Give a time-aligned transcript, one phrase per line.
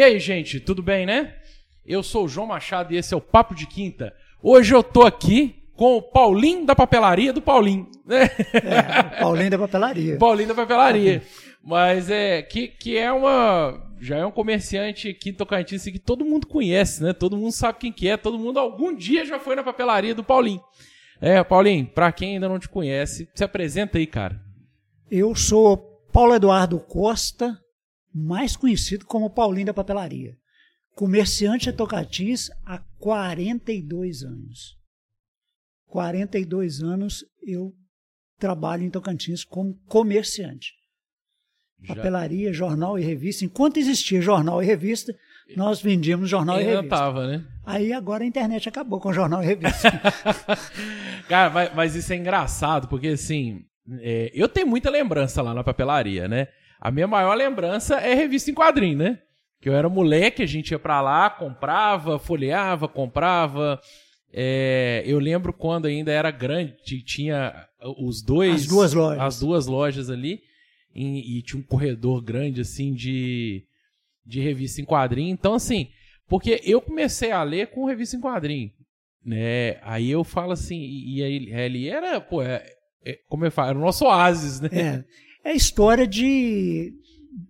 [0.00, 1.34] E aí, gente, tudo bem, né?
[1.84, 4.14] Eu sou o João Machado e esse é o Papo de Quinta.
[4.42, 7.86] Hoje eu tô aqui com o Paulinho da papelaria do Paulinho.
[8.06, 8.30] Né?
[8.64, 10.16] É, Paulinho da papelaria.
[10.16, 11.22] Paulinho da papelaria.
[11.62, 13.78] Mas é que, que é uma.
[14.00, 17.12] Já é um comerciante Tocantins que todo mundo conhece, né?
[17.12, 20.24] Todo mundo sabe quem que é, todo mundo algum dia já foi na papelaria do
[20.24, 20.62] Paulinho.
[21.20, 24.40] É, Paulinho, pra quem ainda não te conhece, se apresenta aí, cara.
[25.10, 25.76] Eu sou
[26.10, 27.60] Paulo Eduardo Costa,
[28.14, 30.36] mais conhecido como Paulinho da Papelaria.
[30.94, 34.76] Comerciante em Tocantins há 42 anos.
[35.88, 37.72] 42 anos eu
[38.38, 40.72] trabalho em Tocantins como comerciante.
[41.82, 43.44] Já- Papelaria, jornal e revista.
[43.44, 45.14] Enquanto existia jornal e revista,
[45.56, 46.96] nós vendíamos jornal e Ainda revista.
[46.96, 47.46] tava, né?
[47.64, 49.90] Aí agora a internet acabou com jornal e revista.
[51.28, 53.64] Cara, mas, mas isso é engraçado, porque assim,
[54.00, 56.48] é, eu tenho muita lembrança lá na papelaria, né?
[56.80, 59.18] A minha maior lembrança é revista em quadrinho, né?
[59.60, 63.80] Que eu era moleque, a gente ia pra lá, comprava, folheava, comprava.
[64.32, 68.62] É, eu lembro quando ainda era grande, tinha os dois.
[68.62, 69.20] As duas lojas.
[69.22, 70.40] As duas lojas ali.
[70.94, 73.64] E, e tinha um corredor grande, assim, de,
[74.24, 75.30] de revista em quadrinho.
[75.30, 75.88] Então, assim,
[76.26, 78.72] porque eu comecei a ler com revista em quadrinho
[79.24, 79.78] né?
[79.82, 82.64] Aí eu falo assim, e, e aí ele era, pô, é,
[83.04, 84.68] é- como eu falo, era o nosso oásis, né?
[84.72, 85.04] É,
[85.44, 86.92] é a história de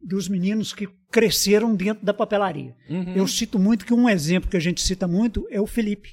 [0.02, 2.74] dos meninos que cresceram dentro da papelaria.
[2.88, 3.14] Uhum.
[3.14, 6.10] Eu cito muito que um exemplo que a gente cita muito é o Felipe,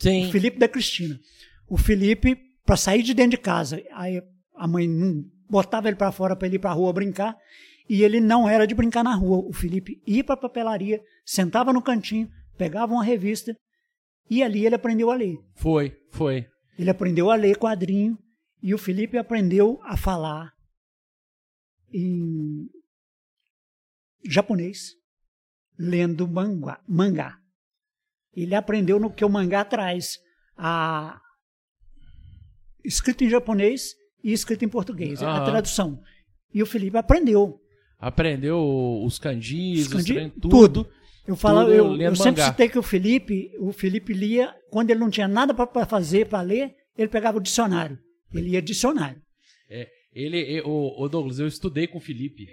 [0.00, 0.28] Sim.
[0.28, 1.18] o Felipe da Cristina.
[1.68, 4.20] O Felipe, para sair de dentro de casa, aí
[4.56, 4.88] a mãe
[5.48, 7.36] botava ele para fora para ele ir para rua brincar,
[7.88, 9.38] e ele não era de brincar na rua.
[9.38, 13.54] O Felipe ia para a papelaria, sentava no cantinho, pegava uma revista
[14.30, 15.36] e ali ele aprendeu a ler.
[15.54, 16.46] Foi, foi.
[16.78, 18.18] Ele aprendeu a ler quadrinho
[18.62, 20.53] e o Felipe aprendeu a falar
[21.94, 22.68] em
[24.28, 24.94] japonês,
[25.78, 26.80] lendo mangá.
[26.88, 27.38] mangá.
[28.34, 30.18] Ele aprendeu no que o mangá traz,
[30.56, 31.20] a
[32.84, 36.00] escrito em japonês e escrito em português, a tradução.
[36.52, 37.60] E o Felipe aprendeu.
[37.98, 38.58] Aprendeu
[39.04, 40.48] os candis, os, Kanji, tudo.
[40.48, 40.90] tudo.
[41.26, 42.50] Eu falo, Tudo eu, eu sempre mangá.
[42.50, 46.42] citei que o Felipe, o Felipe lia, quando ele não tinha nada para fazer, para
[46.42, 47.98] ler, ele pegava o dicionário.
[48.32, 49.22] Ele ia dicionário.
[49.70, 52.48] É, ele, o, o Douglas, eu estudei com o Felipe.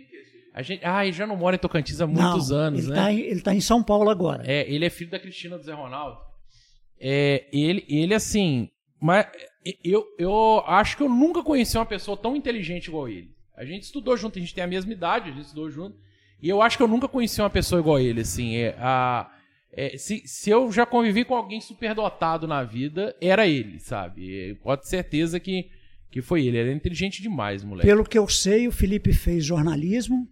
[0.54, 2.96] A gente, ah, ele já não mora em Tocantins há muitos Não, anos, ele né?
[2.96, 4.44] Tá em, ele está em São Paulo agora.
[4.46, 6.18] É, ele é filho da Cristina do Zé Ronaldo.
[7.00, 8.70] É, ele, ele assim.
[9.00, 9.26] Mas
[9.84, 13.32] eu, eu acho que eu nunca conheci uma pessoa tão inteligente igual ele.
[13.56, 15.98] A gente estudou junto, a gente tem a mesma idade, a gente estudou junto.
[16.42, 18.56] E eu acho que eu nunca conheci uma pessoa igual ele, assim.
[18.56, 19.32] É, a,
[19.72, 24.52] é, se, se eu já convivi com alguém superdotado na vida, era ele, sabe?
[24.52, 25.70] É, Pode ter certeza que,
[26.12, 26.58] que foi ele.
[26.58, 27.88] Ele era inteligente demais, moleque.
[27.88, 30.28] Pelo que eu sei, o Felipe fez jornalismo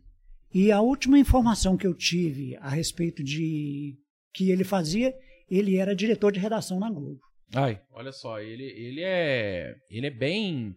[0.53, 3.95] e a última informação que eu tive a respeito de
[4.33, 5.13] que ele fazia,
[5.49, 7.19] ele era diretor de redação na Globo.
[7.55, 9.75] Ai, olha só, ele, ele é.
[9.89, 10.75] Ele é bem.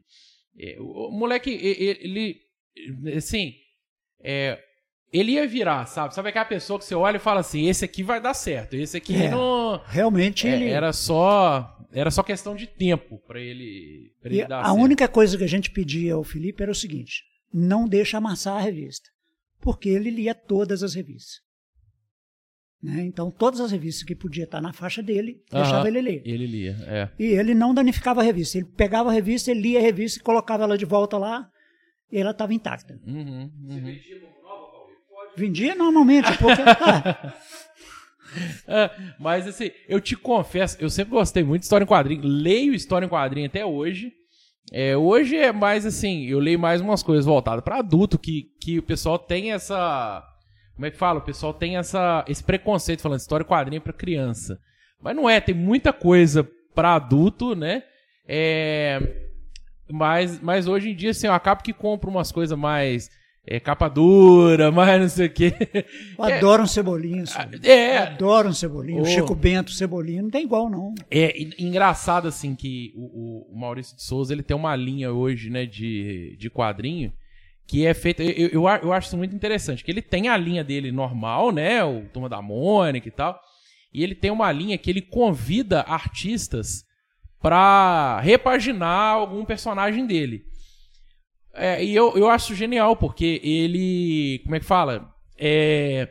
[0.59, 2.37] é, o, o moleque, e- e- ele.
[3.17, 3.53] Assim.
[4.25, 4.59] É,
[5.12, 6.15] ele ia virar, sabe?
[6.15, 8.97] Sabe aquela pessoa que você olha e fala assim: esse aqui vai dar certo, esse
[8.97, 9.81] aqui É, não.
[9.87, 11.69] Realmente é, ele era só.
[11.93, 14.81] Era só questão de tempo pra ele, pra ele dar a certo.
[14.81, 17.22] única coisa que a gente pedia ao Felipe era o seguinte:
[17.53, 19.11] não deixa amassar a revista,
[19.61, 21.43] porque ele lia todas as revistas.
[22.83, 23.03] Né?
[23.03, 26.22] Então, todas as revistas que podia estar na faixa dele, deixava ele ler.
[26.25, 27.11] Ele lia, é.
[27.17, 28.59] E ele não danificava a revista.
[28.59, 31.49] Ele pegava a revista, ele lia a revista e colocava ela de volta lá,
[32.11, 32.99] e ela estava intacta.
[33.06, 33.99] Uhum, uhum.
[35.37, 36.62] Vendia normalmente, porque.
[36.66, 37.32] ah,
[38.66, 42.22] É, mas assim, eu te confesso, eu sempre gostei muito de história em quadrinho.
[42.25, 44.12] Leio história em quadrinho até hoje.
[44.72, 48.78] É, hoje é mais assim, eu leio mais umas coisas voltadas para adulto, que, que
[48.78, 50.26] o pessoal tem essa.
[50.75, 51.19] Como é que fala?
[51.19, 54.59] O pessoal tem essa, esse preconceito falando história em quadrinho para criança.
[55.00, 57.82] Mas não é, tem muita coisa para adulto, né?
[58.26, 58.98] É,
[59.91, 63.10] mas, mas hoje em dia, assim, eu acabo que compro umas coisas mais.
[63.44, 65.53] É, capa dura, mais não sei o quê.
[66.16, 67.24] eu adoro um cebolinho.
[67.65, 69.03] É, adoro um cebolinho.
[69.03, 69.04] Oh.
[69.04, 70.94] Chico Bento, cebolinho, não tem igual, não.
[71.10, 73.03] É en- engraçado assim que o,
[73.50, 77.12] o- o Maurício de Souza ele tem uma linha hoje, né, de, de quadrinho
[77.66, 78.22] que é feita.
[78.22, 79.83] Eu, eu, eu acho isso muito interessante.
[79.83, 81.83] Que ele tem a linha dele normal, né?
[81.83, 83.41] O Turma da Mônica e tal.
[83.92, 86.84] E ele tem uma linha que ele convida artistas
[87.41, 90.45] pra repaginar algum personagem dele.
[91.54, 94.41] É, e eu, eu acho genial, porque ele.
[94.45, 95.13] Como é que fala?
[95.39, 96.09] É,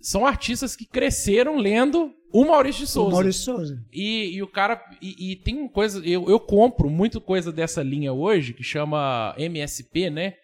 [0.00, 3.08] são artistas que cresceram lendo o Maurício de Souza.
[3.08, 3.84] O Maurício Souza.
[3.92, 4.82] E, e o cara.
[5.00, 6.04] E, e tem uma coisa.
[6.06, 10.34] Eu, eu compro muito coisa dessa linha hoje, que chama MSP, né?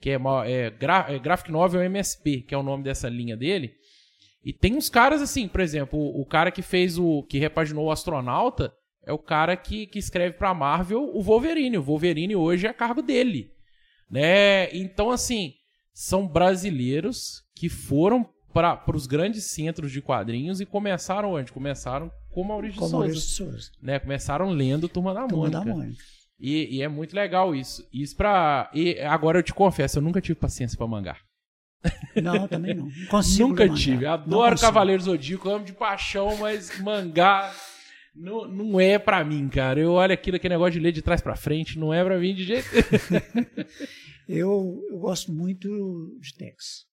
[0.00, 3.74] Que é, é, gra, é Graphic Novel MSP, que é o nome dessa linha dele.
[4.44, 7.22] E tem uns caras assim, por exemplo, o, o cara que fez o.
[7.24, 8.72] que repaginou o astronauta
[9.04, 11.76] é o cara que, que escreve pra Marvel o Wolverine.
[11.76, 13.51] O Wolverine hoje é a cargo dele.
[14.12, 14.70] Né?
[14.76, 15.54] Então, assim,
[15.94, 21.50] são brasileiros que foram para os grandes centros de quadrinhos e começaram onde?
[21.50, 22.96] Começaram com Maurício Com Souza.
[23.06, 23.70] Maurício Souza.
[23.80, 23.98] Né?
[23.98, 25.58] Começaram lendo Turma da Turma Mônica.
[25.58, 26.04] da Mônica.
[26.38, 27.88] E, e é muito legal isso.
[27.90, 28.70] Isso pra.
[28.74, 31.16] E agora eu te confesso, eu nunca tive paciência pra mangá.
[32.20, 32.86] Não, também não.
[32.86, 34.04] Não consigo nunca tive.
[34.06, 34.58] Adoro.
[34.60, 37.50] Cavaleiros Zodíaco, amo de paixão, mas mangá
[38.14, 39.80] não, não é pra mim, cara.
[39.80, 42.34] Eu olho aquilo, aquele negócio de ler de trás pra frente, não é pra mim
[42.34, 42.68] de jeito.
[44.28, 46.86] Eu, eu gosto muito de Tex.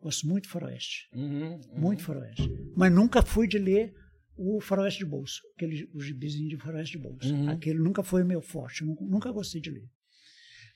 [0.00, 1.08] Gosto muito de Faroeste.
[1.14, 1.60] Uhum, uhum.
[1.80, 2.48] Muito Faroeste.
[2.76, 3.92] Mas nunca fui de ler
[4.36, 5.40] o Faroeste de Bolso.
[5.56, 7.34] Aquele, o gibizinho de Faroeste de Bolso.
[7.34, 7.48] Uhum.
[7.48, 8.84] Aquele nunca foi o meu forte.
[8.84, 9.88] Nunca, nunca gostei de ler.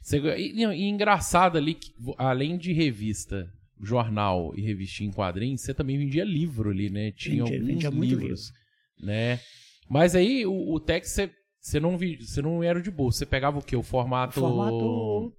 [0.01, 3.47] Você- e, e engraçado ali, que, além de revista,
[3.81, 7.13] jornal e revistinha em quadrinhos, você também vendia livro ali, né?
[7.13, 8.51] Tinha Vendia- alguns vendia livros,
[8.99, 9.39] né?
[9.89, 11.17] Mas aí o, o Tex,
[11.61, 13.75] você, não vi, você não era de bolsa, você pegava o quê?
[13.77, 14.41] O O formato...
[14.41, 15.33] formato.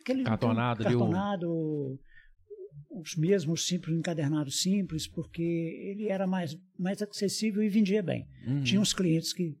[0.00, 1.98] Aquele, Cartonado o- Cartonado.
[2.90, 8.26] Os mesmos simples, encadernados simples, porque ele era mais, mais acessível e vendia bem.
[8.46, 8.62] Uhum.
[8.62, 9.54] Tinha uns clientes que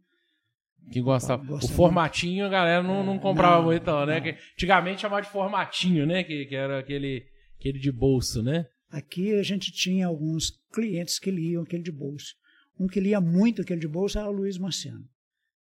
[0.90, 1.42] Que gostava.
[1.44, 4.16] Gosta o formatinho a galera não, não comprava não, muito, não, né?
[4.16, 4.22] não.
[4.22, 6.22] Que antigamente chamava de formatinho, né?
[6.24, 7.24] Que, que era aquele,
[7.58, 8.66] aquele de bolso, né?
[8.90, 12.34] Aqui a gente tinha alguns clientes que liam aquele de bolso.
[12.78, 15.04] Um que lia muito aquele de bolso era o Luiz Marciano.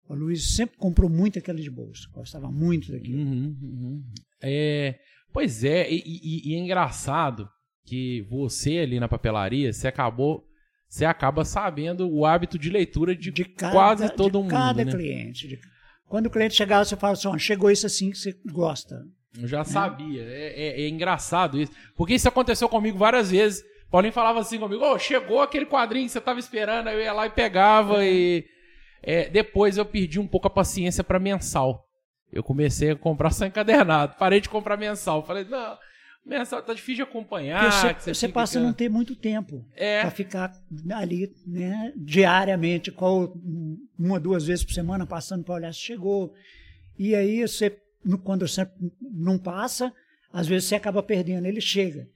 [0.09, 3.19] O Luiz sempre comprou muito aquele de bolso, gostava muito daquilo.
[3.19, 4.05] Uhum, uhum.
[4.43, 4.99] É,
[5.33, 7.49] pois é, e, e- e é engraçado
[7.87, 10.45] que você ali na papelaria, você acabou.
[10.89, 14.51] Você acaba sabendo o hábito de leitura de, quase todo de mundo.
[14.51, 14.93] cada né?
[14.93, 15.49] cliente.
[15.49, 15.59] de-
[16.07, 19.03] Quando o cliente chegava, você fala assim, chegou isso assim que você gosta.
[19.37, 20.23] Eu já sabia.
[20.23, 21.73] É, é- é engraçado isso.
[21.97, 23.65] Porque isso aconteceu comigo várias vezes.
[23.95, 26.89] Paulinho falava assim comigo: Ô, chegou aquele quadrinho que você tava esperando.
[26.89, 28.05] Aí eu ia lá e pegava.
[28.05, 28.45] E
[29.01, 31.87] é, depois eu perdi um pouco a paciência para mensal.
[32.33, 34.17] Eu comecei a comprar só encadernado.
[34.19, 35.25] Parei de comprar mensal.
[35.25, 35.79] Falei: não,
[36.27, 37.71] mensal tá difícil de acompanhar.
[37.71, 40.01] Porque que você, você passa a não ter muito tempo É.
[40.01, 40.53] para ficar
[40.93, 43.33] ali né, diariamente, qual,
[43.97, 46.35] uma, duas vezes por semana, passando para olhar se chegou.
[46.99, 47.79] E aí você,
[48.25, 48.69] quando você
[49.01, 49.93] não passa,
[50.33, 52.09] às vezes você acaba perdendo, ele chega.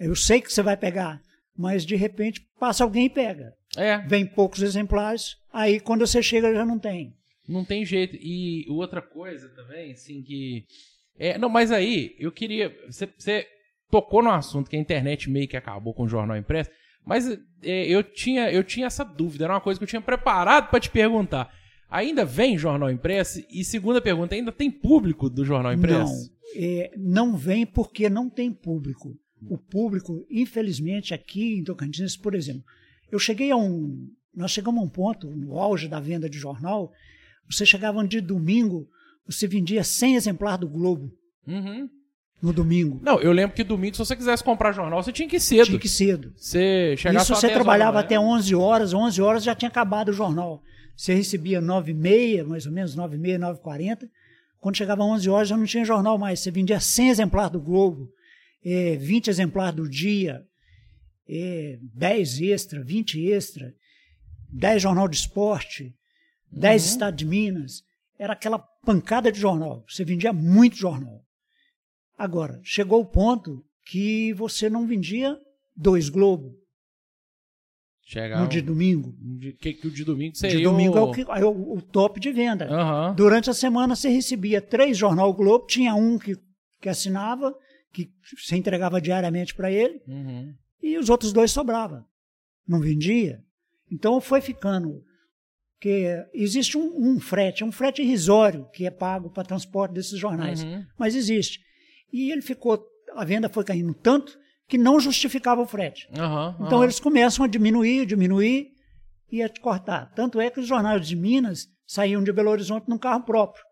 [0.00, 1.20] Eu sei que você vai pegar,
[1.56, 3.52] mas de repente passa alguém e pega.
[3.76, 7.14] É, Vem poucos exemplares, aí quando você chega já não tem.
[7.46, 8.16] Não tem jeito.
[8.16, 10.64] E outra coisa também, assim, que.
[11.18, 12.74] É, não, mas aí, eu queria.
[12.86, 13.46] Você, você
[13.90, 16.70] tocou no assunto que a internet meio que acabou com o jornal impresso,
[17.04, 17.28] mas
[17.62, 20.80] é, eu, tinha, eu tinha essa dúvida, era uma coisa que eu tinha preparado para
[20.80, 21.52] te perguntar.
[21.90, 23.44] Ainda vem jornal impresso?
[23.50, 26.12] E segunda pergunta, ainda tem público do jornal impresso?
[26.12, 29.18] Não, é, não vem porque não tem público.
[29.48, 32.62] O público, infelizmente, aqui em Tocantins, por exemplo,
[33.10, 34.08] eu cheguei a um.
[34.34, 36.92] Nós chegamos a um ponto, no auge da venda de jornal,
[37.48, 38.86] você chegava de domingo,
[39.26, 41.10] você vendia 100 exemplares do Globo
[41.46, 41.88] Uhum.
[42.40, 43.00] no domingo.
[43.02, 45.66] Não, eu lembro que domingo, se você quisesse comprar jornal, você tinha que ir cedo.
[45.66, 46.32] Tinha que ir cedo.
[46.36, 48.04] Você chegava Isso só você 10 horas trabalhava manhã.
[48.04, 50.62] até 11 horas, 11 horas já tinha acabado o jornal.
[50.96, 54.08] Você recebia 9 e meia, mais ou menos, 9 e meia, 9 e 40.
[54.60, 56.38] Quando chegava 11 horas já não tinha jornal mais.
[56.40, 58.08] Você vendia 100 exemplares do Globo,
[58.64, 60.42] eh, 20 exemplares do Dia,
[61.28, 63.72] eh, 10 extra, 20 extra,
[64.52, 65.94] 10 jornal de esporte,
[66.50, 67.82] 10 Estado de Minas.
[68.18, 69.84] Era aquela pancada de jornal.
[69.88, 71.22] Você vendia muito jornal.
[72.18, 75.38] Agora, chegou o ponto que você não vendia
[75.74, 76.54] dois Globo
[78.40, 79.14] no de domingo.
[79.60, 81.12] que, que o de domingo seria De domingo é, o, o...
[81.14, 82.66] que- é o, o top de venda.
[82.66, 83.14] Aham.
[83.14, 86.36] Durante a semana você recebia três Jornal Globo, tinha um que,
[86.80, 87.54] que assinava,
[87.92, 90.54] que você entregava diariamente para ele, Uhum.
[90.82, 92.06] e os outros dois sobrava.
[92.66, 93.42] Não vendia.
[93.90, 95.02] Então foi ficando.
[95.80, 96.04] que
[96.34, 100.62] Existe um, um frete, um frete irrisório que é pago para transporte desses jornais.
[100.62, 100.84] Uhum.
[100.98, 101.58] Mas existe.
[102.12, 106.06] E ele ficou, a venda foi caindo tanto que não justificava o frete.
[106.16, 108.72] Aham, Então eles começam a diminuir, diminuir
[109.32, 110.12] e a cortar.
[110.14, 113.64] Tanto é que os jornais de Minas saíam de Belo Horizonte num carro próprio.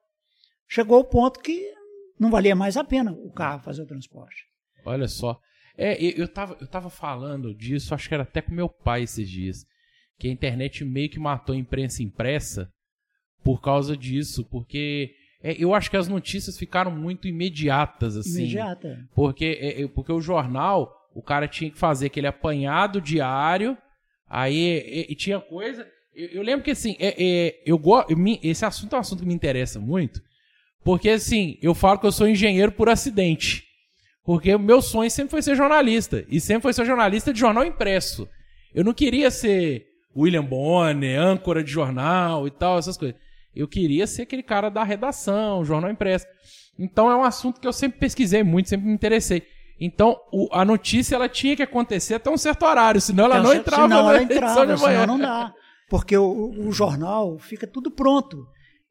[0.66, 1.72] Chegou ao ponto que
[2.18, 4.44] não valia mais a pena o carro fazer o transporte.
[4.84, 5.40] Olha só.
[5.76, 9.02] É, eu, eu, tava, eu tava falando disso, acho que era até com meu pai
[9.02, 9.64] esses dias.
[10.18, 12.68] Que a internet meio que matou a imprensa impressa
[13.44, 14.44] por causa disso.
[14.44, 18.42] Porque é, eu acho que as notícias ficaram muito imediatas, assim.
[18.42, 19.08] Imediata.
[19.14, 23.78] Porque, é, é, porque o jornal, o cara tinha que fazer aquele apanhado diário,
[24.28, 25.86] aí e, tinha coisa.
[26.12, 28.04] Eu, eu lembro que assim, é, é, eu go,
[28.42, 30.20] esse assunto é um assunto que me interessa muito,
[30.84, 33.64] porque assim, eu falo que eu sou engenheiro por acidente.
[34.24, 36.24] Porque o meu sonho sempre foi ser jornalista.
[36.28, 38.28] E sempre foi ser jornalista de jornal impresso.
[38.74, 43.18] Eu não queria ser William Bonner, âncora de jornal e tal, essas coisas.
[43.54, 46.26] Eu queria ser aquele cara da redação, jornal impresso.
[46.78, 49.42] Então é um assunto que eu sempre pesquisei muito, sempre me interessei.
[49.80, 53.54] Então, o, a notícia ela tinha que acontecer até um certo horário, senão ela não
[53.54, 55.00] entrava senão na ela entrava, de manhã.
[55.00, 55.54] senão não dá.
[55.88, 58.46] Porque o, o jornal fica tudo pronto.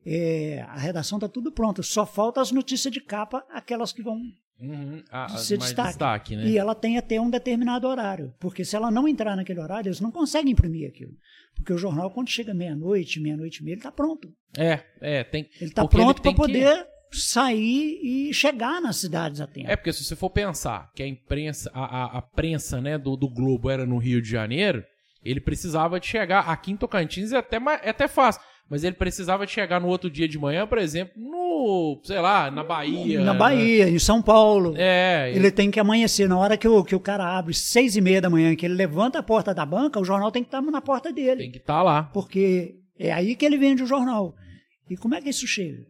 [0.09, 1.83] É, a redação está tudo pronto.
[1.83, 4.17] Só falta as notícias de capa, aquelas que vão
[4.59, 5.87] Uhum, a, a, ser destaque.
[5.89, 6.47] destaque, né?
[6.47, 8.33] E ela tem até um determinado horário.
[8.39, 11.11] Porque se ela não entrar naquele horário, eles não conseguem imprimir aquilo.
[11.55, 14.31] Porque o jornal, quando chega meia-noite, meia-noite e meia, ele está pronto.
[14.57, 15.47] É, é, tem.
[15.59, 19.69] Ele está pronto para que- poder sair e chegar nas cidades a tempo.
[19.69, 23.15] É porque se você for pensar que a imprensa, a, a, a prensa né, do,
[23.15, 24.83] do Globo era no Rio de Janeiro,
[25.23, 28.41] ele precisava de chegar aqui em Tocantins é até, mais- é até fácil.
[28.69, 32.51] Mas ele precisava de chegar no outro dia de manhã, por exemplo, no, sei lá,
[32.51, 33.21] na Bahia.
[33.24, 34.74] Na Bahia, em São Paulo.
[34.77, 36.27] É, Ele tem que amanhecer.
[36.27, 38.74] Na hora que o, que o cara abre seis e meia da manhã, que ele
[38.75, 41.43] levanta a porta da banca, o jornal tem que estar na porta dele.
[41.43, 42.03] tem que estar lá.
[42.13, 44.36] Porque é aí que ele vende o jornal.
[44.89, 45.86] E como é que isso chega?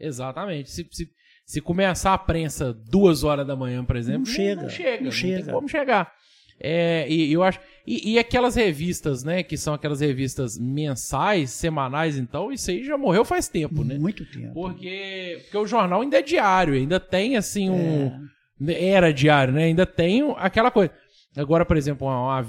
[0.00, 0.70] Exatamente.
[0.70, 1.08] Se, se,
[1.46, 4.96] se começar a prensa duas horas da manhã, por exemplo, Não chega, Não chega.
[4.98, 5.42] não Não, chega.
[5.44, 6.12] tem como chegar.
[6.60, 7.60] É, e eu acho.
[7.90, 9.42] E, e aquelas revistas, né?
[9.42, 13.96] Que são aquelas revistas mensais, semanais, então, isso aí já morreu faz tempo, né?
[13.98, 14.52] Muito tempo.
[14.52, 18.28] Porque, porque o jornal ainda é diário, ainda tem assim um.
[18.66, 18.88] É.
[18.88, 19.64] Era diário, né?
[19.64, 20.92] Ainda tem aquela coisa.
[21.34, 22.44] Agora, por exemplo, uma-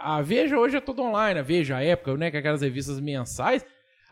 [0.00, 2.30] a Veja hoje é tudo online, a Veja, a época, né?
[2.30, 3.64] Que aquelas revistas mensais.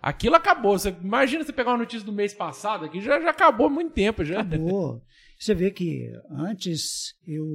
[0.03, 0.77] Aquilo acabou.
[0.77, 3.93] Você, imagina você pegar uma notícia do mês passado aqui, já, já acabou há muito
[3.93, 4.41] tempo já.
[4.41, 5.01] Acabou.
[5.39, 7.47] Você vê que antes eu,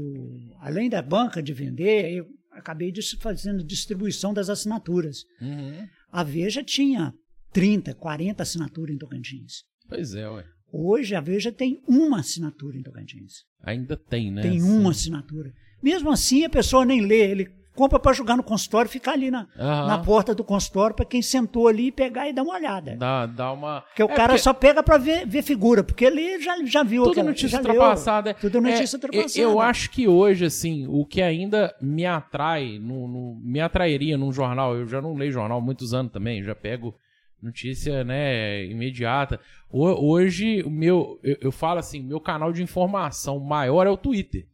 [0.62, 5.26] além da banca de vender, eu acabei fazendo distribuição das assinaturas.
[5.42, 5.88] Uhum.
[6.12, 7.14] A Veja tinha
[7.52, 9.64] 30, 40 assinaturas em Tocantins.
[9.88, 10.46] Pois é, ué.
[10.72, 13.46] Hoje a Veja tem uma assinatura em Tocantins.
[13.64, 14.42] Ainda tem, né?
[14.42, 15.54] tem uma assinatura.
[15.82, 17.32] Mesmo assim, a pessoa nem lê.
[17.32, 19.88] Ele compra para jogar no consultório e ficar ali na, Aham.
[19.88, 22.96] na porta do consultório para quem sentou ali pegar e dar uma olhada.
[22.98, 23.82] Dá, dá uma.
[23.82, 26.84] Porque o É, cara porque só pega para ver, ver figura, porque ele já, já
[26.84, 28.34] viu Tudo aquela, notícia ultrapassada.
[28.34, 29.40] Tudo notícia É, ultrapassada.
[29.42, 34.32] Eu acho que hoje, assim, o que ainda me atrai, no, no- me atrairia num
[34.32, 36.94] jornal, eu já não leio jornal há muitos anos também, já pego
[37.42, 39.40] notícia, né, imediata.
[39.72, 43.96] Ho- Hoje, o meu, eu, eu falo assim, meu canal de informação maior é o
[43.96, 44.46] Twitter.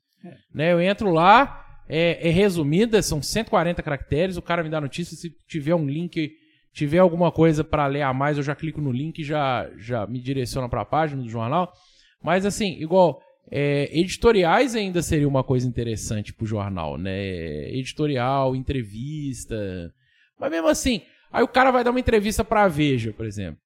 [0.54, 5.16] Né, eu entro lá, é, é resumida, são 140 caracteres, o cara me dá notícia,
[5.16, 6.32] se tiver um link,
[6.74, 10.06] tiver alguma coisa para ler a mais, eu já clico no link e já, já
[10.08, 11.72] me direciona para a página do jornal.
[12.24, 17.70] Mas assim, igual, é, editoriais ainda seria uma coisa interessante pro jornal, né?
[17.70, 19.56] Editorial, entrevista.
[20.40, 21.02] Mas mesmo assim,
[21.32, 23.60] aí o cara vai dar uma entrevista pra Veja, por exemplo.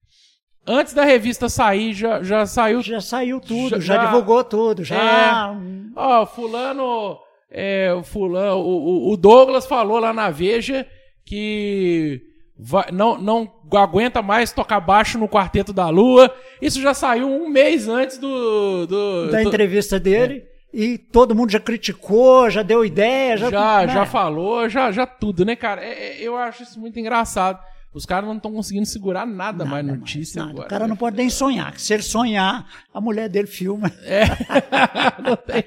[0.68, 2.82] Antes da revista sair, já, já saiu.
[2.84, 5.52] Já saiu tudo, Já- já, divulgou tudo, já.
[5.52, 7.18] hum, Ó, fulano.
[7.52, 8.58] É, o fulano.
[8.62, 10.86] O, o- Douglas falou lá na Veja
[11.26, 12.22] que
[12.58, 16.34] vai- não, não aguenta mais tocar baixo no Quarteto da Lua.
[16.62, 18.86] Isso já saiu um mês antes do.
[18.88, 20.44] do da do- entrevista dele.
[20.72, 23.50] E todo mundo já criticou, já deu ideia, já.
[23.50, 23.94] já, né?
[23.94, 25.84] já falou, já, já tudo, né, cara?
[25.84, 27.60] É- é- eu acho isso muito engraçado.
[27.92, 30.52] Os caras não estão conseguindo segurar nada, mais Nada notícia nada.
[30.52, 30.68] agora.
[30.68, 31.74] O cara não pode nem sonhar.
[31.80, 33.92] Se ele sonhar, a mulher dele filma.
[35.26, 35.64] Não tem.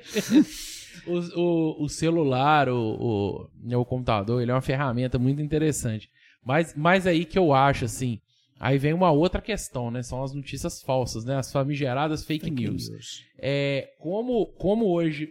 [1.06, 6.08] O, o, o celular, o, o, né, o computador, ele é uma ferramenta muito interessante.
[6.44, 8.20] Mas, mas aí que eu acho, assim,
[8.58, 10.02] aí vem uma outra questão, né?
[10.02, 11.36] São as notícias falsas, né?
[11.36, 12.90] As famigeradas fake, news.
[13.38, 15.28] É, como, como hoje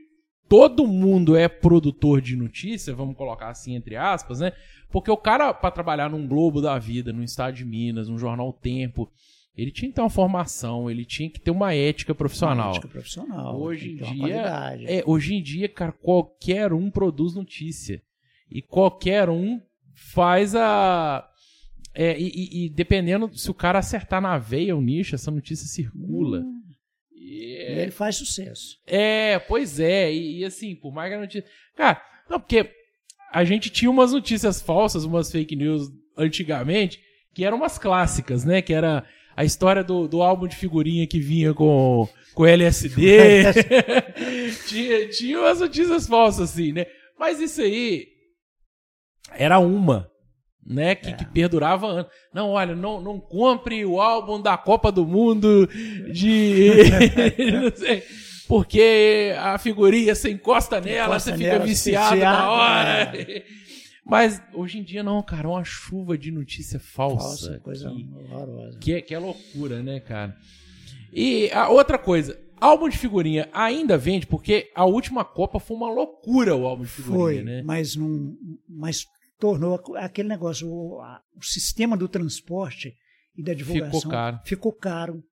[0.48, 4.52] todo mundo é produtor de notícia, vamos colocar assim entre aspas, né?
[4.92, 8.52] Porque o cara, para trabalhar num Globo da Vida, num Estado de Minas, num jornal
[8.52, 9.10] Tempo,
[9.56, 12.72] ele tinha que ter uma formação, ele tinha que ter uma ética profissional.
[12.72, 13.60] Ética profissional.
[13.60, 14.44] Hoje em uma dia,
[14.88, 18.02] é, hoje em dia, cara, qualquer um produz notícia.
[18.50, 19.62] E qualquer um
[20.14, 21.28] faz a.
[21.94, 26.40] é, e, e- dependendo se o cara acertar na veia o nicho, essa notícia circula.
[26.40, 26.62] Hum.
[27.14, 28.78] E E é, ele faz sucesso.
[28.88, 30.12] é, pois é.
[30.14, 31.46] E, e assim, por mais que a notícia.
[31.76, 32.70] Cara, não, porque
[33.32, 37.00] a gente tinha umas notícias falsas, umas fake news antigamente,
[37.34, 38.62] que eram umas clássicas, né?
[38.62, 43.44] Que era a história do, do álbum de figurinha que vinha com, com LSD.
[44.68, 46.86] tinha, tinha umas notícias falsas, assim, né?
[47.18, 48.08] Mas isso aí
[49.34, 50.10] era uma.
[50.64, 52.12] Né, que, que perdurava anos.
[52.32, 55.68] Não, olha, não, não compre o álbum da Copa do Mundo
[56.14, 56.70] de.
[57.52, 58.04] não sei,
[58.48, 63.14] porque a figurinha, você encosta nela, Encosta você fica nela, viciado viciado, na hora.
[64.06, 67.24] Mas hoje em dia não, cara, é uma chuva de notícia falsa.
[67.24, 68.80] Falsa, coisa que- horrorosa.
[68.80, 70.36] que é, que é loucura, né, cara?
[71.14, 75.92] E a outra coisa, álbum de figurinha ainda vende, porque a última Copa foi uma
[75.92, 77.62] loucura o álbum de figurinha, Foi, né?
[77.64, 78.36] mas, não,
[78.68, 79.06] mas
[79.40, 82.96] tornou aquele negócio, o, a, o sistema do transporte
[83.36, 84.40] e da divulgação Ficou caro.
[84.46, 85.24] Ficou caro.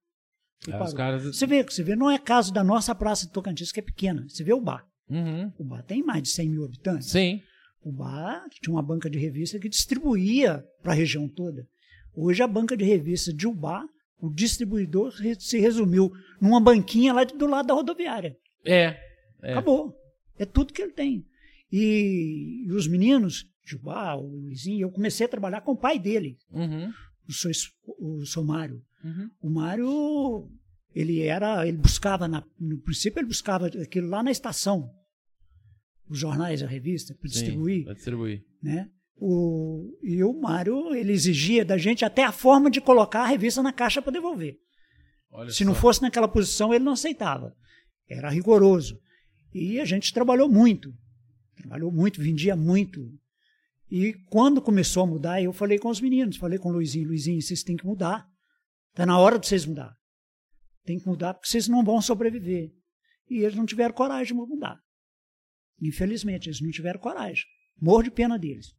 [0.67, 1.23] É, caras.
[1.23, 4.25] Você vê, você vê, não é caso da nossa praça de Tocantins, que é pequena.
[4.27, 4.85] Você vê o bar.
[5.09, 5.51] Uhum.
[5.57, 7.09] O bar tem mais de 100 mil habitantes.
[7.09, 7.41] Sim.
[7.81, 11.65] O bar tinha uma banca de revista que distribuía para a região toda.
[12.13, 13.85] Hoje a banca de revista de Ubá,
[14.21, 18.35] o distribuidor se resumiu numa banquinha lá do lado da rodoviária.
[18.65, 18.97] É.
[19.41, 19.51] É.
[19.53, 19.95] Acabou.
[20.37, 21.25] É tudo que ele tem.
[21.71, 25.97] E, e os meninos de Ubá, o Luizinho, eu comecei a trabalhar com o pai
[25.99, 26.91] dele, Uhum.
[27.27, 27.51] o seu,
[27.99, 28.81] o seu Mário.
[29.03, 29.29] Uhum.
[29.41, 30.49] O Mário,
[30.93, 34.89] ele era, ele buscava, na- no princípio ele buscava aquilo lá na estação,
[36.09, 38.43] os jornais, a revista, para distribuir Pra distribuir.
[38.61, 38.89] né?
[39.21, 43.61] O, e o Mário, ele exigia da gente até a forma de colocar a revista
[43.61, 44.57] na caixa para devolver.
[45.31, 45.81] Olha Se não só.
[45.81, 47.53] fosse naquela posição, ele não aceitava.
[48.09, 48.97] Era rigoroso.
[49.53, 50.93] E a gente trabalhou muito.
[51.57, 53.11] Trabalhou muito, vendia muito.
[53.91, 57.41] E quando começou a mudar, eu falei com os meninos, falei com o Luizinho, Luizinho,
[57.41, 58.25] vocês têm que mudar.
[58.91, 59.93] Está na hora de vocês mudar.
[60.85, 62.71] Tem que mudar porque vocês não vão sobreviver.
[63.29, 64.79] E eles não tiveram coragem de mudar.
[65.81, 67.43] Infelizmente, eles não tiveram coragem.
[67.81, 68.73] Morro de pena deles.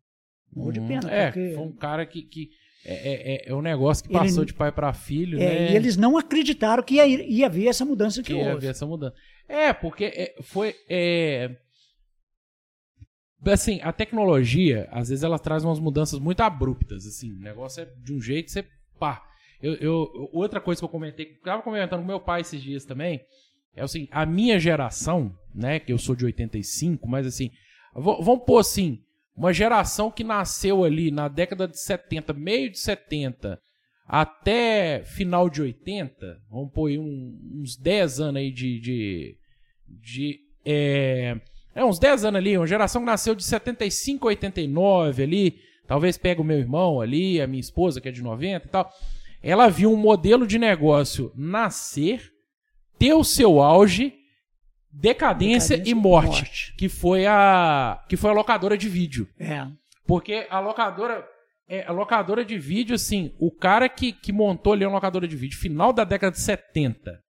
[0.53, 0.89] Morro de Uhum.
[0.89, 1.53] pena, É, porque...
[1.55, 2.23] foi um cara que.
[2.23, 2.51] que
[2.85, 5.73] é, é, é- é um negócio que Ele- passou de pai pra filho, É, né?
[5.73, 8.51] E eles não acreditaram que ia, ia haver essa mudança que, que ia houve.
[8.53, 9.15] haver essa mudança.
[9.49, 10.75] É, porque é, foi.
[10.89, 11.57] é,
[13.47, 17.07] Assim, a tecnologia, às vezes, ela traz umas mudanças muito abruptas.
[17.07, 18.65] Assim, o negócio é de um jeito, você.
[18.99, 19.23] pá.
[19.63, 22.61] Eu, eu- outra coisa que eu comentei, que eu tava comentando com meu pai esses
[22.63, 23.21] dias também,
[23.75, 27.51] é assim, a minha geração, né, que eu sou de 85, mas assim,
[27.95, 29.01] vamos pôr assim,
[29.37, 33.61] uma geração que nasceu ali na década de 70, meio de 70,
[34.07, 38.81] até final de 80, vamos pôr aí um- uns 10 anos aí de.
[38.81, 39.37] de,
[39.89, 41.41] de é,
[41.75, 46.19] é, uns 10 anos ali, uma geração que nasceu de 75 a 89 ali, talvez
[46.19, 48.91] pegue o meu irmão ali, a minha esposa que é de 90 e tal.
[49.43, 52.30] Ela viu um modelo de negócio nascer,
[53.01, 54.13] ter o seu auge,
[54.93, 56.75] decadência, Decadência e e morte, morte.
[56.77, 59.27] que foi a que foi a locadora de vídeo.
[59.39, 59.67] É.
[60.07, 61.27] Porque a locadora.
[61.67, 65.37] É, a locadora de vídeo, assim, o cara que, que montou ali uma locadora de
[65.37, 67.21] vídeo, final da década de 70.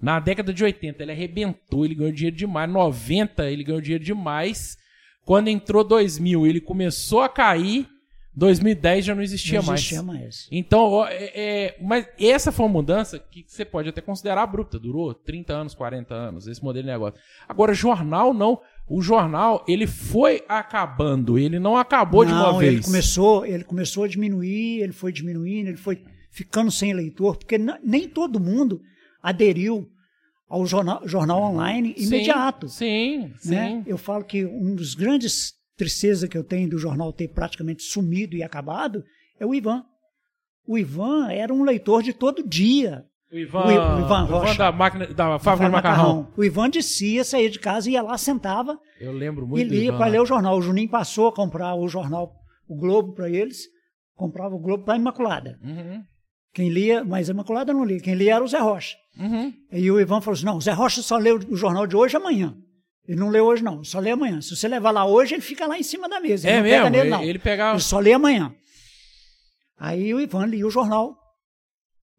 [0.00, 2.70] Na década de 80, ele arrebentou, ele ganhou dinheiro demais.
[2.70, 4.78] 90, ele ganhou dinheiro demais.
[5.22, 7.86] Quando entrou 2000, ele começou a cair.
[8.38, 10.20] 2010 já não existia, não existia mais.
[10.20, 10.48] mais.
[10.52, 14.78] Então, é, é, mas essa foi uma mudança que você pode até considerar abrupta.
[14.78, 17.20] Durou 30 anos, 40 anos, esse modelo de negócio.
[17.48, 18.60] Agora, jornal não.
[18.88, 21.36] O jornal, ele foi acabando.
[21.36, 22.74] Ele não acabou de uma não, vez.
[22.74, 27.58] ele começou, ele começou a diminuir, ele foi diminuindo, ele foi ficando sem leitor, porque
[27.82, 28.80] nem todo mundo
[29.20, 29.90] aderiu
[30.48, 32.68] ao jornal, jornal online Sim, imediato.
[32.68, 33.50] Sim, sim.
[33.50, 33.82] né?
[33.84, 38.36] Eu falo que um dos grandes tristezas que eu tenho do jornal ter praticamente sumido
[38.36, 39.02] e acabado
[39.40, 39.84] é o Ivan.
[40.66, 43.04] O Ivan era um leitor de todo dia.
[43.32, 44.54] O Ivan, O I- o Ivan Rocha.
[44.58, 46.32] da, máquina, da fábrica de macarrão.
[46.36, 49.98] O Ivan descia, saía de casa, ia lá, sentava Eu lembro muito e lia Ivan
[49.98, 50.58] para ler o jornal.
[50.58, 52.34] O Juninho passou a comprar o jornal,
[52.66, 53.62] o Globo para eles,
[54.14, 55.58] comprava o Globo para a Imaculada.
[55.62, 56.02] Uhum,
[56.54, 58.96] Quem lia, mas a Imaculada não lia, quem lia era o Zé Rocha.
[59.18, 59.52] uhum.
[59.72, 62.16] E o Ivan falou assim: não, o Zé Rocha só leu o jornal de hoje
[62.16, 62.56] amanhã.
[63.08, 64.38] Ele não leu hoje, não, só lê amanhã.
[64.42, 66.46] Se você levar lá hoje, ele fica lá em cima da mesa.
[66.46, 66.90] Ele É não pega mesmo?
[66.90, 67.22] nele, Ele- não.
[67.24, 68.54] ele pegava- Ele só lê amanhã.
[69.78, 71.16] Aí o Ivan lia o jornal.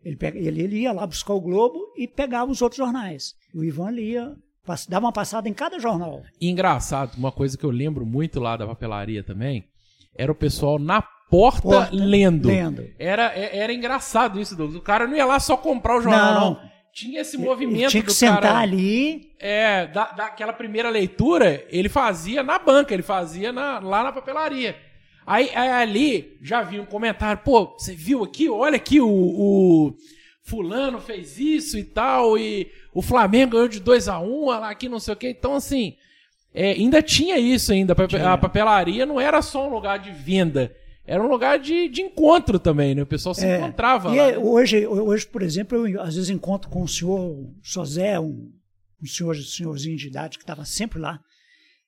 [0.03, 3.33] Ele, pega, ele, ele ia lá buscar o Globo e pegava os outros jornais.
[3.53, 4.33] O Ivan lia,
[4.65, 6.23] pass- dava uma passada em cada jornal.
[6.41, 9.65] Engraçado, uma coisa que eu lembro muito lá da papelaria também,
[10.15, 12.47] era o pessoal na porta, Porta, lendo.
[12.47, 12.87] lendo.
[12.97, 14.79] Era, é- era engraçado isso, Douglas.
[14.79, 16.49] O cara não ia lá só comprar o jornal, não.
[16.63, 16.69] Não.
[16.99, 18.57] Tinha esse movimento tinha que do sentar cara.
[18.59, 19.31] ali.
[19.39, 24.75] É, da, daquela primeira leitura, ele fazia na banca, ele fazia na- lá na papelaria.
[25.25, 28.49] Aí, aí ali já vi um comentário, pô, você viu aqui?
[28.49, 29.95] Olha aqui, o, o
[30.43, 34.89] fulano fez isso e tal, e o Flamengo ganhou de 2 a 1 lá aqui,
[34.89, 35.29] não sei o quê.
[35.29, 35.95] Então, assim,
[36.53, 37.93] é, ainda tinha isso ainda.
[38.27, 40.75] A papelaria não era só um lugar de venda,
[41.09, 43.01] era um lugar de, de encontro também, né?
[43.01, 44.15] O pessoal se É, encontrava lá.
[44.15, 44.37] é, né?
[44.37, 48.51] hoje, hoje, por exemplo, eu às vezes encontro com o senhor Sozé, um,
[49.01, 51.19] um senhor, senhorzinho de idade que estava sempre lá.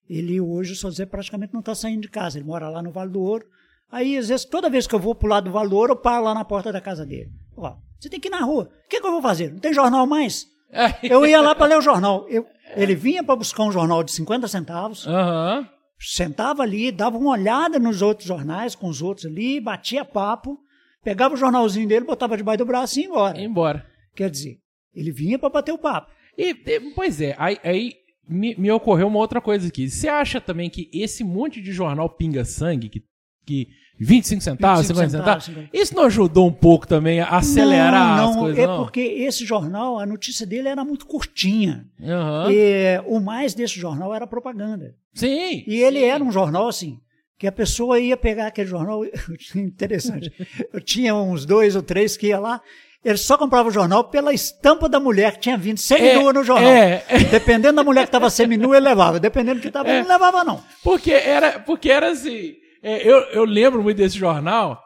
[0.09, 2.37] Ele hoje, o Sozé, praticamente não está saindo de casa.
[2.37, 3.45] Ele mora lá no Vale do Ouro.
[3.91, 5.97] Aí, às vezes, toda vez que eu vou pro lado do Vale do Ouro, eu
[5.97, 7.29] paro lá na porta da casa dele.
[7.55, 8.69] Ó, você tem que ir na rua.
[8.85, 9.51] O que, que eu vou fazer?
[9.51, 10.47] Não tem jornal mais?
[10.71, 10.93] É.
[11.03, 12.25] Eu ia lá para ler o jornal.
[12.29, 15.67] Eu- ele vinha para buscar um jornal de 50 centavos, Aham.
[16.01, 20.59] Sentava ali, dava uma olhada nos outros jornais, com os outros ali, batia papo,
[21.03, 23.37] pegava o jornalzinho dele, botava debaixo do braço e ia embora.
[23.37, 23.85] Ia embora.
[24.15, 24.59] Quer dizer,
[24.93, 26.11] ele vinha para bater o papo.
[26.37, 26.53] E,
[26.95, 27.93] pois é, aí, aí
[28.27, 29.89] me, me ocorreu uma outra coisa aqui.
[29.89, 33.03] Você acha também que esse monte de jornal pinga-sangue que
[33.45, 33.67] que
[34.03, 35.45] 25 centavos, 25 50 centavos.
[35.45, 38.77] centavos, Isso não ajudou um pouco também a acelerar não, as não, coisas, é não?
[38.77, 41.85] porque esse jornal, a notícia dele era muito curtinha.
[42.03, 42.51] Aham.
[42.51, 44.95] E o mais desse jornal era propaganda.
[45.13, 45.63] Sim.
[45.67, 46.05] E ele sim.
[46.05, 46.99] era um jornal assim,
[47.37, 49.03] que a pessoa ia pegar aquele jornal,
[49.55, 50.31] interessante.
[50.73, 52.61] Eu tinha uns dois ou três que ia lá,
[53.03, 56.69] ele só comprava o jornal pela estampa da mulher que tinha vindo seminua no jornal.
[56.71, 57.17] é, é.
[57.31, 59.19] Dependendo da mulher que estava seminua, ele levava.
[59.19, 60.01] Dependendo do que estava, É.
[60.03, 60.61] não levava não.
[60.83, 62.53] Porque era, porque era assim.
[62.83, 64.81] É, eu, eu lembro muito desse jornal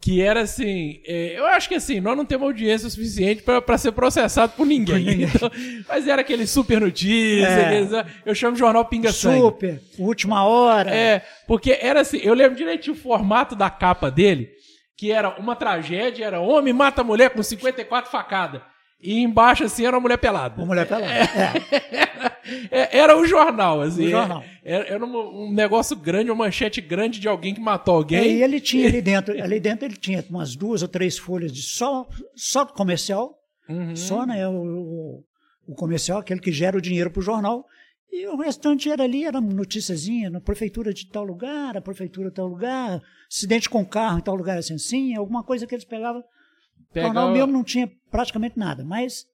[0.00, 1.00] que era assim.
[1.06, 4.94] é, eu acho que assim, nós não temos audiência suficiente pra ser processado por ninguém.
[5.04, 5.28] Por ninguém.
[5.34, 5.50] Então,
[5.88, 7.66] mas era aquele super notícia, É.
[7.66, 9.40] aqueles- eu chamo de jornal Pinga Sangue.
[9.40, 10.90] Super, última hora.
[10.94, 14.48] É, porque era assim, eu lembro direitinho o formato da capa dele,
[14.96, 18.60] que era uma tragédia, era homem mata mulher com 54 facadas.
[19.00, 20.56] E embaixo, assim, era uma mulher pelada.
[20.56, 21.12] Uma mulher pelada.
[21.12, 22.68] É.
[22.70, 24.06] É, Era o jornal, assim.
[24.06, 24.42] O jornal.
[24.64, 28.18] Era, era um, um negócio grande, uma manchete grande de alguém que matou E alguém.
[28.18, 31.62] aí ele tinha ali dentro, ali dentro ele tinha umas duas ou três folhas de
[31.62, 33.34] só, só comercial,
[33.68, 33.94] Uhum.
[33.94, 35.24] só né, o, o-
[35.68, 37.64] o comercial, aquele que gera o dinheiro para o jornal.
[38.10, 42.34] E o restante era ali, era noticiazinha, na prefeitura de tal lugar, a prefeitura de
[42.34, 46.20] tal lugar, acidente com carro em tal lugar assim, assim alguma coisa que eles pegavam.
[46.22, 49.26] O Pega- jornal mesmo não tinha praticamente nada, mas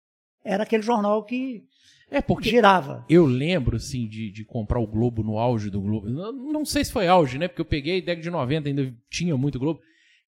[0.44, 1.64] era aquele jornal que
[2.10, 3.04] É, porque girava.
[3.08, 6.08] eu lembro, assim, de, de comprar o Globo no auge do Globo.
[6.08, 7.48] Não, não sei se foi auge, né?
[7.48, 9.80] Porque eu peguei década de 90, ainda tinha muito Globo.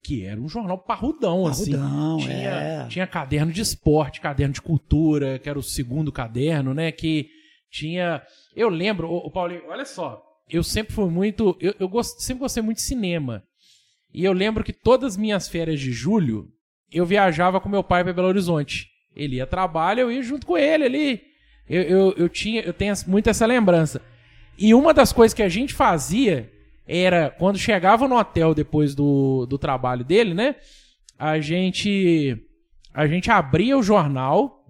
[0.03, 1.71] Que era um jornal parrudão, assim.
[1.71, 2.87] Parrudão, tinha, é.
[2.87, 6.91] tinha caderno de esporte, caderno de cultura, que era o segundo caderno, né?
[6.91, 7.29] Que
[7.71, 8.21] tinha.
[8.55, 10.23] Eu lembro, o Paulinho, olha só.
[10.49, 11.57] Eu sempre fui muito.
[11.59, 13.43] Eu, eu gost, sempre gostei muito de cinema.
[14.13, 16.47] E eu lembro que todas as minhas férias de julho,
[16.91, 18.87] eu viajava com meu pai para Belo Horizonte.
[19.15, 21.21] Ele ia trabalho, eu ia junto com ele ali.
[21.69, 24.01] Eu, eu, eu tinha, eu tenho muito essa lembrança.
[24.57, 26.51] E uma das coisas que a gente fazia
[26.87, 30.55] era, quando chegava no hotel depois do, do trabalho dele, né?
[31.19, 32.37] A gente,
[32.93, 34.63] a gente abria o jornal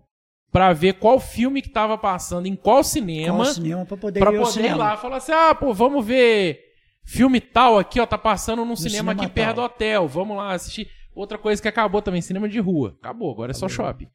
[0.51, 3.43] pra ver qual filme que tava passando em qual cinema.
[3.43, 6.63] Qual cinema para poder Pra ir poder ir lá falar assim: ah, pô, vamos ver
[7.05, 9.65] filme tal aqui, ó, tá passando num cinema, cinema aqui perto do tal.
[9.65, 10.07] hotel.
[10.07, 10.89] Vamos lá assistir.
[11.17, 12.95] Outra coisa que acabou também, cinema de rua.
[12.99, 14.07] Acabou, agora é só shopping.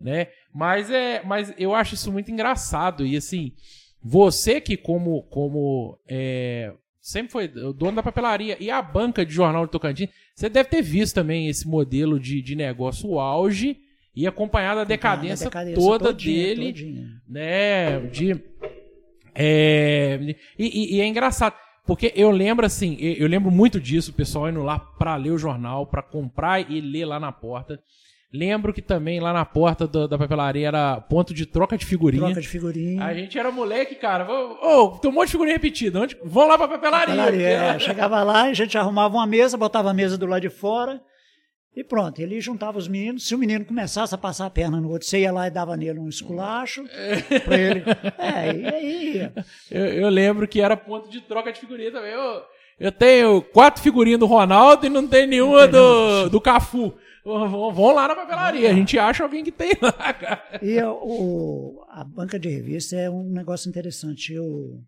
[0.00, 0.28] Né?
[0.54, 3.52] Mas é, mas eu acho isso muito engraçado e assim,
[4.02, 9.32] você que como como é, sempre foi o dono da papelaria e a banca de
[9.32, 13.76] jornal de Tocantins, você deve ter visto também esse modelo de, de negócio o auge
[14.16, 17.08] e acompanhado a decadência, decadência toda todinha, dele todinha.
[17.28, 18.42] né, de
[19.34, 20.18] é,
[20.58, 21.54] e, e- e é engraçado
[21.90, 25.36] porque eu lembro assim, eu, lembro muito disso, o pessoal indo lá pra ler o
[25.38, 27.80] jornal, pra comprar e ler lá na porta.
[28.32, 32.26] Lembro que também lá na porta do- da papelaria era ponto de troca de figurinha.
[32.26, 33.02] Troca de figurinha.
[33.04, 34.24] A gente era moleque, cara.
[34.30, 35.98] Ô, ô, tem um monte de figurinha repetida.
[36.00, 36.16] Onde...
[36.24, 37.06] Vão lá pra papelaria.
[37.16, 37.78] Papelaria, é.
[37.80, 41.00] Chegava lá, a gente arrumava uma mesa, botava a mesa do lado de fora
[41.74, 42.20] e pronto.
[42.20, 43.26] Ele juntava os meninos.
[43.26, 45.76] Se o menino começasse a passar a perna no outro, você ia lá e dava
[45.76, 46.84] nele um esculacho
[47.44, 47.84] pra ele.
[48.18, 49.32] É, e aí.
[49.70, 52.12] Eu, eu lembro que era ponto de troca de figurinha também.
[52.12, 52.42] Eu,
[52.78, 56.94] eu tenho quatro figurinhas do Ronaldo e não tem nenhuma do, do Cafu.
[57.22, 60.42] Vão lá na papelaria, a gente acha alguém que tem lá, cara.
[60.62, 64.32] E o, a banca de revista é um negócio interessante.
[64.32, 64.82] Eu,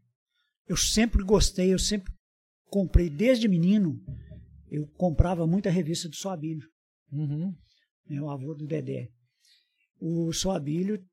[0.67, 2.11] eu sempre gostei, eu sempre
[2.71, 4.01] comprei desde menino.
[4.71, 6.72] Eu comprava muita revista do Soabílio.
[7.13, 7.55] Uhum.
[8.09, 9.11] né, o avô do Dedé.
[10.01, 11.05] O Soabílio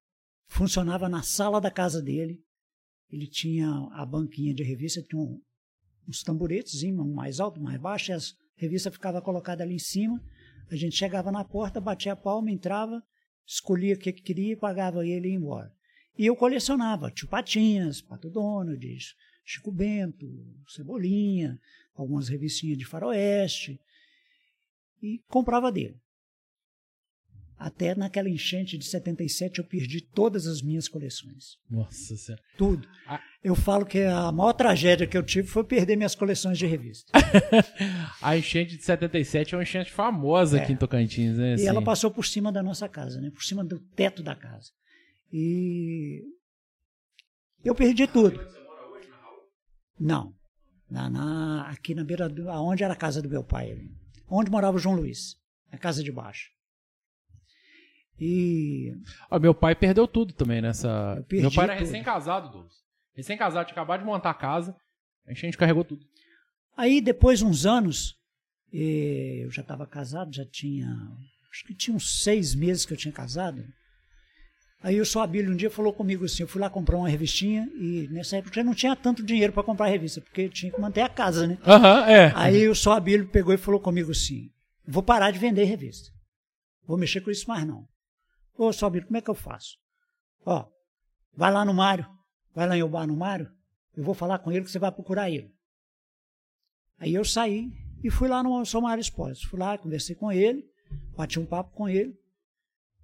[0.47, 2.41] funcionava na sala da casa dele.
[3.11, 5.41] Ele tinha a banquinha de revista, tinha um-
[6.07, 9.79] uns tamburetes, um mais alto, um mais baixo, e as revistas ficavam colocadas ali em
[9.79, 10.23] cima.
[10.71, 13.03] A gente chegava na porta, batia a palma, entrava,
[13.45, 15.71] escolhia o que que queria, pagava ele e ia embora.
[16.17, 18.85] E eu colecionava Tio Patinhas, Pato Donald,
[19.45, 20.27] Chico Bento,
[20.67, 21.59] Cebolinha,
[21.95, 23.79] algumas revistinhas de faroeste,
[25.01, 25.95] e comprava dele.
[27.57, 31.57] Até naquela enchente de 77 eu perdi todas as minhas coleções.
[31.69, 32.41] Nossa senhora.
[32.57, 32.87] Tudo.
[33.05, 33.19] Ah.
[33.43, 37.11] Eu falo que a maior tragédia que eu tive foi perder minhas coleções de revista.
[38.21, 40.61] A enchente de 77 é uma enchente famosa É.
[40.63, 41.51] aqui em Tocantins, né?
[41.51, 41.67] E assim.
[41.67, 43.29] ela passou por cima da nossa casa, né?
[43.29, 44.71] Por cima do teto da casa.
[45.33, 46.21] E
[47.63, 48.39] eu perdi tudo.
[49.99, 50.33] Não.
[50.89, 52.49] Na, na- aqui na beira do.
[52.49, 53.71] Aonde era a casa do meu pai.
[53.71, 53.91] ali.
[54.29, 55.35] Onde morava o João Luiz.
[55.71, 56.49] Na casa de baixo.
[58.19, 58.93] E
[59.31, 61.23] Ó, meu pai perdeu tudo também nessa.
[61.31, 62.73] Meu pai era recém-casado, Douglas.
[63.15, 64.75] Recém-casado, tinha acabado de montar a casa.
[65.25, 66.05] A enchente carregou tudo.
[66.75, 68.17] Aí, depois de uns anos,
[68.73, 70.87] eh, eu já estava casado, já tinha.
[71.51, 73.63] Acho que tinha uns seis meses que eu tinha casado.
[74.81, 77.69] Aí o seu Abílio um dia falou comigo assim, eu fui lá comprar uma revistinha
[77.75, 81.01] e nessa época eu não tinha tanto dinheiro para comprar revista, porque tinha que manter
[81.01, 81.57] a casa, né?
[81.65, 82.31] Aham, é.
[82.33, 84.49] Aí o seu Abílio pegou e falou comigo assim,
[84.87, 86.09] vou parar de vender revista.
[86.85, 87.85] Vou mexer com isso mais não.
[88.57, 89.77] Ô, seu Abílio, como é que eu faço?
[90.45, 90.65] Ó,
[91.35, 92.07] vai lá no Mário,
[92.55, 93.51] vai lá em Ubar no Mário,
[93.97, 95.53] eu vou falar com ele que você vai procurar ele.
[96.97, 97.69] Aí eu saí
[98.01, 99.43] e fui lá no São Mário Esportes.
[99.43, 100.65] Fui lá, conversei com ele,
[101.17, 102.17] bati um papo com ele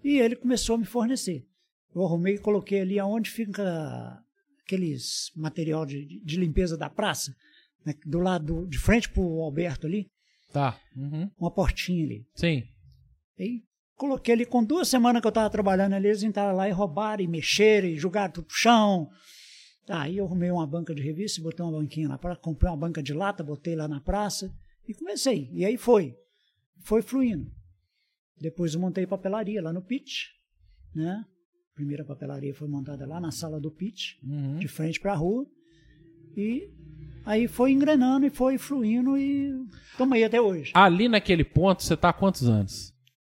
[0.02, 1.46] e ele começou a me fornecer.
[1.96, 4.22] Eu arrumei e coloquei ali aonde fica
[4.62, 7.34] aqueles material de, de limpeza da praça,
[7.86, 10.12] né, do lado de frente pro Alberto ali,
[10.52, 10.80] Tá.
[10.96, 11.30] Uhum.
[11.38, 12.26] uma portinha ali.
[12.34, 12.64] Sim.
[13.40, 13.64] Aí
[13.96, 17.24] coloquei ali, com duas semanas que eu estava trabalhando ali, eles entraram lá e roubaram,
[17.24, 19.10] e mexeram, e jogaram tudo pro chão.
[19.88, 23.04] Aí eu arrumei uma banca de revista, botei uma banquinha lá, pra, comprei uma banca
[23.04, 24.54] de lata, botei lá na praça
[24.88, 25.50] e comecei.
[25.54, 26.16] E aí foi.
[26.84, 27.52] Foi fluindo.
[28.40, 30.28] Depois eu montei papelaria lá no pitch,
[30.94, 31.26] né?
[31.76, 34.60] A primeira papelaria foi montada lá na sala do pitch, Uhum.
[34.60, 35.46] de frente para a rua.
[36.38, 36.70] E
[37.26, 39.52] aí foi engrenando e foi fluindo e
[39.92, 40.72] estamos aí até hoje.
[40.74, 42.94] Ali naquele ponto, você tá há quantos anos?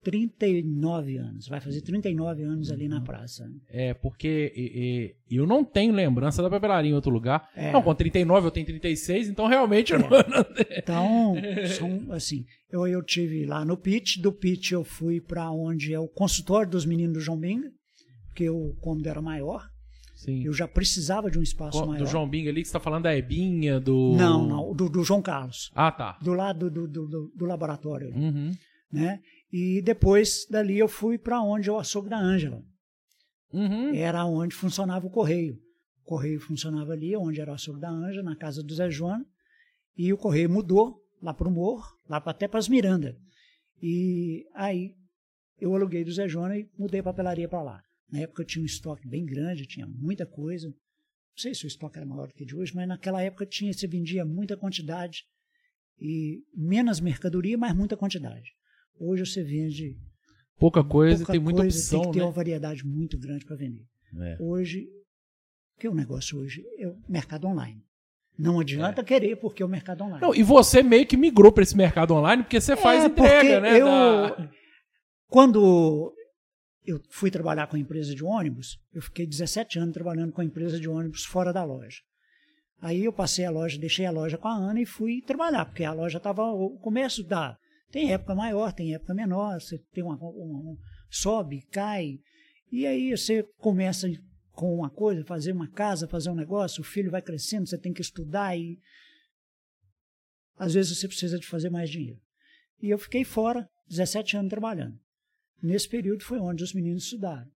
[0.04, 1.48] 39 anos.
[1.48, 2.90] Vai fazer 39 anos ali Uhum.
[2.90, 3.50] na praça.
[3.70, 7.50] É, porque e- e- eu não tenho lembrança da papelaria em outro lugar.
[7.56, 7.72] É.
[7.72, 10.10] Não, com 39 eu tenho 36, então realmente eu não...
[10.78, 11.36] Então,
[11.78, 16.00] são, assim, eu, eu tive lá no pitch, do pitch eu fui para onde é
[16.00, 17.72] o consultório dos meninos do João Binga,
[18.36, 19.66] porque o cômodo era maior,
[20.14, 20.44] Sim.
[20.44, 22.06] eu já precisava de um espaço Do maior.
[22.06, 24.14] João Bing ali, que você tá falando da Ebinha, do...
[24.18, 26.18] Não, não, do, do João Carlos, Ah, tá.
[26.22, 28.52] do lado do, do, do- do laboratório, ali, Uhum.
[28.92, 29.22] né?
[29.54, 32.62] E depois dali eu fui para onde o açougue da Ângela,
[33.54, 33.96] Uhum.
[33.96, 35.56] era onde funcionava o correio.
[36.04, 39.26] O correio funcionava ali, onde era o açougue da Ângela, na casa do Zé Joana,
[39.98, 43.16] e o correio mudou lá para o morro, lá até para as Miranda.
[43.82, 44.92] E aí
[45.58, 47.82] eu aluguei do Zé Joana e mudei a papelaria para lá.
[48.12, 50.68] Na época eu tinha um estoque bem grande, tinha muita coisa.
[50.68, 50.76] Não
[51.38, 53.86] sei se o estoque era maior do que de hoje, mas naquela época tinha, se
[53.88, 55.24] vendia muita quantidade
[56.00, 58.50] e menos mercadoria, mas muita quantidade.
[59.00, 59.98] Hoje você vende
[60.58, 62.26] Pouca coisa pouca e tem muita coisa, opção, tem que ter né?
[62.26, 63.86] uma variedade muito grande para vender.
[64.22, 64.38] É.
[64.40, 64.88] Hoje,
[65.76, 66.64] o que é o negócio hoje?
[66.78, 67.84] É o mercado online.
[68.38, 70.22] Não adianta querer porque é o mercado online.
[70.22, 73.40] Não, e você meio que migrou para esse mercado online porque você faz É, entrega,
[73.56, 73.82] porque né?
[73.82, 74.52] eu- da-
[75.28, 76.14] Quando
[76.86, 80.46] eu fui trabalhar com a empresa de ônibus, eu fiquei 17 anos trabalhando com a
[80.46, 82.00] empresa de ônibus fora da loja.
[82.82, 85.84] Aí eu passei a loja, deixei a loja com a Ana e fui trabalhar, porque
[85.84, 87.58] a loja estava o começo da
[87.92, 90.32] tem época maior, tem época menor, você tem uma, uma-
[90.72, 90.78] um-
[91.10, 92.20] sobe, cai,
[92.72, 94.08] e aí você começa
[94.52, 97.94] com uma coisa, fazer uma casa, fazer um negócio, o filho vai crescendo, você tem
[97.94, 98.78] que estudar e
[100.58, 102.20] às vezes você precisa de fazer mais dinheiro.
[102.82, 105.00] E eu fiquei fora 17 anos trabalhando.
[105.62, 107.50] Nesse período foi onde os meninos estudaram.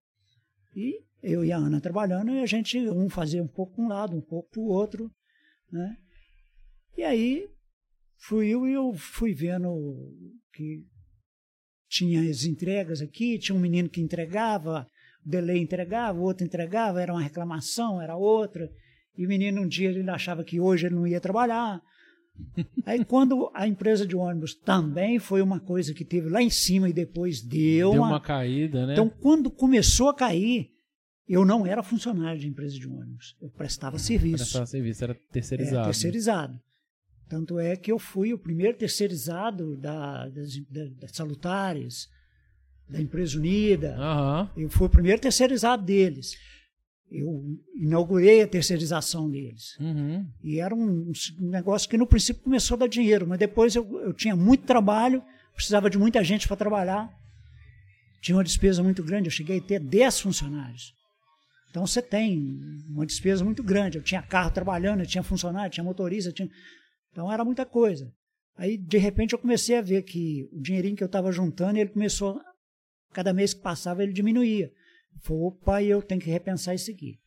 [0.76, 3.88] E eu e a Ana trabalhando, e a gente, um fazia um pouco para um
[3.88, 5.12] lado, um pouco para o outro.
[5.72, 5.98] Né?
[6.98, 7.48] E aí
[8.18, 9.70] fluiu e eu fui vendo
[10.54, 10.86] que
[11.88, 14.88] tinha as entregas aqui, tinha um menino que entregava,
[15.26, 18.70] o delay entregava, o outro entregava, era uma reclamação, era outra.
[19.18, 21.82] E o menino um dia ele achava que hoje ele não ia trabalhar.
[22.86, 26.90] Aí quando a empresa de ônibus também foi uma coisa que teve lá em cima
[26.90, 28.94] e depois deu, Deu uma, uma caída, né?
[28.94, 30.72] então, quando começou a cair,
[31.28, 33.36] eu não era funcionário de empresa de ônibus.
[33.42, 34.38] Eu prestava serviço.
[34.38, 35.86] Prestava serviço, era É, terceirizado.
[35.86, 36.60] terceirizado.
[37.30, 42.10] Tanto é que eu fui o primeiro terceirizado da, das, da- das salutares,
[42.90, 43.96] da empresa unida.
[43.96, 44.50] Aham.
[44.58, 46.36] Eu fui o primeiro terceirizado deles.
[47.12, 47.44] Eu
[47.76, 49.78] inaugurei a terceirização deles.
[49.80, 50.28] Uhum.
[50.44, 54.14] E era um, negócio que no princípio começou a dar dinheiro, mas depois eu, eu
[54.14, 55.24] tinha muito trabalho,
[55.56, 57.12] precisava de muita gente para trabalhar.
[58.22, 60.94] Tinha uma despesa muito grande, eu cheguei a ter 10 funcionários.
[61.70, 62.38] Então você tem
[62.88, 63.98] uma despesa muito grande.
[63.98, 66.50] Eu tinha carro trabalhando, eu tinha funcionário, tinha motorista, tinha...
[67.12, 68.12] então era muita coisa.
[68.58, 71.90] Aí de repente eu comecei a ver que o dinheirinho que eu estava juntando, ele
[71.90, 72.40] começou,
[73.14, 74.72] cada mês que passava ele diminuía.
[75.24, 77.18] Falei, opa, eu tenho que repensar isso aqui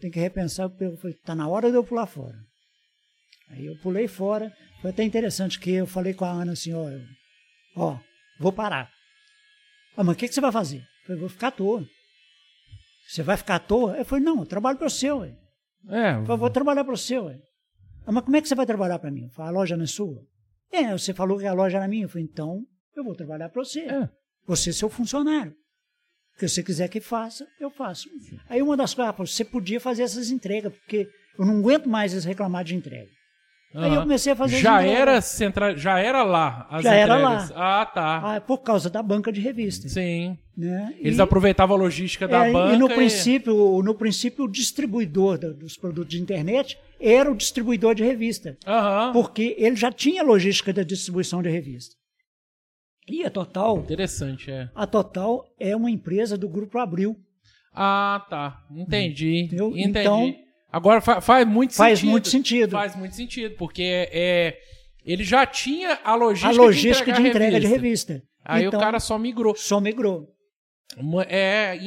[0.00, 2.38] tem que repensar, porque eu falei, tá na hora de eu pular fora.
[3.50, 6.88] Aí eu pulei fora, foi até interessante que eu falei com a Ana assim, ó,
[6.88, 7.02] eu-
[7.74, 7.98] ó,
[8.38, 8.88] vou parar.
[9.96, 10.78] Ah, mas o que, que você vai fazer?
[10.78, 11.84] Eu falei, vou ficar à toa.
[13.08, 13.96] Você vai ficar à toa?
[13.96, 15.34] Eu falei, não, eu trabalho para você, ué.
[15.88, 17.40] É, Eu falei, vou trabalhar para você, ué.
[18.06, 19.24] Ah, mas como é que você vai trabalhar para mim?
[19.24, 20.22] Eu falei, a loja não é sua?
[20.70, 22.04] É, você falou que a loja era minha.
[22.04, 22.62] Eu falei, então,
[22.94, 23.80] eu vou trabalhar para você.
[23.80, 24.08] é.
[24.46, 25.54] Você é seu funcionário.
[26.38, 28.08] Que você quiser que faça, eu faço.
[28.48, 32.12] Aí uma das coisas, falou, você podia fazer essas entregas, porque eu não aguento mais
[32.12, 33.08] eles reclamar de entrega.
[33.74, 37.50] Aí eu comecei a fazer Já era central, já era lá as Já era entregas.
[37.50, 37.80] lá.
[37.82, 38.36] Ah, tá.
[38.36, 39.88] Ah, por causa da banca de revista.
[39.90, 40.38] Sim.
[40.56, 40.94] Né?
[41.00, 42.74] Eles E- aproveitavam a logística da É, banca.
[42.74, 47.94] e no e- princípio, no princípio, o distribuidor dos produtos de internet era o distribuidor
[47.94, 49.12] de revista, Aham.
[49.12, 51.94] porque ele já tinha logística da distribuição de revista.
[53.08, 54.68] E a Total, Interessante, é.
[54.74, 57.16] a Total é uma empresa do Grupo Abril.
[57.74, 58.62] Ah, tá.
[58.70, 59.44] Entendi.
[59.44, 59.68] Entendeu?
[59.70, 59.88] Entendi.
[60.00, 60.34] Então-
[60.70, 62.10] Agora fa- faz muito Faz sentido.
[62.10, 62.70] muito sentido.
[62.72, 64.58] Faz muito sentido, porque é,
[65.02, 68.12] ele já tinha a logística, a logística de, entregar entrega de revista.
[68.12, 68.28] revista.
[68.44, 69.54] Aí então, o cara só migrou.
[69.56, 70.28] só migrou.
[71.26, 71.78] É,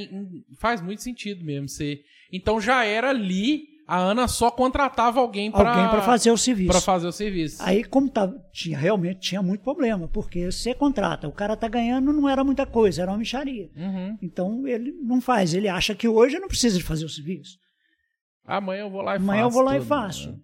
[0.59, 1.67] faz muito sentido mesmo.
[1.69, 1.99] Você...
[2.33, 6.71] Então já era ali, a Ana só contratava alguém para Alguém para fazer o serviço.
[6.71, 7.61] pra fazer o serviço.
[7.61, 12.13] Aí, como tá, tinha, realmente tinha muito problema, porque você contrata, o cara tá ganhando,
[12.13, 13.69] não era muita coisa, era uma micharia.
[13.75, 14.17] Uhum.
[14.21, 17.57] Então ele não faz, ele acha que hoje não precisa de fazer o serviço.
[18.45, 19.47] Amanhã eu vou lá e Amanhã faço.
[19.47, 20.31] eu vou lá e tudo, faço.
[20.31, 20.37] né?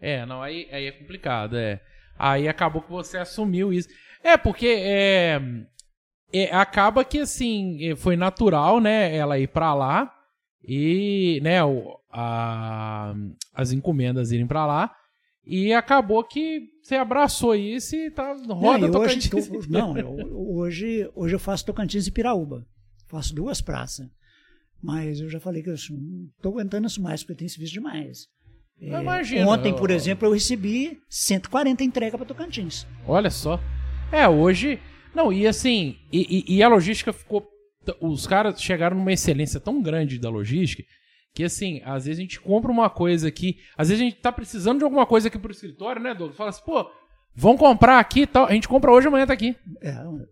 [0.00, 1.80] É, não, aí, aí é complicado, é.
[2.18, 3.88] Aí acabou que você assumiu isso.
[4.20, 5.40] É, porque é,
[6.32, 10.12] é, acaba que assim, é, foi natural, né, ela ir pra lá
[10.66, 13.14] e, né, o, a,
[13.52, 14.94] as encomendas irem pra lá
[15.46, 19.48] e acabou que você abraçou isso e tá roda não, hoje, Tocantins.
[19.48, 20.16] tô- não, eu-
[20.56, 22.64] hoje, hoje eu faço Tocantins e Piraúba.
[23.08, 24.06] Faço duas praças.
[24.82, 28.26] Mas eu já falei que eu estou aguentando isso mais, porque tem serviço demais.
[28.80, 29.48] É, imagino.
[29.48, 32.86] Ontem, por Eu- exemplo, eu recebi 140 entregas para Tocantins.
[33.06, 33.58] Olha só.
[34.12, 34.78] É, hoje.
[35.14, 37.46] Não, e assim, e, e- e a logística ficou.
[38.00, 40.82] Os caras chegaram numa excelência tão grande da logística
[41.34, 43.58] que, assim, às vezes a gente compra uma coisa aqui.
[43.76, 46.36] Às vezes a gente tá precisando de alguma coisa aqui pro escritório, né, Douglas?
[46.36, 46.88] Fala assim, pô,
[47.34, 48.46] vão comprar aqui e tal.
[48.46, 49.56] A gente compra hoje, amanhã tá aqui.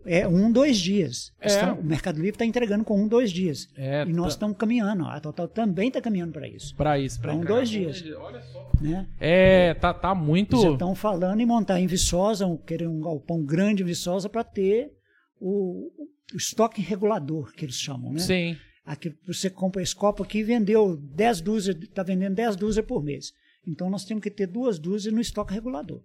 [0.06, 1.32] É, é um, dois dias.
[1.40, 1.46] É.
[1.48, 3.68] Está- o Mercado Livre está entregando com um, dois dias.
[3.76, 5.04] É, e nós tá- estamos caminhando.
[5.06, 6.72] A Total também está caminhando para isso.
[6.76, 7.54] Pra isso, Pra um, entregar.
[7.56, 8.04] dois dias.
[8.18, 8.70] Olha só.
[8.80, 9.08] Né?
[9.18, 10.54] É, tá, tá muito.
[10.56, 14.44] Eles estão falando em montar em Viçosa, um, querer um galpão grande em Viçosa para
[14.44, 14.92] ter
[15.40, 15.90] o,
[16.32, 18.12] o estoque regulador, que eles chamam.
[18.12, 18.18] Né?
[18.20, 18.56] Sim.
[18.84, 23.02] Aqui, você compra esse copo aqui e vendeu 10 dúzias, está vendendo 10 dúzias por
[23.02, 23.32] mês.
[23.66, 26.02] Então nós temos que ter duas dúzias no estoque regulador.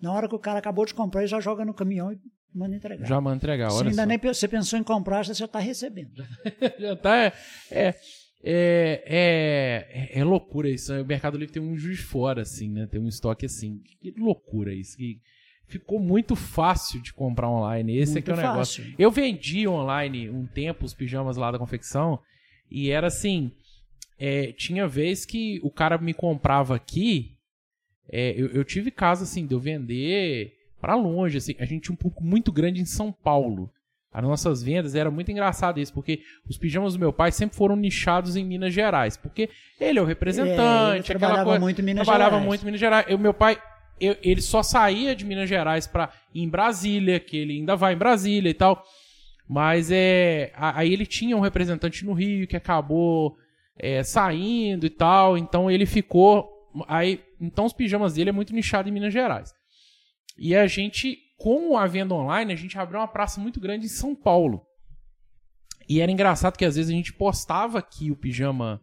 [0.00, 2.18] Na hora que o cara acabou de comprar, ele já joga no caminhão e
[2.54, 3.06] manda entregar.
[3.06, 4.06] Já manda entregar, Você olha ainda só.
[4.08, 6.24] nem você pensou em comprar, você já está recebendo.
[6.80, 7.16] Já tá.
[7.16, 7.32] É,
[7.70, 7.94] é,
[8.42, 10.92] é, é, é loucura isso.
[10.92, 11.02] né?
[11.02, 12.86] O Mercado Livre tem um juiz fora, assim, né?
[12.86, 13.82] Tem um estoque assim.
[14.00, 14.96] Que loucura isso.
[14.96, 15.20] Que
[15.68, 17.96] ficou muito fácil de comprar online.
[17.96, 18.82] Esse Muito aqui é o negócio.
[18.84, 18.94] fácil.
[18.98, 22.18] Eu vendi online um tempo os pijamas lá da confecção
[22.70, 23.50] e era assim.
[24.18, 27.32] é, tinha vez que o cara me comprava aqui.
[28.10, 31.36] é, eu, eu tive caso assim de eu vender pra longe.
[31.38, 33.70] Assim, a gente tinha um público muito grande em São Paulo.
[34.12, 37.76] As nossas vendas era muito engraçado isso, porque os pijamas do meu pai sempre foram
[37.76, 41.60] nichados em Minas Gerais, porque ele é o É, representante, aquela trabalhava coisa.
[41.60, 42.46] muito em Minas trabalhava Gerais.
[42.48, 43.14] muito em Minas Gerais.
[43.14, 43.58] O meu pai,
[44.00, 48.50] ele só saía de Minas Gerais para em Brasília, que ele ainda vai em Brasília
[48.50, 48.84] e tal.
[49.48, 53.36] Mas é, aí ele tinha um representante no Rio que acabou
[53.76, 56.48] é, saindo e tal, então ele ficou.
[56.88, 59.54] Aí, então os pijamas dele é muito nichado em Minas Gerais.
[60.36, 63.90] E a gente, com a venda online, a gente abriu uma praça muito grande em
[63.90, 64.62] São Paulo.
[65.88, 68.82] E era engraçado que às vezes a gente postava aqui o pijama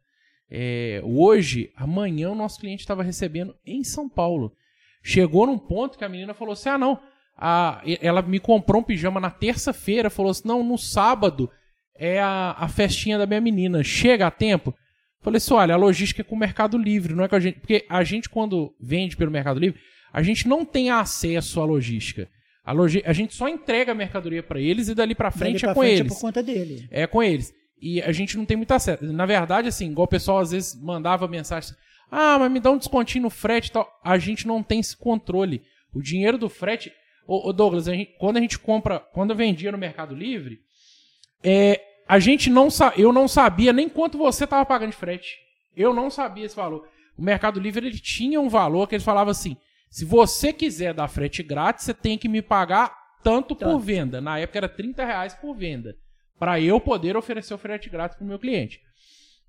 [0.49, 4.55] é, hoje, amanhã o nosso cliente estava recebendo em São Paulo.
[5.03, 6.99] Chegou num ponto que a menina falou assim: ah, não.
[7.37, 11.49] a- ela me comprou um pijama na terça-feira, falou assim: não, no sábado
[11.95, 13.83] é a, a festinha da minha menina.
[13.83, 14.73] Chega a tempo?
[15.21, 17.59] Falei assim: olha, a logística é com o Mercado Livre, não é com a gente.
[17.59, 19.79] Porque a gente, quando vende pelo Mercado Livre,
[20.11, 22.27] a gente não tem acesso à logística.
[22.63, 25.63] A, logi- a gente só entrega a mercadoria para eles e dali para frente Dali
[25.63, 26.11] é pra com frente eles.
[26.11, 26.87] É por conta dele.
[26.89, 27.53] É com eles.
[27.81, 29.03] E a gente não tem muito acesso.
[29.03, 31.71] Na verdade, assim, igual o pessoal às vezes mandava mensagem
[32.15, 33.89] ah, mas me dá um descontinho no frete e tal.
[34.03, 35.63] A gente não tem esse controle.
[35.93, 36.91] O dinheiro do frete.
[37.27, 38.99] Ô, ô Douglas, a gente- quando a gente compra.
[38.99, 40.59] Quando eu vendia no Mercado Livre,
[41.43, 45.37] é, a gente não sa- eu não sabia nem quanto você estava pagando de frete.
[45.75, 46.87] Eu não sabia esse valor.
[47.17, 49.55] O Mercado Livre ele tinha um valor que eles falavam assim:
[49.89, 54.19] se você quiser dar frete grátis, você tem que me pagar tanto por venda.
[54.19, 55.95] Na época era 30 reais por venda.
[56.39, 58.81] Para eu poder oferecer o frete grátis para o meu cliente.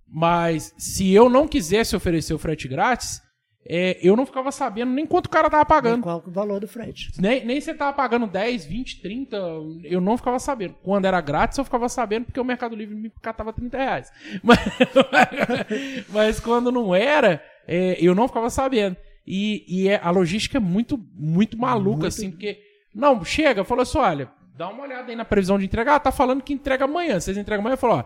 [0.08, 3.20] Mas se eu não quisesse oferecer o frete grátis,
[3.66, 6.02] é, eu não ficava sabendo nem quanto o cara tava pagando.
[6.02, 7.10] Qual que é o valor do frete?
[7.18, 9.36] Nem, nem você tava pagando 10, 20, 30,
[9.84, 10.74] eu não ficava sabendo.
[10.82, 14.12] Quando era grátis, eu ficava sabendo porque o Mercado Livre me catava 30 reais.
[14.42, 14.58] Mas,
[16.08, 18.96] mas quando não era, é, eu não ficava sabendo.
[19.26, 22.06] E, e é- a logística é muito, muito maluca, Muito.
[22.08, 22.58] assim, porque.
[22.94, 25.94] Não, chega, falou assim: olha, dá uma olhada aí na previsão de entregar.
[25.96, 27.18] Ah, tá falando que entrega amanhã.
[27.18, 27.76] Vocês entregam amanhã?
[27.76, 28.04] Falou: ó,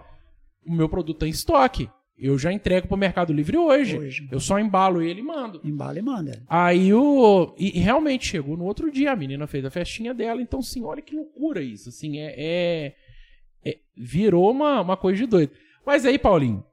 [0.67, 1.89] o meu produto tá em estoque.
[2.19, 3.97] eu já entrego pro Mercado Livre hoje.
[3.99, 4.29] Hoje.
[4.31, 5.61] Eu só embalo ele e mando.
[5.65, 6.43] Embala e manda.
[6.49, 7.55] Aí o.
[7.57, 10.43] E, e realmente chegou no outro dia, a menina fez a festinha dela.
[10.43, 11.89] Então, assim, olha que loucura isso.
[11.89, 12.35] Assim, é.
[12.37, 12.95] é-
[13.65, 15.53] é- virou uma, uma coisa de doido.
[15.87, 16.65] Mas aí, Paulinho.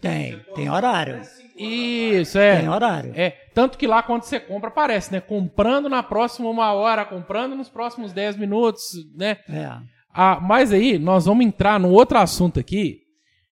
[0.00, 1.22] Tem, tem horário.
[1.56, 2.60] Isso, é.
[2.60, 3.12] Tem horário.
[3.16, 5.18] É, tanto que lá quando você compra, aparece, né?
[5.20, 8.82] Comprando na próxima uma hora, comprando nos próximos 10 minutos,
[9.16, 9.38] né?
[9.48, 9.70] É.
[10.14, 13.00] Ah, mas aí nós vamos entrar num outro assunto aqui,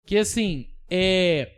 [0.06, 1.50] que assim, é,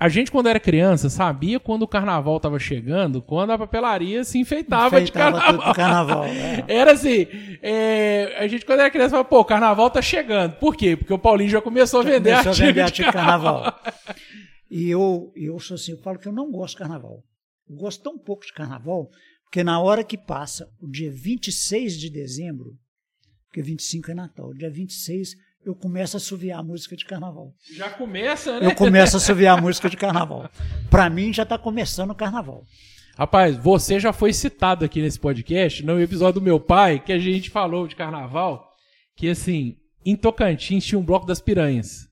[0.00, 4.38] a gente quando era criança sabia quando o carnaval tava chegando, quando a papelaria se
[4.38, 5.74] enfeitava, Enfeitava de carnaval.
[5.74, 6.24] carnaval.
[6.24, 6.64] é.
[6.68, 7.26] Era assim,
[7.62, 10.54] é, a gente quando era criança falava, pô, o carnaval tá chegando.
[10.56, 10.96] Por quê?
[10.96, 13.74] Porque o Paulinho já começou a vender Começou a vender de artigo de carnaval.
[14.70, 17.22] E eu, eu sou assim, eu falo que eu não gosto de carnaval.
[17.66, 19.08] Eu gosto tão pouco de carnaval,
[19.44, 22.76] porque na hora que passa o dia 26 de dezembro,
[23.58, 27.52] porque 25 é Natal, dia 26 eu começo a assoviar a música de carnaval.
[27.74, 28.66] Já começa, né?
[28.66, 30.48] Eu começo a assoviar a música de carnaval.
[30.88, 32.64] Pra mim já tá começando o carnaval.
[33.18, 37.18] Rapaz, você já foi citado aqui nesse podcast, no episódio do meu pai, que a
[37.18, 38.64] gente falou de carnaval,
[39.16, 42.06] que assim, em Tocantins tinha um bloco das piranhas.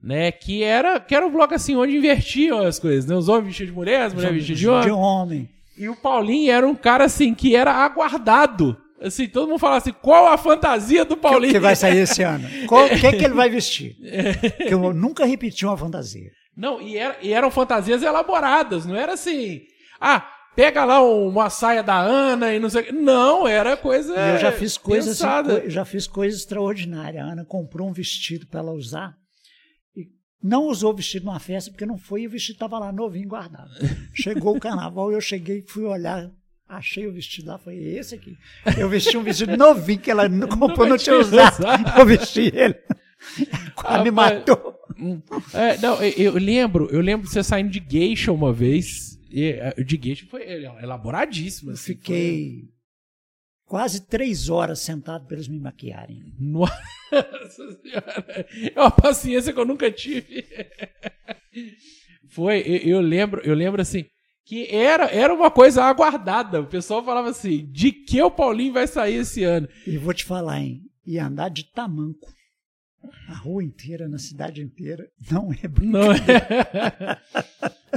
[0.00, 3.16] Né, que era, que era um bloco assim, onde invertiam as coisas, né?
[3.16, 4.84] Os homens vestidos de mulher, as mulheres vestidas de homem.
[4.84, 5.48] De homem.
[5.78, 8.83] E o Paulinho era um cara assim, que era aguardado.
[9.04, 11.52] Assim, todo mundo falava assim, qual a fantasia do Paulinho?
[11.52, 12.48] Que vai sair esse ano.
[12.66, 13.96] Qual- O que, que ele vai vestir?
[14.66, 16.30] Que eu nunca repeti uma fantasia.
[16.56, 19.62] Não, e, era- e eram fantasias elaboradas, não era assim,
[20.00, 20.26] ah,
[20.56, 22.92] pega lá uma saia da Ana e não sei o que.
[22.92, 24.14] Não, era coisa.
[24.14, 25.20] Eu já fiz coisas
[25.58, 27.24] assim, já fiz coisas extraordinárias.
[27.24, 29.14] A Ana comprou um vestido para ela usar
[29.96, 30.06] e
[30.42, 33.28] não usou o vestido numa festa porque não foi e o vestido estava lá novinho
[33.28, 33.70] guardado.
[34.14, 36.30] Chegou o carnaval eu cheguei, fui olhar,
[36.68, 38.36] achei o vestido lá, foi esse aqui.
[38.78, 41.64] Eu vesti um vestido novinho que ela não comprou, não tinha usado.
[41.98, 42.74] Eu vesti ele.
[43.74, 44.74] Quase me Rapaz, matou.
[44.98, 45.20] Hum.
[45.52, 49.18] É, não, eu, eu lembro, eu lembro de você saindo de geisha uma vez.
[49.30, 50.42] E, é, de geisha foi
[50.82, 51.70] elaboradíssimo.
[51.70, 52.68] Eu assim, fiquei
[53.64, 56.22] quase três horas sentado para eles me maquiarem.
[56.22, 58.46] foi- Nossa senhora.
[58.74, 60.44] É uma paciência que eu nunca tive.
[62.28, 64.04] Foi, eu, eu lembro, eu lembro assim,
[64.44, 66.60] que era, era uma coisa aguardada.
[66.60, 69.68] O pessoal falava assim, de que o Paulinho vai sair esse ano?
[69.86, 70.82] E vou te falar, hein?
[71.06, 72.32] E andar de tamanco.
[73.28, 76.46] A rua inteira, na cidade inteira, não é Não brincadeira.
[76.72, 77.18] é.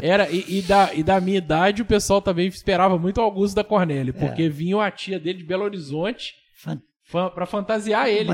[0.07, 3.55] Era, e, e da, e da minha idade, o pessoal também esperava muito o Augusto
[3.55, 4.19] da Cornélio, É.
[4.27, 8.29] porque vinha a tia dele de Belo Horizonte Fan- fa- pra fantasiar ele,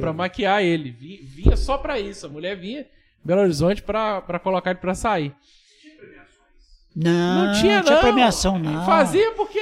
[0.00, 0.90] pra maquiar ele.
[0.90, 2.26] Vi- Vinha só pra isso.
[2.26, 2.84] A mulher vinha
[3.24, 5.32] Belo Horizonte pra colocar ele pra sair.
[6.94, 8.00] Não, Não tinha, não.
[8.00, 8.84] premiação, não.
[8.86, 9.58] Fazia porque,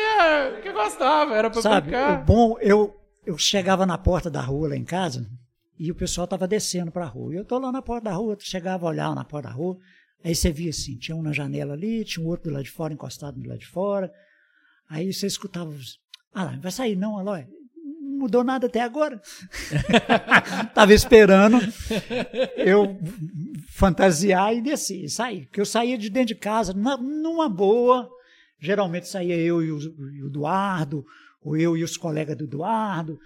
[0.55, 2.20] porque gostava, era pra Sabe, brincar.
[2.20, 5.26] o bom, eu, eu chegava na porta da rua lá em casa
[5.78, 7.33] e o pessoal tava descendo pra rua.
[7.33, 9.78] E eu tô lá na porta da rua, chegava a olhar na porta da rua,
[10.22, 12.70] aí você via assim, tinha um na janela ali, tinha um outro do lado de
[12.70, 14.12] fora, encostado do lado de fora.
[14.91, 15.99] Aí você escutava, os,
[16.35, 17.47] ah, lá, vai sair não, Aloy.
[18.03, 19.20] Não mudou nada até agora.
[20.74, 21.59] tava esperando
[22.57, 22.98] eu
[23.68, 25.46] fantasiar e descer, sair.
[25.46, 28.11] Porque eu saía de dentro de casa, numa boa.
[28.61, 31.05] Geralmente saía eu e o, e o Eduardo,
[31.40, 33.18] ou eu e os colegas do Eduardo,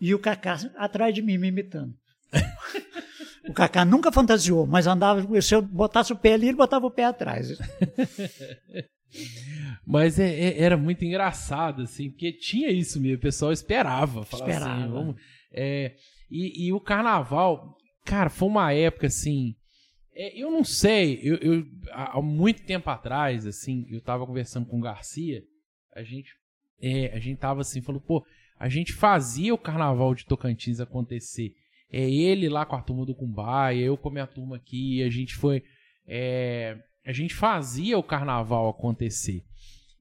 [0.00, 1.94] e o Cacá atrás de mim me imitando.
[3.48, 6.90] o Cacá nunca fantasiou, mas andava, se eu botasse o pé ali, ele botava o
[6.90, 7.48] pé atrás.
[9.86, 14.24] Mas é- é- era muito engraçado, assim, porque tinha isso mesmo, o pessoal esperava.
[14.24, 14.80] Falava Esperava.
[14.82, 15.16] Assim, vamos,
[15.52, 15.94] é,
[16.30, 19.54] e, e o carnaval, cara, foi uma época assim.
[20.14, 24.78] é, eu não sei, eu, eu- há, muito tempo atrás, assim, eu tava conversando com
[24.78, 25.42] o Garcia,
[25.94, 26.30] a gente,
[26.82, 28.24] é, a gente tava assim, falou, pô,
[28.58, 31.54] a gente fazia o carnaval de Tocantins acontecer.
[31.92, 35.08] É ele lá com a turma do Cumbaia, eu com a minha turma aqui, a
[35.10, 35.62] gente foi.
[36.06, 36.76] é,
[37.10, 39.42] a gente fazia o carnaval acontecer.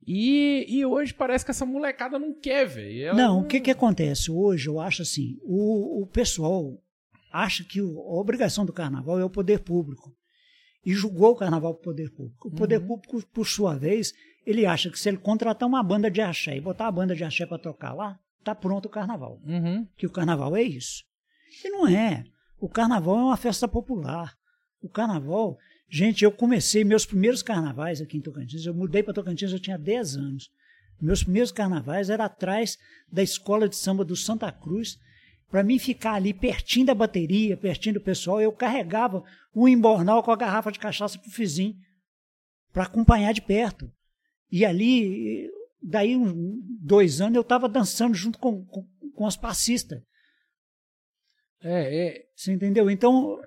[0.06, 3.14] E, e hoje parece que essa molecada não quer, velho.
[3.16, 4.32] Não, o que, que acontece?
[4.32, 6.82] Hoje eu acho assim, o, o pessoal
[7.32, 10.16] acha que o- a obrigação do carnaval é o poder público.
[10.86, 12.48] E julgou o carnaval para o poder público.
[12.48, 14.14] O poder público, por sua vez,
[14.46, 17.24] ele acha que se ele contratar uma banda de axé e botar a banda de
[17.24, 19.40] axé para tocar lá, tá pronto o carnaval.
[19.46, 19.86] Uhum.
[19.98, 21.04] Que o carnaval é isso.
[21.64, 22.24] E não é.
[22.60, 24.34] O carnaval é uma festa popular.
[24.82, 25.58] O carnaval.
[25.90, 28.66] Gente, eu comecei meus primeiros carnavais aqui em Tocantins.
[28.66, 30.52] Eu mudei para Tocantins, eu tinha 10 anos.
[31.02, 32.78] Meus primeiros carnavais eram atrás
[33.12, 35.00] da escola de samba do Santa Cruz.
[35.50, 39.24] Para mim ficar ali pertinho da bateria, pertinho do pessoal, eu carregava
[39.56, 41.76] um embornal com a garrafa de cachaça pro vizinho
[42.72, 43.92] para acompanhar de perto.
[44.52, 45.50] E ali,
[45.82, 46.34] daí uns
[46.82, 48.86] dois anos, eu estava dançando junto com, com,
[49.16, 50.02] com as passistas.
[51.62, 52.26] É, é.
[52.36, 52.90] Você entendeu?
[52.90, 53.40] Então,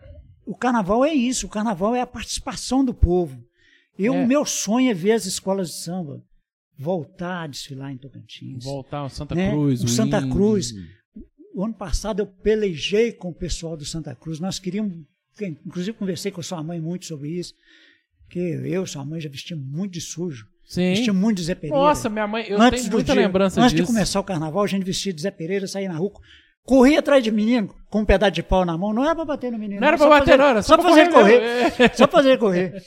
[0.52, 3.42] o, carnaval é isso, o carnaval é a participação do povo.
[3.98, 4.24] Eu, É.
[4.24, 6.22] O meu sonho é ver as escolas de samba
[6.78, 8.64] voltar a desfilar em Tocantins.
[8.64, 9.50] Voltar ao Santa Né?
[9.50, 10.20] Cruz, O Santa.
[10.20, 10.74] Cruz.
[11.54, 14.40] O ano passado eu pelejei com o pessoal do Santa Cruz.
[14.40, 14.96] Nós queríamos,
[15.66, 17.54] inclusive conversei com a sua mãe muito sobre isso,
[18.30, 20.90] que eu, sua mãe já vestimos muito de sujo, Sim.
[20.94, 21.76] vestimos muito de Zé Pereira.
[21.76, 23.82] Nossa, minha mãe, eu antes tenho muita dia, lembrança antes disso.
[23.84, 26.12] de começar o carnaval, a gente vestia de Zé Pereira, saía na rua,
[26.64, 28.92] corria atrás de menino com um pedaço de pau na mão.
[28.92, 29.80] Não era pra bater no menino.
[29.80, 31.94] Não era só pra bater, fazer- não, era só pra pra fazer correr correr.
[31.96, 32.82] Só fazer correr.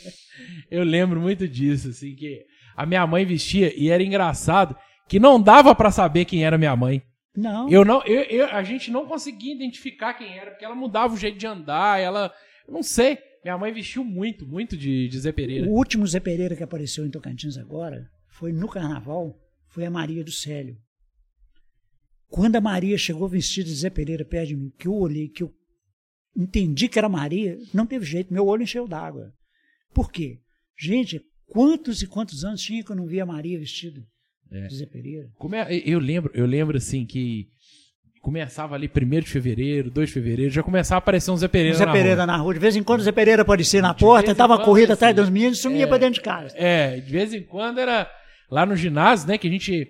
[0.72, 2.42] Eu lembro muito disso, assim, que
[2.76, 4.76] a minha mãe vestia e era engraçado
[5.08, 7.02] que não dava pra saber quem era minha mãe.
[7.38, 7.70] Não.
[7.70, 11.18] Eu não, eu, eu- a gente não conseguia identificar quem era, porque ela mudava o
[11.18, 12.32] jeito de andar, ela,
[12.68, 13.18] não sei.
[13.44, 15.68] Minha mãe vestiu muito, muito de, de Zé Pereira.
[15.70, 19.36] O último Zé Pereira que apareceu em Tocantins agora foi no carnaval,
[19.70, 20.76] foi a Maria do Célio.
[22.30, 25.44] Quando a Maria chegou vestida de Zé Pereira perto de mim, que eu olhei, que
[25.44, 25.52] eu
[26.36, 29.32] entendi que era Maria, não teve jeito, meu olho encheu d'água.
[29.94, 30.40] Por quê?
[30.78, 34.02] Gente, quantos e quantos anos tinha que eu não via a Maria vestida
[34.52, 34.68] É.
[34.68, 35.30] de Zé Pereira?
[35.38, 37.48] Como é- eu lembro, eu lembro assim que
[38.22, 41.78] começava ali 1 de fevereiro, 2 de fevereiro, já começava a aparecer um Zé Pereira.
[41.78, 42.26] Zé na Pereira rua.
[42.26, 42.54] na rua.
[42.56, 44.66] De vez em quando o Zé Pereira aparecia na De porta, vez em tava quando,
[44.66, 45.88] corrida atrás assim, dos meninos e sumia é.
[45.88, 46.54] pra dentro de casa.
[46.58, 48.12] É, de vez em quando era
[48.50, 49.38] lá no ginásio, né?
[49.38, 49.88] Que a gente.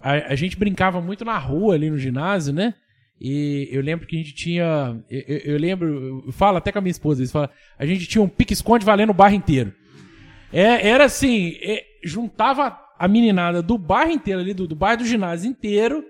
[0.00, 2.74] A, a gente brincava muito na rua ali no ginásio, né?
[3.20, 5.02] E eu lembro que a gente tinha.
[5.10, 5.20] Eu,
[5.54, 8.28] eu- lembro, eu falo até com a minha esposa, eles falam, a gente tinha um
[8.28, 9.72] pique-esconde valendo o bairro inteiro.
[10.52, 15.04] É, era assim, é, juntava a meninada do bairro inteiro ali, do, do bairro do
[15.06, 16.04] ginásio inteiro,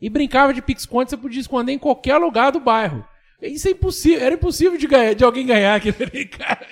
[0.00, 3.04] e brincava de pique-esconde, você podia esconder em qualquer lugar do bairro.
[3.40, 6.66] Isso é impossível, era impossível de, ganhar, de alguém ganhar ali, cara.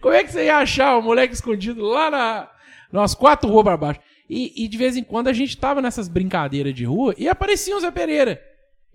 [0.00, 2.48] Como é que você ia achar o moleque escondido lá na,
[2.92, 4.00] nas quatro ruas pra baixo?
[4.28, 7.76] E, e de vez em quando a gente tava nessas brincadeiras de rua e aparecia
[7.76, 8.42] o Zé Pereira.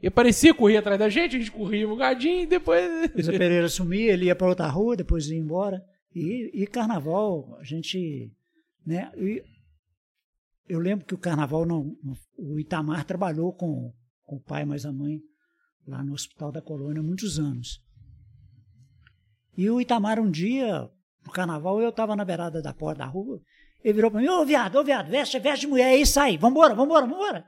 [0.01, 2.83] E aparecia, corria atrás da gente, a gente corria um gadinho e depois.
[3.15, 5.81] O Zé Pereira sumia, ele ia para outra rua, depois ia embora.
[6.13, 8.31] E, e carnaval, a gente.
[8.85, 9.43] Né, e
[10.67, 11.95] eu lembro que o carnaval, não,
[12.37, 15.21] o Itamar trabalhou com, com o pai mais a mãe
[15.85, 17.79] lá no Hospital da Colônia muitos anos.
[19.57, 20.89] E o Itamar, um dia,
[21.25, 23.41] no carnaval, eu estava na beirada da porta da rua,
[23.83, 26.73] ele virou para mim: Ô viado, ô viado, veste, veste de mulher aí, sai, vambora,
[26.75, 27.45] vambora, vambora.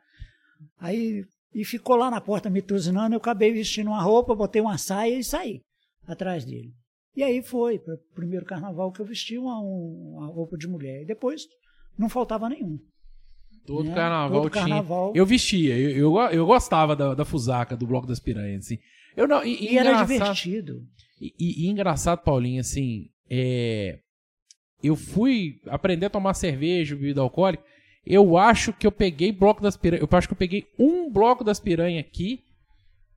[0.79, 1.23] Aí,
[1.53, 5.17] e ficou lá na porta me tuzinando, eu acabei vestindo uma roupa, botei uma saia
[5.19, 5.61] e saí
[6.07, 6.71] atrás dele.
[7.15, 10.67] E aí foi, para o primeiro carnaval que eu vesti uma, um- uma roupa de
[10.67, 11.03] mulher.
[11.03, 11.43] E depois
[11.97, 12.79] não faltava nenhum.
[13.67, 13.93] Todo né?
[13.95, 14.63] carnaval Todo tinha.
[14.63, 15.13] carnaval.
[15.15, 18.79] Eu vestia, eu, eu, eu gostava da, da fusaca, do Bloco das Piranhas, assim.
[19.15, 20.81] Eu não, e, E era engraçado- divertido.
[21.21, 23.99] E, e- e engraçado, Paulinho, assim, é,
[24.83, 27.63] eu fui aprender a tomar cerveja, bebida alcoólica.
[28.05, 29.79] Eu acho que eu peguei bloco das.
[29.81, 32.43] Eu acho que eu peguei um bloco das piranhas aqui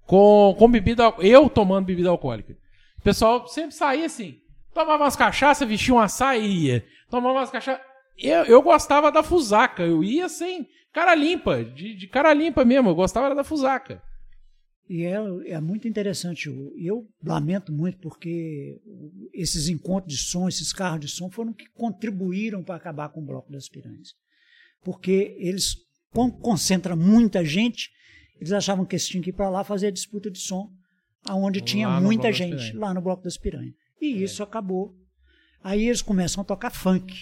[0.06, 1.12] com, com bebida.
[1.18, 2.56] Eu tomando bebida alcoólica.
[2.98, 4.38] O pessoal sempre saía assim.
[4.72, 6.86] Tomava umas cachaças, vestia uma saia ia.
[7.10, 7.84] Tomava umas cachaças.
[8.16, 9.82] Eu, eu gostava da fusaca.
[9.82, 12.90] Eu ia sem cara limpa, de, de cara limpa mesmo.
[12.90, 14.00] Eu gostava da fusaca.
[14.88, 15.16] E é,
[15.46, 16.48] é muito interessante.
[16.48, 18.80] Eu, eu lamento muito porque
[19.32, 23.24] esses encontros de som, esses carros de som, foram que contribuíram para acabar com o
[23.24, 24.14] Bloco das Piranhas.
[24.84, 25.76] Porque eles,
[26.12, 27.90] como concentra muita gente,
[28.40, 30.70] eles achavam que eles tinham que ir para lá fazer a disputa de som,
[31.24, 33.74] aonde tinha muita gente, lá no Bloco das Piranhas.
[34.00, 34.94] E isso acabou.
[35.62, 37.12] Aí eles começam a tocar funk.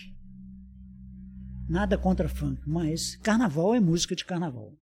[1.67, 4.75] Nada contra funk, mas carnaval é música de carnaval.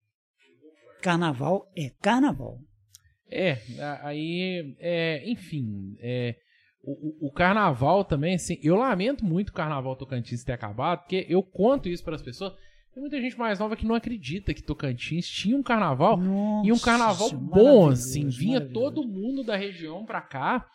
[1.01, 2.61] Carnaval é carnaval.
[3.33, 3.59] É,
[4.03, 6.37] aí, é, enfim, é,
[6.83, 11.43] o, o- carnaval também, assim, eu lamento muito o carnaval Tocantins ter acabado, porque eu
[11.43, 12.53] conto isso para as pessoas.
[12.93, 16.75] Tem muita gente mais nova que não acredita que Tocantins tinha um carnaval e um
[16.75, 20.67] Nossa, carnaval bom, assim, vinha todo mundo da região pra cá,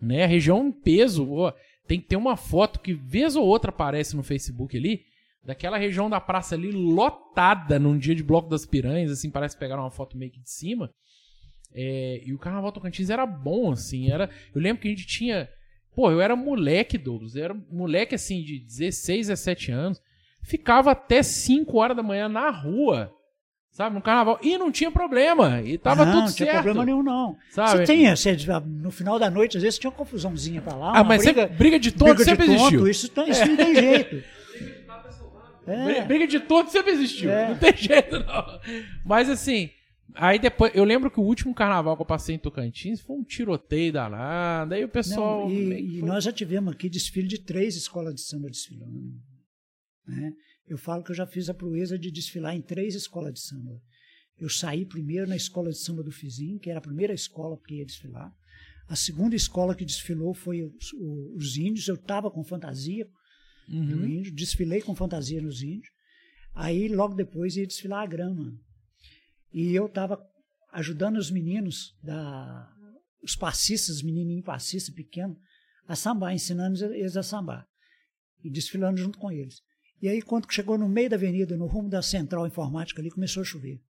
[0.00, 0.24] né?
[0.24, 1.52] A região em peso, ó,
[1.86, 5.02] tem que ter uma foto que vez ou outra aparece no Facebook ali,
[5.44, 9.60] daquela região da praça ali lotada num dia de bloco das piranhas, assim, parece que
[9.60, 10.90] pegaram uma foto meio que de cima.
[11.74, 14.28] É, e o Carnaval Tocantins era bom, assim, era...
[14.54, 15.48] Eu lembro que a gente tinha...
[15.94, 20.00] Pô, eu era moleque, Douglas, eu era moleque, assim, de 16, 17 anos,
[20.42, 23.12] ficava até 5 horas da manhã na rua,
[23.70, 26.62] sabe, no Carnaval, e não tinha problema, e tava não, tudo não tinha certo.
[26.62, 27.36] problema nenhum, não.
[27.50, 27.84] Sabe?
[27.84, 30.88] Você tinha, você, no final da noite, às vezes tinha uma confusãozinha pra lá.
[30.90, 32.88] Ah, uma mas briga, sempre, briga de tonto briga de sempre tonto, existiu.
[32.88, 34.24] Isso, tá- isso não tem jeito.
[35.70, 37.30] É, Briga de tonto sempre existiu.
[37.30, 37.50] É.
[37.50, 38.60] Não tem jeito, não.
[39.04, 39.68] Mas assim,
[40.14, 40.72] aí depois.
[40.74, 44.74] Eu lembro que o último carnaval que eu passei em Tocantins foi um tiroteio danado.
[44.74, 45.48] Aí o pessoal.
[45.48, 49.14] não, e, e foi- nós já tivemos aqui desfile de três escolas de samba desfilando.
[50.06, 50.32] né?
[50.66, 53.80] Eu falo que eu já fiz a proeza de desfilar em três escolas de samba.
[54.38, 57.76] Eu saí primeiro na escola de samba do Fizim, que era a primeira escola que
[57.76, 58.32] ia desfilar.
[58.86, 60.92] A segunda escola que desfilou foi os,
[61.34, 61.88] os índios.
[61.88, 63.06] Eu estava com fantasia
[63.68, 63.84] uhum.
[63.84, 65.88] no índio, desfilei com fantasia nos índios.
[66.54, 68.58] Aí, logo depois, ia desfilar a grama.
[69.52, 70.20] E eu estava
[70.72, 72.70] ajudando os meninos, da,
[73.22, 75.36] os passistas, os menininhos passistas pequenos,
[75.86, 77.66] a sambar, ensinando eles a sambar.
[78.44, 79.62] E desfilando junto com eles.
[80.00, 83.40] E aí, quando chegou no meio da avenida, no rumo da central informática ali, começou
[83.40, 83.82] a chover.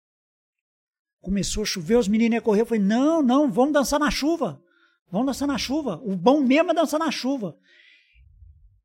[1.20, 2.62] Começou a chover, os meninos iam correr.
[2.62, 4.62] Eu falei, não, não, vamos dançar na chuva.
[5.10, 6.00] Vamos dançar na chuva.
[6.04, 7.58] O bom mesmo é dançar na chuva.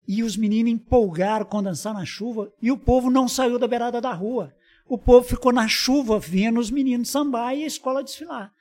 [0.08, 4.02] E os meninos empolgaram com dançar na chuva e o povo não saiu da beirada
[4.02, 4.54] da rua.
[4.86, 8.52] O povo ficou na chuva vendo os meninos sambar e a escola desfilar.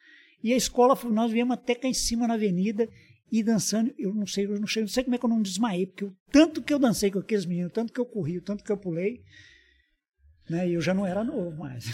[0.42, 2.88] E a escola, nós viemos até cá em cima na avenida
[3.30, 3.92] e dançando.
[3.98, 6.04] Eu não sei, eu não sei, não sei como é que eu não desmaiei, porque
[6.04, 8.64] o tanto que eu dancei com aqueles meninos, o tanto que eu corri, o tanto
[8.64, 9.22] que eu pulei,
[10.50, 10.68] né?
[10.68, 11.86] E eu já não era novo mais.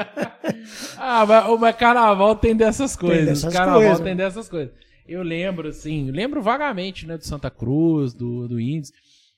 [0.96, 3.18] ah, mas, mas carnaval tem dessas coisas.
[3.18, 4.00] Tem dessas carnaval coisas.
[4.00, 4.74] tem dessas coisas.
[5.06, 8.92] Eu lembro, assim, lembro vagamente, né, do Santa Cruz, do, do Índios.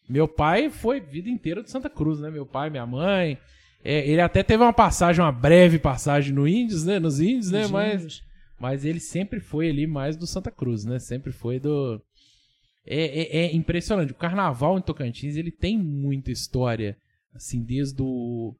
[0.08, 2.30] Meu pai foi vida inteira do Santa Cruz, né?
[2.30, 3.38] Meu pai, minha mãe.
[3.84, 6.98] É, ele até teve uma passagem, uma breve passagem no Índios, né?
[6.98, 7.66] Nos Índios, né?
[7.68, 8.22] Mas,
[8.58, 10.98] mas ele sempre foi ali mais do Santa Cruz, né?
[10.98, 12.00] Sempre foi do.
[12.86, 14.12] É, é, é impressionante.
[14.12, 16.96] O carnaval em Tocantins ele tem muita história,
[17.34, 18.54] assim, desde o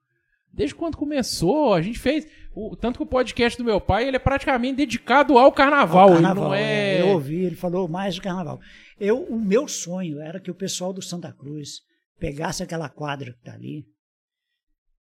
[0.53, 2.27] Desde quando começou, a gente fez.
[2.55, 6.09] O, tanto que o podcast do meu pai ele é praticamente dedicado ao carnaval.
[6.09, 6.97] Ao carnaval não é...
[6.97, 7.01] é...
[7.03, 8.59] Eu ouvi, ele falou mais de carnaval.
[8.99, 11.83] Eu, o meu sonho era que o pessoal do Santa Cruz
[12.19, 13.87] pegasse aquela quadra que está ali,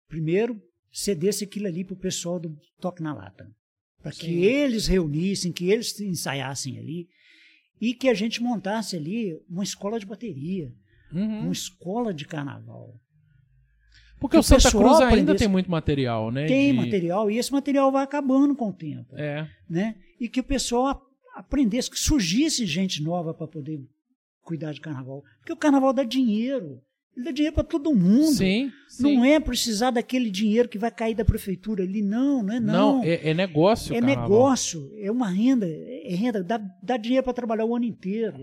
[0.07, 3.49] primeiro cedesse aquilo ali para o pessoal do Toque na Lata.
[4.01, 7.07] Para que eles reunissem, que eles ensaiassem ali
[7.79, 10.71] e que a gente montasse ali uma escola de bateria,
[11.11, 11.41] uhum.
[11.41, 12.99] uma escola de carnaval.
[14.19, 16.47] Porque o, o Santa Cruz ainda tem muito material, né?
[16.47, 16.77] Tem de...
[16.77, 19.15] material, e esse material vai acabando com o tempo.
[19.15, 19.47] É.
[19.69, 19.95] Né?
[20.19, 21.03] E que o pessoal
[21.35, 23.79] aprendesse, que surgisse gente nova para poder
[24.41, 25.23] cuidar de carnaval.
[25.39, 26.81] Porque o carnaval dá dinheiro.
[27.17, 28.27] Ele dá dinheiro para todo mundo.
[28.27, 32.03] Sim, sim, Não é precisar daquele dinheiro que vai cair da prefeitura ali.
[32.03, 32.97] Não, não é não.
[32.97, 33.95] Não, é, é negócio.
[33.95, 34.29] É carnaval.
[34.29, 35.65] negócio, é uma renda.
[35.67, 38.37] É renda, dá, dá dinheiro para trabalhar o ano inteiro.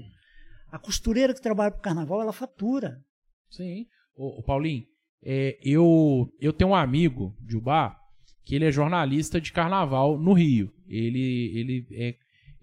[0.72, 3.00] A costureira que trabalha para o carnaval, ela fatura.
[3.48, 3.86] Sim.
[4.16, 4.82] Ô, ô Paulinho,
[5.22, 7.96] é, eu, eu tenho um amigo de Ubá
[8.44, 10.72] que ele é jornalista de carnaval no Rio.
[10.88, 12.14] Ele, ele, é,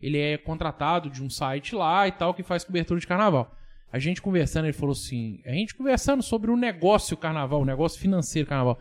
[0.01, 3.55] ele é contratado de um site lá e tal que faz cobertura de carnaval.
[3.91, 7.99] A gente conversando, ele falou assim: a gente conversando sobre o negócio carnaval, o negócio
[7.99, 8.79] financeiro carnaval.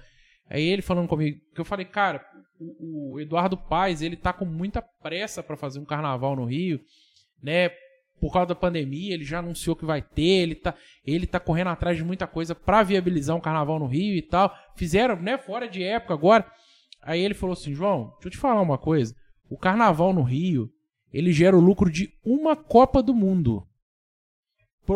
[0.49, 2.25] Aí ele falando comigo, que eu falei, cara,
[2.59, 6.81] o, o Eduardo Paes, ele tá com muita pressa para fazer um carnaval no Rio,
[7.43, 7.71] né?
[8.21, 11.69] por causa da pandemia, ele já anunciou que vai ter, ele tá, ele tá correndo
[11.69, 14.55] atrás de muita coisa para viabilizar um carnaval no Rio e tal.
[14.77, 16.47] Fizeram, né, fora de época agora.
[17.03, 19.17] Aí ele falou assim: "João, deixa eu te falar uma coisa.
[19.49, 20.71] O carnaval no Rio,
[21.13, 23.67] ele gera o lucro de uma Copa do Mundo.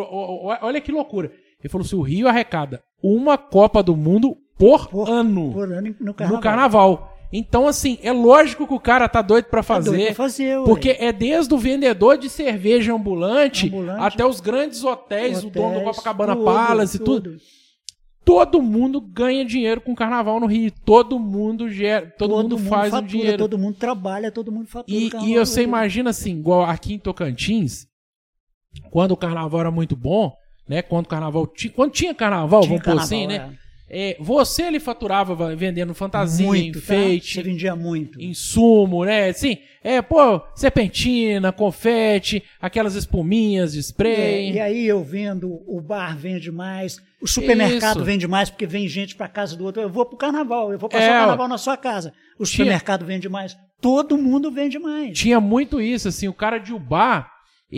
[0.03, 1.31] Olha que loucura.
[1.61, 5.95] Ele falou assim: o Rio arrecada uma Copa do Mundo por, por ano, por ano
[6.01, 6.37] no carnaval.
[6.37, 7.11] No carnaval.
[7.37, 9.91] Então, assim, é lógico que o cara tá doido para fazer.
[9.91, 14.41] Tá doido pra fazer porque é desde o vendedor de cerveja ambulante, ambulante até os
[14.41, 17.31] grandes hotéis, hotéis, o dono do Copacabana tudo, Palace e tudo.
[17.33, 17.43] tudo.
[18.25, 20.73] Todo mundo ganha dinheiro com carnaval no Rio.
[20.85, 23.39] Todo mundo gera, todo, todo mundo, mundo faz fatura, um dinheiro.
[23.39, 24.97] Todo mundo trabalha, todo mundo fatura.
[24.97, 27.87] E, e você imagina assim, igual aqui em Tocantins,
[28.91, 30.33] quando o carnaval era muito bom,
[30.69, 30.83] né?
[30.83, 33.55] Quando o carnaval tinha, quando tinha carnaval, tinha vamos carnaval, pôr assim, né?
[33.61, 33.65] É.
[33.97, 37.37] É, você ele faturava vendendo fantasia, muito, enfeite.
[37.37, 37.43] Tá?
[37.43, 38.21] Você vendia muito.
[38.21, 39.33] Insumo, né?
[39.33, 39.59] Sim.
[39.83, 44.15] É, pô, serpentina, confete, aquelas espuminhas de spray.
[44.15, 48.05] É, e aí eu vendo, o bar vende mais, o supermercado Isso.
[48.05, 49.83] vende mais porque vem gente pra casa do outro.
[49.83, 52.13] Eu vou pro carnaval, eu vou passar é, o carnaval na sua casa.
[52.39, 53.57] O tinha, supermercado vende mais.
[53.81, 55.17] Todo mundo vende mais.
[55.17, 57.31] Tinha muito isso, assim, o cara de Ubar,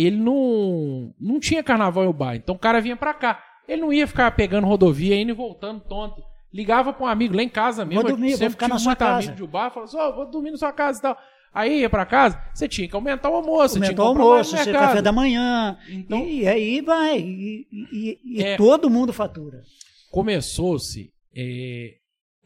[0.05, 2.36] ele não, não tinha carnaval em Ubar.
[2.36, 3.42] Então o cara vinha pra cá.
[3.68, 6.22] Ele não ia ficar pegando rodovia, indo e voltando tonto.
[6.53, 8.03] Ligava para um amigo lá em casa mesmo.
[8.03, 9.28] Vou dormir, vou ficar na sua casa.
[9.30, 11.18] amigo de bar, falava assim, oh, vou dormir na sua casa e tal.
[11.53, 13.76] Aí ia para casa, você tinha que aumentar o almoço.
[13.76, 15.78] Aumentar o almoço, você café da manhã.
[15.88, 17.18] Então, e, e aí vai.
[17.18, 19.62] E, e, e é, todo mundo fatura.
[20.11, 21.11] Começou-se.
[21.34, 21.94] É,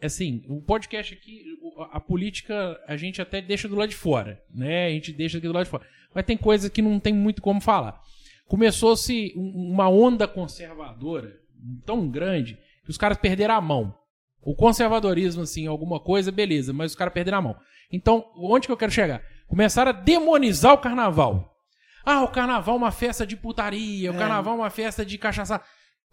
[0.01, 1.43] assim, o podcast aqui,
[1.91, 4.87] a política, a gente até deixa do lado de fora, né?
[4.87, 5.85] A gente deixa aqui do lado de fora.
[6.15, 8.01] Mas tem coisa que não tem muito como falar
[8.51, 11.37] começou-se uma onda conservadora
[11.87, 13.95] tão grande que os caras perderam a mão.
[14.43, 17.57] O conservadorismo, assim, alguma coisa, beleza, mas os caras perderam a mão.
[17.93, 19.23] Então, onde que eu quero chegar?
[19.47, 21.55] Começaram a demonizar o carnaval.
[22.05, 24.11] Ah, o carnaval é uma festa de putaria, é.
[24.11, 25.61] o carnaval é uma festa de cachaça.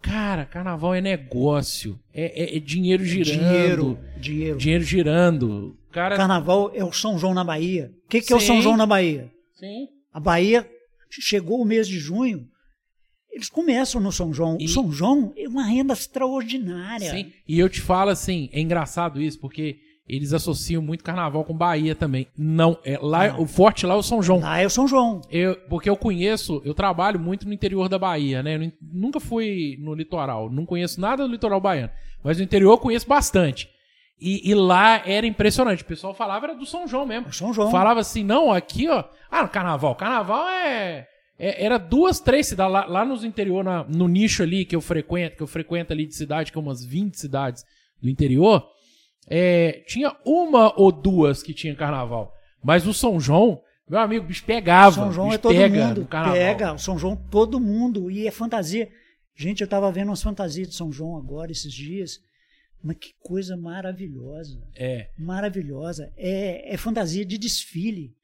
[0.00, 1.98] Cara, carnaval é negócio.
[2.14, 3.40] É, é, é dinheiro girando.
[3.40, 4.58] Dinheiro, dinheiro.
[4.58, 5.76] Dinheiro girando.
[5.90, 6.16] Cara...
[6.16, 7.90] Carnaval é o São João na Bahia.
[8.04, 9.32] O que, que é o São João na Bahia?
[9.58, 9.88] Sim.
[10.12, 10.68] A Bahia
[11.10, 12.46] chegou o mês de junho,
[13.30, 14.56] eles começam no São João.
[14.60, 17.10] E- O São João é uma renda extraordinária.
[17.10, 17.32] Sim.
[17.46, 19.78] E eu te falo assim, é engraçado isso, porque
[20.08, 22.26] eles associam muito carnaval com Bahia também.
[22.36, 23.42] Não, é lá Não.
[23.42, 24.40] o forte lá é o São João.
[24.40, 25.20] Lá é o São João.
[25.30, 28.54] Eu, porque eu conheço, eu trabalho muito no interior da Bahia, né?
[28.54, 31.92] Eu nu- nunca fui no litoral, não conheço nada do litoral baiano.
[32.24, 33.68] Mas no interior eu conheço bastante.
[34.20, 35.82] E, e lá era impressionante.
[35.82, 37.28] O pessoal falava era do São João mesmo.
[37.28, 37.70] É São João.
[37.70, 39.04] Falava assim, não, aqui, ó.
[39.30, 39.94] Ah, no carnaval.
[39.94, 41.06] Carnaval é.
[41.38, 42.72] é- era duas, três cidades.
[42.72, 46.04] Lá, lá nos interior, na- no nicho ali que eu frequento, que eu frequento ali
[46.06, 47.64] de cidade, que é umas 20 cidades
[48.02, 48.66] do interior,
[49.28, 52.32] é, tinha uma ou duas que tinha carnaval.
[52.62, 54.96] Mas o São João, meu amigo, o bicho pegava.
[54.96, 56.06] São João é todo mundo.
[56.32, 58.10] Pega, o São João todo mundo.
[58.10, 58.88] E é fantasia.
[59.36, 62.18] Gente, eu estava vendo umas fantasias de São João agora, esses dias.
[62.82, 64.62] Mas que coisa maravilhosa.
[64.74, 65.10] É.
[65.18, 66.12] Maravilhosa.
[66.16, 68.14] É, é fantasia de desfile.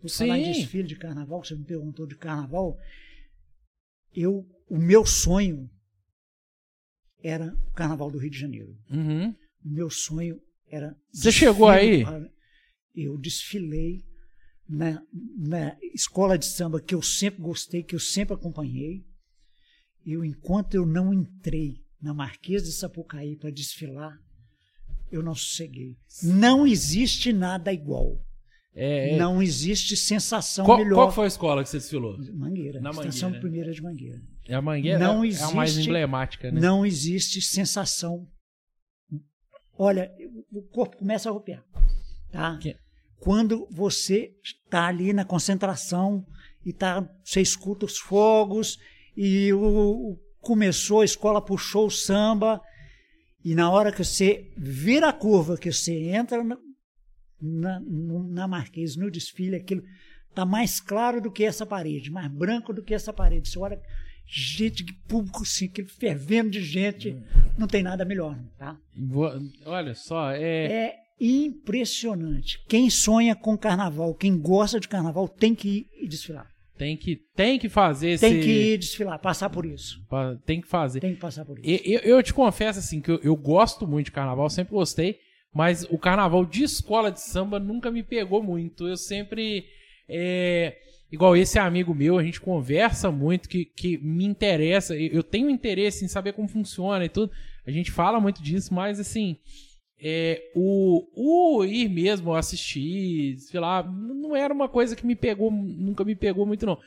[0.00, 0.60] Por falar em Sim.
[0.60, 2.78] desfile de carnaval, que você me perguntou de carnaval.
[4.14, 5.68] Eu, o meu sonho
[7.22, 8.76] era o carnaval do Rio de Janeiro.
[8.90, 9.30] Uhum.
[9.64, 10.40] O meu sonho
[10.70, 10.96] era.
[11.12, 12.04] Você chegou aí?
[12.04, 12.30] para-
[12.94, 14.04] Eu desfilei
[14.68, 15.02] na,
[15.36, 19.04] na escola de samba que eu sempre gostei, que eu sempre acompanhei.
[20.06, 24.16] Eu, enquanto eu não entrei na Marquesa de Sapucaí para desfilar,
[25.10, 25.96] eu não sosseguei.
[26.22, 28.20] Não existe nada igual.
[28.74, 29.16] É, é.
[29.16, 30.94] Não existe sensação Qual, melhor.
[30.96, 32.16] qual foi a escola que você desfilou?
[32.34, 33.40] Mangueira, Na estação Mangueira.
[33.40, 34.20] primeira de Mangueira.
[34.46, 34.98] É a Mangueira?
[34.98, 36.60] Não é a mais existe- emblemática, né?
[36.60, 38.28] Não existe sensação.
[39.76, 40.10] Olha,
[40.52, 41.64] o corpo começa a arrupiar.
[42.30, 42.58] Tá?
[42.58, 42.76] Que-
[43.20, 46.24] Quando você está ali na concentração
[46.64, 48.78] e tá, você escuta os fogos
[49.16, 49.60] e o,
[50.12, 52.60] o- começou, a escola puxou o samba
[53.44, 56.56] e na hora que você vira a curva, que você entra na,
[57.40, 59.82] na, no- na Marquês, no desfile, aquilo
[60.28, 63.48] está mais claro do que essa parede, mais branco do que essa parede.
[63.48, 63.80] Você olha,
[64.26, 67.16] gente, que público, assim, aquele fervendo de gente,
[67.56, 68.76] não tem nada melhor, tá?
[68.96, 69.32] Vou-
[69.66, 70.64] Olha só, é.
[70.72, 72.62] É impressionante.
[72.68, 76.48] Quem sonha com carnaval, quem gosta de carnaval, tem que ir e desfilar.
[76.78, 78.26] Tem que, tem que fazer esse.
[78.26, 80.00] Tem que ir desfilar, passar por isso.
[80.46, 81.00] Tem que fazer.
[81.00, 81.82] Tem que passar por isso.
[81.84, 85.18] Eu, eu te confesso assim que eu, eu gosto muito de carnaval, sempre gostei,
[85.52, 88.86] mas o carnaval de escola de samba nunca me pegou muito.
[88.86, 89.66] Eu sempre.
[90.08, 90.76] é,
[91.10, 94.94] igual esse amigo meu, a gente conversa muito, que, que me interessa.
[94.94, 97.32] Eu tenho interesse em saber como funciona e tudo.
[97.66, 99.36] A gente fala muito disso, mas assim.
[100.00, 105.50] É, o, o ir mesmo assistir, sei lá, não era uma coisa que me pegou,
[105.50, 106.78] nunca me pegou muito, não.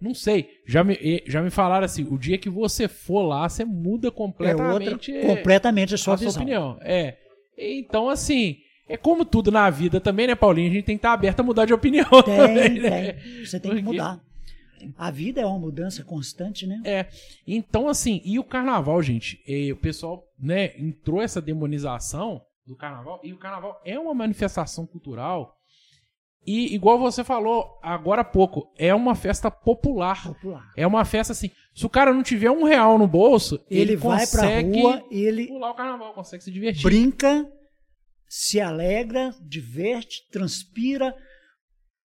[0.00, 0.48] Não sei.
[0.66, 4.10] Já me, já me falaram assim: o dia que você for lá, você muda É
[4.10, 6.42] outra, completamente completamente a sua a sua visão.
[6.42, 6.78] opinião.
[6.82, 7.16] É.
[7.56, 8.56] Então, assim,
[8.88, 10.70] é como tudo na vida também, né, Paulinho?
[10.70, 12.08] A gente tem que estar aberto a mudar de opinião.
[12.24, 13.12] também, Tem, né?
[13.12, 13.44] tem.
[13.46, 14.20] Você tem que Porque- mudar.
[14.98, 16.80] A vida é uma mudança constante, né?
[16.84, 17.06] É.
[17.46, 19.40] Então, assim, e o carnaval, gente?
[19.46, 24.86] eh, o pessoal, né, entrou essa demonização do carnaval, e o carnaval é uma manifestação
[24.86, 25.56] cultural.
[26.44, 30.24] E, igual você falou agora há pouco, é uma festa popular.
[30.24, 30.72] Popular.
[30.76, 31.50] É uma festa assim.
[31.74, 35.46] Se o cara não tiver um real no bolso, Ele, ele, vai pra rua, ele
[35.46, 36.82] pular o carnaval, consegue se divertir.
[36.82, 37.48] brinca,
[38.28, 41.14] se alegra, diverte, transpira,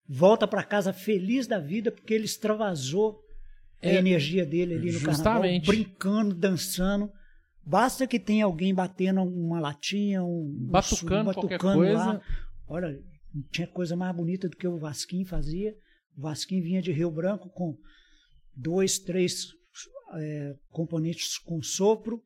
[0.07, 3.21] volta para casa feliz da vida porque ele extravasou
[3.81, 5.23] a É, energia dele ali no justamente.
[5.23, 7.09] carnaval, brincando, dançando.
[7.65, 11.97] Basta que tenha alguém batendo uma latinha, um um Batucando um qualquer batucando coisa.
[11.97, 12.21] lá.
[12.67, 13.01] Olha,
[13.33, 15.75] não tinha coisa mais bonita do que o Vasquinho fazia.
[16.15, 17.75] O Vasquinho vinha de Rio Branco com
[18.55, 19.47] dois, três
[20.13, 22.21] é, componentes com sopro,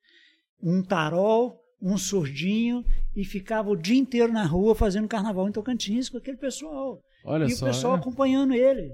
[0.61, 2.83] um tarol, um surdinho
[3.15, 7.01] e ficava o dia inteiro na rua fazendo carnaval em Tocantins com aquele pessoal.
[7.23, 7.65] Olha e só.
[7.65, 7.99] o pessoal é.
[7.99, 8.91] acompanhando ele.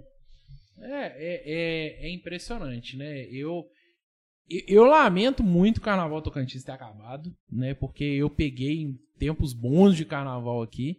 [0.80, 3.26] É, é, é, é impressionante, né?
[3.32, 3.66] Eu,
[4.50, 7.74] eu, lamento muito o Carnaval Tocantins ter acabado, né?
[7.74, 10.98] Porque eu peguei em tempos bons de Carnaval aqui.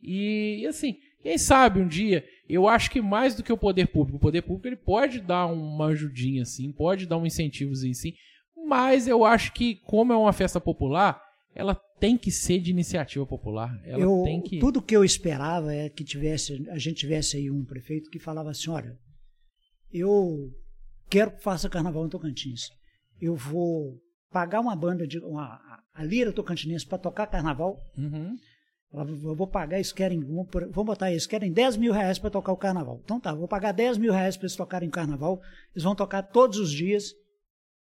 [0.00, 3.88] E, e, assim, quem sabe um dia, eu acho que mais do que o poder
[3.88, 8.12] público, o poder público ele pode dar uma ajudinha, assim, pode dar um incentivozinho, assim.
[8.66, 11.20] Mas eu acho que, como é uma festa popular,
[11.54, 13.80] ela tem que ser de iniciativa popular.
[13.84, 14.58] Ela Eu- tem que.
[14.58, 18.50] Tudo que eu esperava é que tivesse, a gente tivesse aí um prefeito que falava
[18.50, 18.96] assim, olha,
[19.92, 20.50] eu
[21.08, 22.70] quero que faça carnaval em Tocantins.
[23.20, 24.00] Eu vou
[24.30, 25.60] pagar uma banda de uma,
[25.94, 27.80] a Lira Tocantinense para tocar carnaval.
[27.96, 28.36] Uhum.
[28.92, 32.56] Eu vou pagar, eles querem, vamos botar eles querem 10 mil reais para tocar o
[32.56, 33.00] carnaval.
[33.04, 35.40] Então tá, vou pagar 10 mil reais para eles tocarem carnaval.
[35.74, 37.12] Eles vão tocar todos os dias,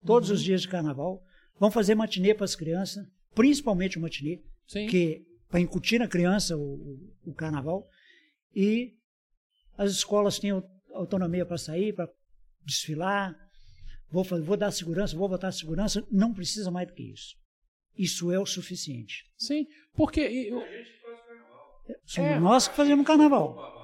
[0.04, 1.22] todos os dias de carnaval.
[1.60, 4.86] Vão fazer matinê para as crianças, principalmente o matinê Sim.
[4.88, 7.86] que para incutir na criança o, o- o carnaval
[8.54, 8.94] e
[9.78, 10.50] as escolas têm
[10.92, 12.08] autonomia para sair, para
[12.66, 13.34] desfilar,
[14.10, 16.04] vou, vou dar segurança, vou botar segurança.
[16.10, 17.36] Não precisa mais do que isso.
[17.96, 19.24] Isso é o suficiente.
[19.38, 20.20] Sim, porque.
[20.20, 20.62] Eu...
[22.04, 23.76] Somos é, nós que fazemos carnaval.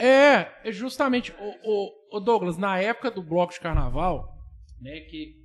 [0.00, 1.32] É, é justamente.
[1.32, 4.28] O, o, o, Douglas, na época do bloco de carnaval,
[4.80, 5.36] né, que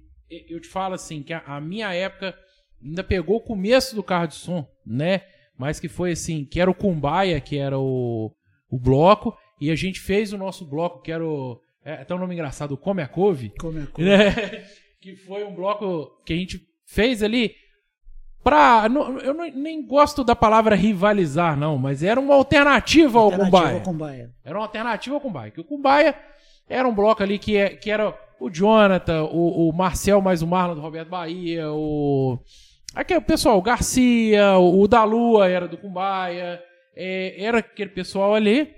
[0.50, 2.38] eu te falo assim, que a, a minha época
[2.84, 5.22] ainda pegou o começo do carro de som, né?
[5.58, 8.34] Mas que foi assim, que era o Kumbaia, que era o,
[8.70, 11.62] o bloco, e a gente fez o nosso bloco, que era o.
[11.86, 13.54] É até um nome engraçado, o Come a Couve.
[13.60, 14.10] Come a Couve.
[14.10, 14.32] Né?
[15.00, 17.54] que foi um bloco que a gente fez ali
[18.44, 18.90] pra.
[19.24, 23.80] eu não, nem gosto da palavra rivalizar, não, mas era uma alternativa, ao Kumbaia.
[23.82, 24.32] Kumbaia.
[24.44, 25.52] Era uma alternativa ao Kumbaia.
[25.52, 26.16] Que o Kumbaia
[26.68, 30.48] era um bloco ali que, é, que era o Jonathan, o, o Marcel mais o
[30.48, 32.40] Marlon do Roberto Bahia, o.
[32.96, 36.60] Aquele pessoal, o Garcia, o, o da Lua era do Kumbaia.
[36.96, 38.74] É, era aquele pessoal ali,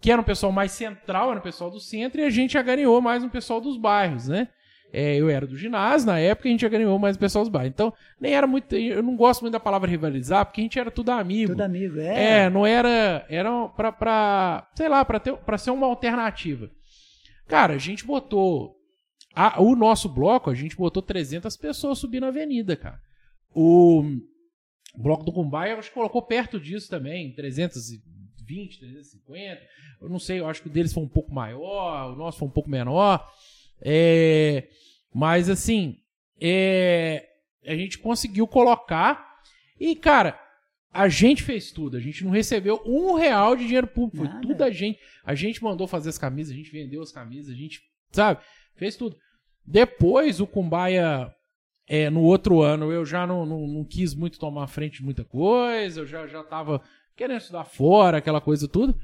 [0.00, 2.62] que era um pessoal mais central, era um pessoal do centro, e a gente já
[2.62, 4.48] ganhou mais um pessoal dos bairros, né?
[4.92, 7.50] É, eu era do ginásio na época, a gente já ganhou mais o pessoal dos
[7.50, 7.72] bairros.
[7.72, 8.74] Então, nem era muito.
[8.74, 11.52] Eu não gosto muito da palavra rivalizar, porque a gente era tudo amigo.
[11.52, 12.44] Tudo amigo, é.
[12.44, 13.26] É, não era.
[13.28, 16.70] Era pra, pra sei lá, pra, ter, pra ser uma alternativa.
[17.46, 18.76] Cara, a gente botou.
[19.34, 22.98] A, o nosso bloco, a gente botou 300 pessoas subindo a avenida, cara.
[23.54, 24.02] O
[24.96, 27.34] bloco do Cumbaia, acho que colocou perto disso também,
[28.46, 29.62] 320, 350.
[30.00, 32.48] Eu não sei, eu acho que o deles foi um pouco maior, o nosso foi
[32.48, 33.26] um pouco menor.
[33.80, 34.68] É,
[35.12, 35.98] mas assim,
[36.40, 37.28] é,
[37.66, 39.36] a gente conseguiu colocar.
[39.78, 40.40] E, cara,
[40.92, 41.96] a gente fez tudo.
[41.96, 44.26] A gente não recebeu um real de dinheiro público.
[44.26, 44.98] Foi tudo a gente.
[45.24, 48.40] A gente mandou fazer as camisas, a gente vendeu as camisas, a gente, sabe,
[48.74, 49.16] fez tudo.
[49.64, 51.30] Depois o Kumbaia,
[51.86, 55.24] é, no outro ano, eu já não, não, não, quis muito tomar frente de muita
[55.24, 56.80] coisa, eu já, já tava
[57.16, 58.94] querendo estudar fora, aquela coisa tudo.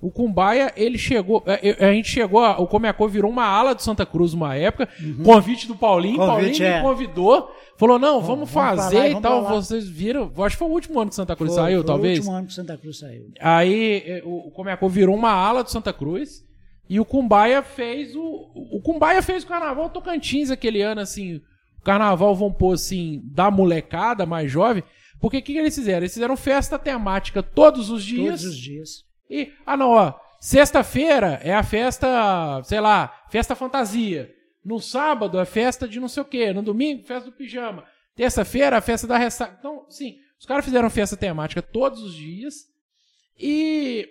[0.00, 1.44] O Kumbaia, ele chegou.
[1.46, 2.42] A, é, a gente chegou.
[2.42, 4.88] O Comiacô virou uma ala do Santa Cruz uma época.
[4.98, 5.22] Uhum.
[5.22, 6.16] Convite do Paulinho.
[6.16, 6.76] Convite, Paulinho é.
[6.76, 7.54] me convidou.
[7.76, 9.44] Falou: não, vamos, vamos fazer lá, e tal.
[9.44, 10.32] Vocês viram.
[10.38, 12.18] Acho que foi o último ano que Santa Cruz foi, saiu, foi talvez.
[12.18, 13.30] Foi o último ano que Santa Cruz saiu.
[13.38, 16.44] Aí é, o, o Comiacô virou uma ala do Santa Cruz.
[16.88, 18.50] E o Kumbaia fez o.
[18.54, 21.36] O Kumbaia fez o carnaval Tocantins aquele ano, assim.
[21.78, 24.82] O carnaval, vamos pôr assim, da molecada mais jovem.
[25.20, 25.98] Porque o que, que eles fizeram?
[25.98, 28.40] Eles fizeram festa temática todos os dias.
[28.40, 29.04] Todos os dias.
[29.28, 34.34] E, ah não, ó, sexta-feira é a festa, sei lá, festa fantasia.
[34.64, 36.52] No sábado é festa de não sei o quê.
[36.52, 37.84] No domingo, festa do pijama.
[38.16, 39.56] Terça-feira, a festa da ressaca.
[39.58, 42.66] Então, sim, os caras fizeram festa temática todos os dias.
[43.38, 44.08] E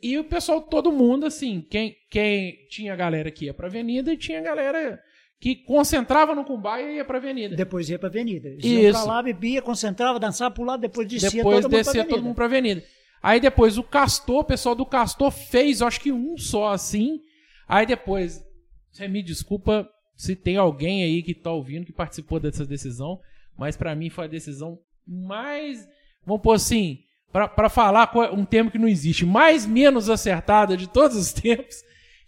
[0.00, 4.16] e o pessoal, todo mundo, assim, quem, quem tinha galera que ia pra avenida e
[4.16, 5.02] tinha galera
[5.40, 7.54] que concentrava no Cumbaia e ia pra avenida.
[7.54, 8.48] Depois ia pra avenida.
[8.48, 8.92] Eles Isso.
[8.92, 12.34] pra lá, bebia, concentrava, dançava pro lado, depois descia depois todo mundo descia todo mundo
[12.34, 12.82] pra avenida.
[13.22, 17.20] Aí depois o Castor, o pessoal do Castor fez, acho que um só assim.
[17.68, 18.42] Aí depois,
[18.90, 23.20] você me desculpa se tem alguém aí que tá ouvindo que participou dessa decisão,
[23.56, 25.88] mas para mim foi a decisão mais,
[26.24, 26.98] vamos pôr assim,
[27.32, 31.76] para falar um termo que não existe, mais menos acertada de todos os tempos,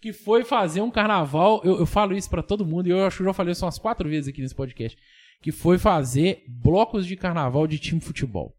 [0.00, 1.60] que foi fazer um carnaval.
[1.64, 3.64] Eu, eu falo isso para todo mundo e eu acho que eu já falei isso
[3.64, 4.96] umas quatro vezes aqui nesse podcast,
[5.42, 8.56] que foi fazer blocos de carnaval de time futebol.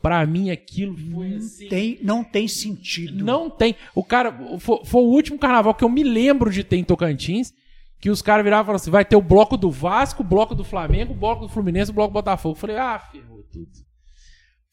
[0.00, 1.68] Pra mim, aquilo foi assim.
[1.68, 3.24] Tem, não tem sentido.
[3.24, 3.76] Não tem.
[3.94, 4.32] O cara.
[4.58, 7.54] Foi, foi, o último carnaval que eu me lembro de ter em Tocantins.
[8.00, 10.56] Que os caras viravam e falaram assim: vai ter o bloco do Vasco, o bloco
[10.56, 12.56] do Flamengo, o bloco do Fluminense, o bloco do Botafogo.
[12.56, 13.70] Eu falei, ah, ferrou tudo.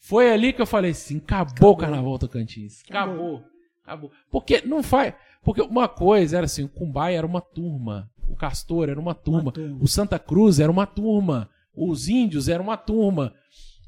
[0.00, 1.72] Foi ali que eu falei assim: acabou, acabou.
[1.72, 2.82] o carnaval Tocantins.
[2.88, 3.14] Acabou.
[3.14, 3.44] acabou.
[3.84, 4.12] Acabou.
[4.32, 5.14] Porque não faz.
[5.42, 8.10] Porque uma coisa era assim: o Cumbai era uma turma.
[8.28, 9.42] O Castor era uma turma.
[9.42, 9.78] uma turma.
[9.80, 11.48] O Santa Cruz era uma turma.
[11.74, 13.32] Os índios eram uma turma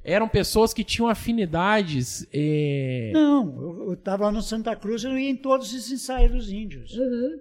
[0.04, 2.26] eram pessoas que tinham afinidades.
[2.32, 3.10] É...
[3.14, 6.92] Não, eu estava lá no Santa Cruz, eu ia em todos os ensaios dos índios.
[6.96, 7.40] Uhum.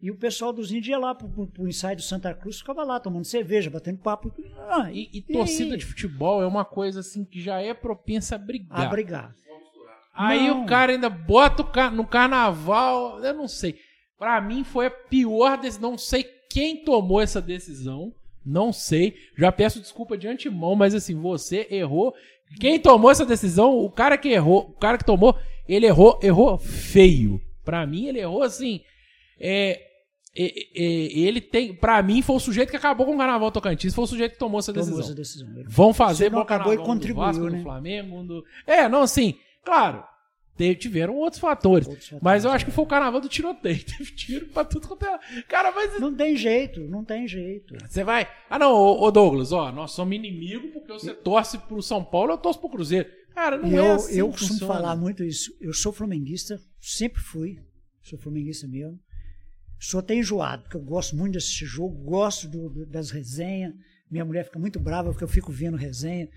[0.00, 2.84] E o pessoal dos índios ia lá pro, pro, pro, ensaio do Santa Cruz, ficava
[2.84, 4.32] lá tomando cerveja, batendo papo.
[4.56, 5.78] Ah, e, e, torcida e...
[5.78, 8.80] de futebol é uma coisa assim que já é propensa a brigar.
[8.80, 9.34] A brigar.
[10.18, 10.64] Aí não.
[10.64, 13.76] o cara ainda bota car no carnaval, eu não sei.
[14.18, 18.12] Para mim foi a pior decisão, não sei quem tomou essa decisão.
[18.44, 19.14] Não sei.
[19.36, 22.14] Já peço desculpa de antemão, mas assim, você errou.
[22.58, 25.38] Quem tomou essa decisão, o cara que errou, o cara que tomou,
[25.68, 27.40] ele errou, errou feio.
[27.62, 28.80] Pra mim, ele errou assim.
[29.38, 29.80] É,
[30.34, 30.82] é, é,
[31.18, 34.08] ele tem, para mim, foi o sujeito que acabou com o Carnaval Tocantins, foi o
[34.08, 34.94] sujeito que tomou essa decisão.
[34.94, 35.48] Tomou essa decisão.
[35.66, 37.58] Vão fazer não acabou e contribuiu, do Vasco, né?
[37.58, 38.44] do Flamengo, do...
[38.66, 39.36] É, não, assim,
[39.68, 40.04] claro,
[40.74, 41.86] tiveram outros fatores.
[41.86, 42.22] outros fatores.
[42.22, 43.82] Mas eu acho que foi o carnaval do tiroteio.
[43.84, 45.42] Teve tiro pra tudo quanto é.
[45.42, 46.00] Cara, mas.
[46.00, 47.76] Não tem jeito, não tem jeito.
[47.88, 48.28] Você vai.
[48.50, 52.38] Ah, não, ô, Douglas, ó, nós somos inimigos porque você torce pro São Paulo, eu
[52.38, 53.08] torço pro Cruzeiro.
[53.34, 54.16] Cara, não é eu, assim.
[54.16, 55.56] Eu costumo falar muito isso.
[55.60, 57.60] Eu sou flamenguista, sempre fui.
[58.02, 58.98] sou flamenguista mesmo.
[59.78, 63.72] Sou até enjoado, porque eu gosto muito de assistir jogo, gosto do, do, das resenhas.
[64.10, 66.28] Minha mulher fica muito brava porque eu fico vendo resenha.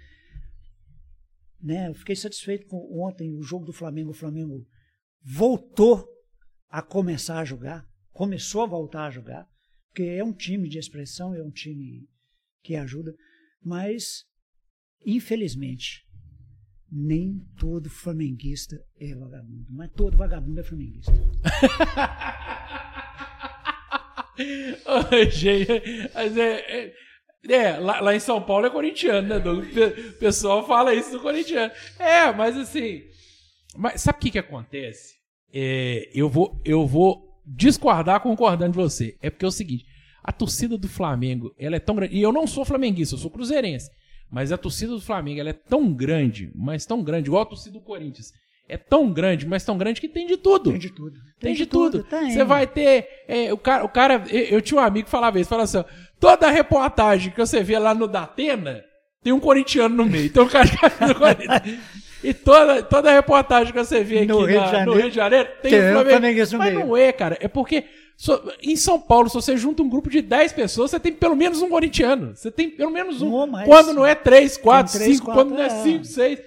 [1.61, 1.87] Né?
[1.87, 4.11] Eu fiquei satisfeito com ontem o jogo do Flamengo.
[4.11, 4.65] O Flamengo
[5.23, 6.07] voltou
[6.69, 9.47] a começar a jogar, começou a voltar a jogar,
[9.89, 12.07] porque é um time de expressão, é um time
[12.63, 13.13] que ajuda,
[13.61, 14.25] mas
[15.05, 16.05] infelizmente
[16.91, 21.13] nem todo flamenguista é vagabundo, mas todo vagabundo é flamenguista.
[25.31, 25.69] Gente,
[26.13, 26.93] mas é, é,
[27.47, 29.69] é lá, lá, em São Paulo é corintiano, né, Douglas?
[29.71, 31.71] O pessoal fala isso do corintiano.
[31.97, 33.03] É, mas assim.
[33.75, 35.15] Mas sabe o que, que acontece?
[35.53, 39.17] É, eu, vou, eu vou discordar concordando de você.
[39.21, 39.85] É porque é o seguinte:
[40.23, 42.15] a torcida do Flamengo ela é tão grande.
[42.15, 43.89] E eu não sou flamenguista, eu sou cruzeirense.
[44.29, 47.73] Mas a torcida do Flamengo ela é tão grande, mas tão grande, igual a torcida
[47.73, 48.31] do Corinthians
[48.71, 50.71] é tão grande, mas tão grande que tem de tudo.
[50.71, 51.11] Tem de tudo.
[51.11, 52.05] Tem, tem de, de, tudo.
[52.09, 53.05] Você vai ter.
[53.27, 54.23] É, o, cara, o cara.
[54.31, 55.83] Eu tinha um amigo que falava isso, falava assim:
[56.21, 58.85] toda reportagem que você vê lá no Datena
[59.23, 60.31] tem um corintiano no meio.
[60.31, 60.69] Tem um cara
[61.07, 61.79] do Corinthians.
[62.23, 65.49] E toda, toda reportagem que você vê aqui no, Rio, na, no Rio de Janeiro
[65.59, 65.93] tem, tem um
[66.55, 66.79] Flamengo.
[66.79, 67.35] Mas não é, cara.
[67.41, 70.99] É porque so, em São Paulo, se você junta um grupo de 10 pessoas, você
[70.99, 72.35] tem pelo menos um corintiano.
[72.35, 73.41] Você tem pelo menos um.
[73.41, 76.39] um quando não é 3, 4, 5, quando não é 5, 6.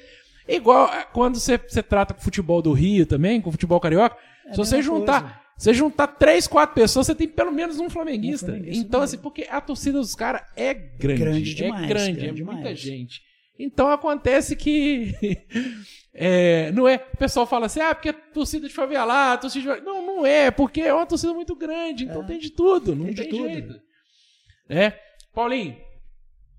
[0.47, 0.55] É.
[0.55, 4.16] Igual quando você, você trata com o futebol do Rio também, com o futebol carioca,
[4.47, 5.22] é se você juntar.
[5.22, 5.43] Coisa.
[5.57, 8.47] Você juntar três, quatro pessoas, você tem pelo menos um flamenguista.
[8.47, 11.21] Um flamenguista então, assim, porque a torcida dos caras é grande.
[11.21, 12.59] grande demais, é grande, grande é demais.
[12.59, 13.23] muita gente.
[13.59, 15.15] Então acontece que.
[16.13, 16.97] é, não é.
[17.15, 19.81] O pessoal fala assim, ah, porque é torcida de favelado, torcida de.
[19.83, 22.27] Não, não é, porque é uma torcida muito grande, então é.
[22.27, 23.69] tem de tudo, não tem, tem jeito.
[23.69, 23.81] Tudo.
[24.69, 24.99] É.
[25.33, 25.77] Paulinho,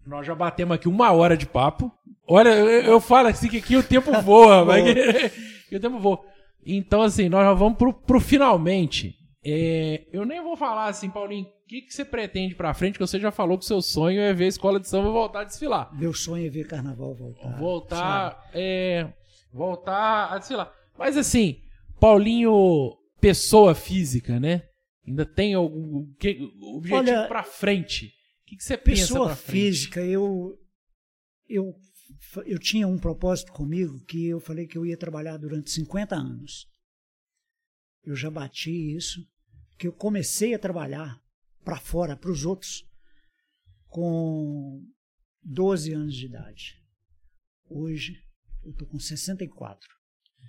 [0.06, 1.92] nós já batemos aqui uma hora de papo.
[2.28, 4.84] Olha, eu, eu falo assim que aqui o tempo voa, mas
[5.68, 6.22] que, o tempo voa.
[6.66, 9.16] Então, assim, nós já vamos pro, pro finalmente.
[9.44, 12.94] É, eu nem vou falar assim, Paulinho, o que, que você pretende pra frente?
[12.94, 15.42] Que você já falou que o seu sonho é ver a escola de samba voltar
[15.42, 15.96] a desfilar.
[15.96, 17.58] Meu sonho é ver carnaval voltar.
[17.60, 19.14] Voltar, é,
[19.54, 20.74] voltar a desfilar.
[20.98, 21.62] Mas assim,
[22.00, 24.64] Paulinho, pessoa física, né?
[25.08, 26.40] Ainda tem algum que,
[26.76, 28.08] objetivo Olha, pra frente?
[28.08, 30.58] O que, que você pensa Pessoa física, eu,
[31.48, 31.74] eu,
[32.46, 36.68] eu tinha um propósito comigo que eu falei que eu ia trabalhar durante 50 anos.
[38.04, 39.26] Eu já bati isso,
[39.78, 41.20] que eu comecei a trabalhar
[41.64, 42.88] para fora, para os outros,
[43.88, 44.84] com
[45.42, 46.76] 12 anos de idade.
[47.68, 48.22] Hoje,
[48.64, 49.90] eu estou com 64.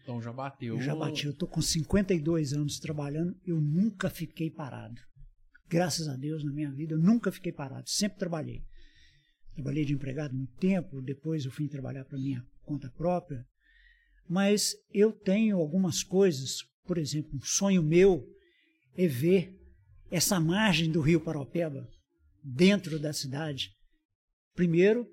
[0.03, 0.75] Então já bateu.
[0.75, 5.01] Eu já bati, eu estou com 52 anos trabalhando, eu nunca fiquei parado
[5.69, 8.65] graças a Deus, na minha vida, eu nunca fiquei parado, sempre trabalhei.
[9.57, 13.43] Trabalhei de empregado muito tempo, depois eu fui trabalhar para minha conta própria.
[14.29, 18.23] Mas eu tenho algumas coisas, por exemplo, um sonho meu
[18.95, 19.59] é ver
[20.11, 21.89] essa margem do rio Paropeba
[22.45, 23.71] dentro da cidade.
[24.55, 25.09] Primeiro,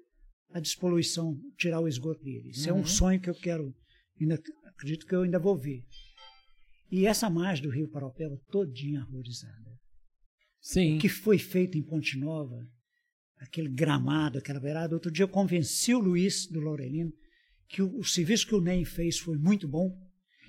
[0.52, 2.50] a despoluição, tirar o esgoto dele.
[2.50, 2.70] Isso uhum.
[2.70, 2.86] é um uhum.
[2.86, 3.74] sonho que eu quero,
[4.20, 5.86] ainda, acredito que eu ainda vou ver.
[6.91, 9.80] E essa margem do rio Paropeba todinha arborizada.
[10.60, 10.98] Sim.
[10.98, 12.68] O que foi feito em Ponte Nova,
[13.44, 14.96] aquele gramado, aquela beirada.
[14.96, 17.12] Outro dia eu convenci o Luiz do Laurelino
[17.68, 19.96] que o, o serviço que o NEM fez foi muito bom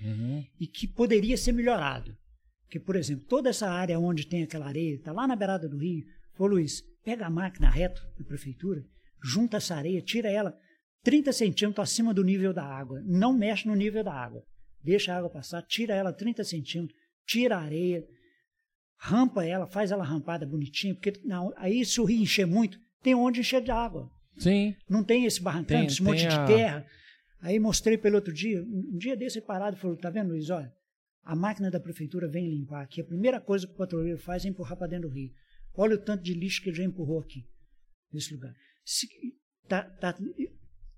[0.01, 0.45] uhum.
[0.59, 2.15] e que poderia ser melhorado.
[2.63, 5.77] Porque, por exemplo, toda essa área onde tem aquela areia, está lá na beirada do
[5.77, 6.03] rio.
[6.37, 8.83] Ô Luiz, pega a máquina reto da prefeitura,
[9.23, 10.57] junta essa areia, tira ela
[11.03, 13.01] 30 centímetros acima do nível da água.
[13.05, 14.43] Não mexe no nível da água.
[14.83, 18.03] Deixa a água passar, tira ela 30 centímetros, tira a areia,
[18.97, 23.13] rampa ela, faz ela rampada bonitinha, porque não, aí se o rio encher muito, tem
[23.13, 24.11] onde encher de água.
[24.39, 24.75] Sim.
[24.89, 26.29] Não tem esse barrancão, tem, esse monte a...
[26.29, 26.87] de terra.
[27.39, 30.73] Aí mostrei pelo outro dia, um dia desse parado, falou, tá vendo, Luiz, olha,
[31.23, 34.49] a máquina da prefeitura vem limpar aqui, a primeira coisa que o patrulheiro faz é
[34.49, 35.31] empurrar para dentro do rio.
[35.75, 37.45] Olha o tanto de lixo que ele já empurrou aqui,
[38.11, 38.51] nesse lugar.
[38.83, 39.07] Se,
[39.67, 40.17] tá, tá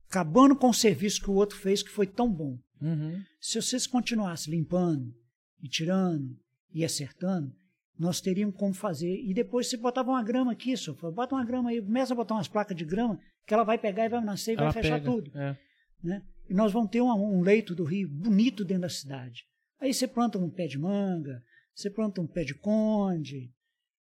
[0.08, 2.58] acabando com o serviço que o outro fez, que foi tão bom.
[2.82, 3.22] Uhum.
[3.41, 5.14] Se vocês continuassem limpando,
[5.62, 6.39] e tirando,
[6.72, 7.53] e acertando,
[7.98, 9.22] nós teríamos como fazer.
[9.24, 12.36] E depois você botava uma grama aqui, só bota uma grama aí, começa a botar
[12.36, 15.00] umas placas de grama, que ela vai pegar e vai nascer e ela vai fechar
[15.00, 15.32] pega, tudo.
[15.38, 15.58] É.
[16.04, 16.22] Né?
[16.50, 19.45] E nós vamos ter um, um leito do rio bonito dentro da cidade.
[19.80, 21.43] Aí você planta um pé de manga,
[21.74, 23.52] você planta um pé de conde,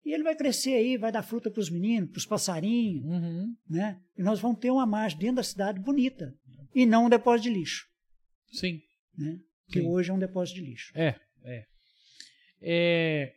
[0.05, 3.55] e ele vai crescer aí, vai dar fruta para os meninos, para os passarinhos, uhum.
[3.69, 3.99] né?
[4.17, 6.35] E nós vamos ter uma margem dentro da cidade bonita,
[6.75, 7.87] e não um depósito de lixo.
[8.51, 8.81] Sim.
[9.17, 9.39] Né?
[9.69, 9.87] Que Sim.
[9.87, 10.91] hoje é um depósito de lixo.
[10.95, 11.65] É, é.
[12.61, 13.33] É,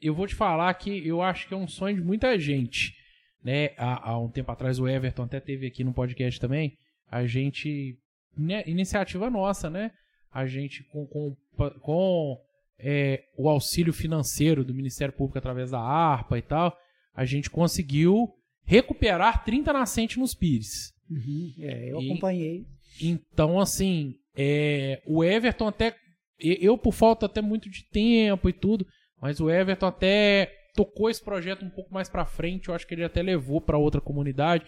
[0.00, 2.94] eu vou te falar que eu acho que é um sonho de muita gente.
[3.42, 3.70] Né?
[3.76, 6.76] Há, há um tempo atrás o Everton até teve aqui no podcast também.
[7.10, 7.98] A gente.
[8.36, 9.90] Né, iniciativa nossa, né?
[10.30, 11.36] A gente com, com,
[11.80, 12.40] com
[12.78, 16.76] é, o auxílio financeiro do Ministério Público através da ARPA e tal,
[17.14, 18.32] a gente conseguiu
[18.64, 20.92] recuperar 30 nascentes nos Pires.
[21.10, 22.66] Uhum, é, eu e, acompanhei.
[23.00, 25.96] Então, assim, é, o Everton até.
[26.38, 28.86] Eu, por falta até muito de tempo e tudo,
[29.20, 32.68] mas o Everton até tocou esse projeto um pouco mais para frente.
[32.68, 34.64] Eu acho que ele até levou para outra comunidade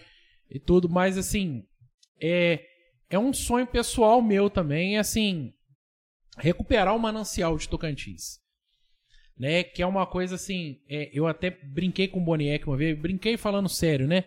[0.49, 1.63] e tudo, mas assim,
[2.21, 2.65] é,
[3.09, 5.53] é um sonho pessoal meu também, assim,
[6.37, 8.39] recuperar o manancial de Tocantins.
[9.39, 12.95] Né, que é uma coisa assim, é, eu até brinquei com o Boniek uma vez,
[12.99, 14.25] brinquei falando sério, né?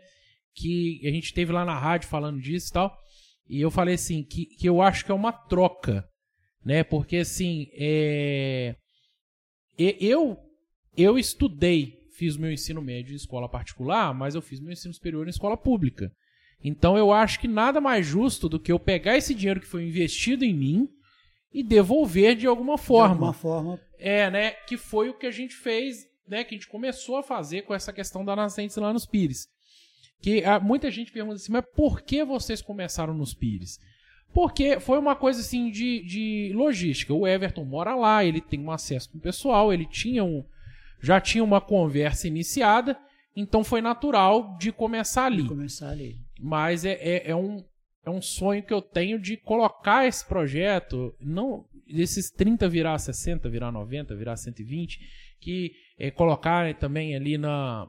[0.53, 2.99] Que a gente teve lá na rádio falando disso e tal.
[3.47, 6.09] E eu falei assim, que, que eu acho que é uma troca,
[6.65, 6.83] né?
[6.83, 8.75] Porque assim, é...
[9.79, 10.39] eu,
[10.97, 15.27] eu estudei, fiz meu ensino médio em escola particular, mas eu fiz meu ensino superior
[15.27, 16.13] em escola pública.
[16.63, 19.87] Então eu acho que nada mais justo do que eu pegar esse dinheiro que foi
[19.87, 20.89] investido em mim
[21.53, 23.09] e devolver de alguma forma.
[23.09, 23.81] De alguma forma.
[23.99, 24.51] É, né?
[24.51, 26.43] Que foi o que a gente fez, né?
[26.43, 29.47] Que a gente começou a fazer com essa questão da nascentes lá nos Pires.
[30.23, 33.79] Que ah, muita gente pergunta assim, mas por que vocês começaram nos Pires?
[34.35, 37.15] Porque foi uma coisa assim de, de logística.
[37.15, 40.45] O Everton mora lá, ele tem um acesso com o pessoal, ele tinha um.
[41.01, 42.99] Já tinha uma conversa iniciada,
[43.37, 45.43] então foi natural de começar ali.
[45.43, 46.17] De começar ali.
[46.41, 47.65] Mas é, é, é um,
[48.05, 53.49] é um sonho que eu tenho de colocar esse projeto, não desses 30 virar 60,
[53.49, 54.99] virar 90, virar 120,
[55.41, 57.89] que é colocar também ali na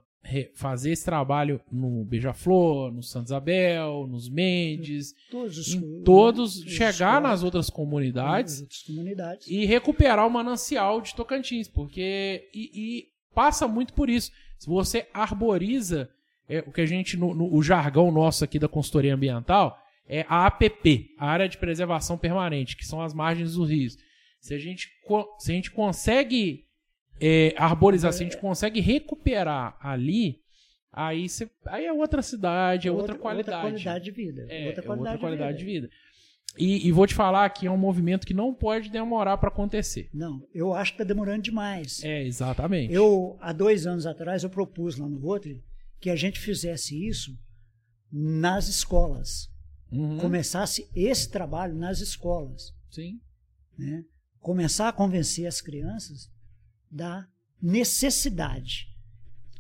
[0.54, 6.72] fazer esse trabalho no Beija-Flor, no Santa Isabel, nos Mendes, todos, em todos né?
[6.72, 13.08] chegar nas outras comunidades, outras comunidades, e recuperar o manancial de Tocantins, porque e, e
[13.34, 14.32] passa muito por isso.
[14.58, 16.10] Se você arboriza
[16.48, 20.26] é, o que a gente no, no, o jargão nosso aqui da consultoria ambiental, é
[20.30, 23.98] a APP, a área de preservação permanente, que são as margens dos rios.
[24.40, 24.90] Se a gente,
[25.40, 26.65] se a gente consegue
[27.20, 30.42] é, arborizar, se a gente consegue recuperar ali,
[30.92, 33.58] aí, cê, aí é outra cidade, é outra, outra qualidade.
[33.58, 34.46] Outra qualidade de vida.
[34.50, 35.88] É, outra qualidade, é outra qualidade de vida.
[35.88, 36.06] De vida.
[36.58, 40.10] E, e, vou te falar que é um movimento que não pode demorar para acontecer.
[40.14, 42.02] Não, eu acho que está demorando demais.
[42.02, 42.94] É, exatamente.
[42.94, 45.62] Eu, há dois anos atrás, eu propus lá no Rotary
[46.00, 47.38] que a gente fizesse isso
[48.10, 49.54] nas escolas
[49.92, 50.18] uhum.
[50.18, 52.74] começasse esse trabalho nas escolas.
[52.92, 53.20] Sim.
[53.78, 54.04] Né?
[54.40, 56.32] Começar a convencer as crianças
[56.96, 57.28] da
[57.62, 58.88] necessidade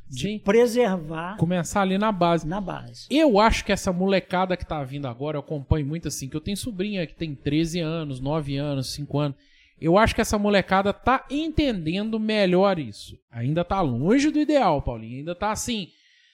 [0.07, 0.39] de Sim.
[0.39, 1.35] preservar.
[1.37, 2.47] Começar ali na base.
[2.47, 3.07] Na base.
[3.09, 6.41] Eu acho que essa molecada que tá vindo agora, eu acompanho muito assim, que eu
[6.41, 9.37] tenho sobrinha que tem 13 anos, 9 anos, 5 anos.
[9.81, 13.17] Eu acho que essa molecada tá entendendo melhor isso.
[13.29, 15.17] Ainda tá longe do ideal, Paulinho.
[15.17, 15.89] Ainda tá assim.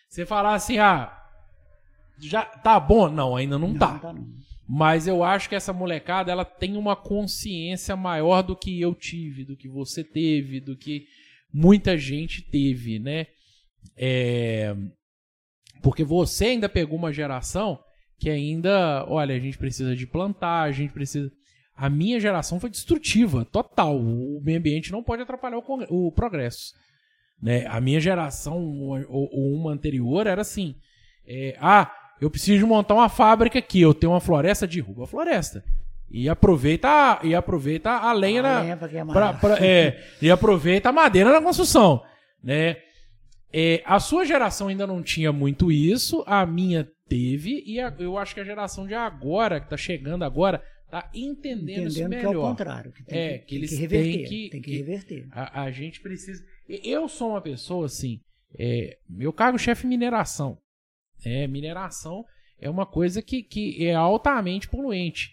[0.08, 1.12] Você falar assim, ah,
[2.20, 3.10] já tá bom?
[3.10, 3.98] Não, ainda não, não tá.
[3.98, 4.28] tá não.
[4.74, 9.44] Mas eu acho que essa molecada ela tem uma consciência maior do que eu tive,
[9.44, 11.08] do que você teve, do que
[11.54, 13.28] muita gente teve, né?
[13.98, 14.74] É...
[15.82, 17.84] Porque você ainda pegou uma geração
[18.18, 21.30] que ainda, olha, a gente precisa de plantar, a gente precisa.
[21.76, 24.00] A minha geração foi destrutiva, total.
[24.00, 26.74] O meio ambiente não pode atrapalhar o, o progresso.
[27.42, 27.66] Né?
[27.68, 30.76] A minha geração, ou, ou uma anterior, era assim:
[31.28, 31.92] é, ah,
[32.22, 35.64] eu preciso montar uma fábrica aqui, eu tenho uma floresta, derruba a floresta.
[36.10, 41.32] E aproveita, e aproveita a lenha, a lenha pra, pra, é, e aproveita a madeira
[41.32, 42.04] na construção,
[42.44, 42.78] né?
[43.52, 48.18] É, a sua geração ainda não tinha muito isso, a minha teve, e a, eu
[48.18, 52.30] acho que a geração de agora, que tá chegando agora, tá entendendo, entendendo isso melhor.
[52.30, 54.12] que é o contrário, que tem é, que, que eles tem que reverter.
[54.12, 55.28] Têm que, tem que reverter.
[55.32, 56.44] A, a, gente precisa.
[56.68, 58.20] Eu sou uma pessoa assim,
[58.60, 60.58] é, meu cargo-chefe mineração.
[61.26, 62.26] É, mineração
[62.60, 65.32] é uma coisa que, que é altamente poluente.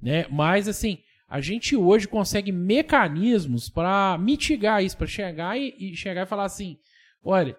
[0.00, 0.26] Né?
[0.30, 0.98] Mas, assim,
[1.28, 6.44] a gente hoje consegue mecanismos para mitigar isso, para chegar e, e, chegar e falar
[6.44, 6.78] assim:
[7.24, 7.56] olha,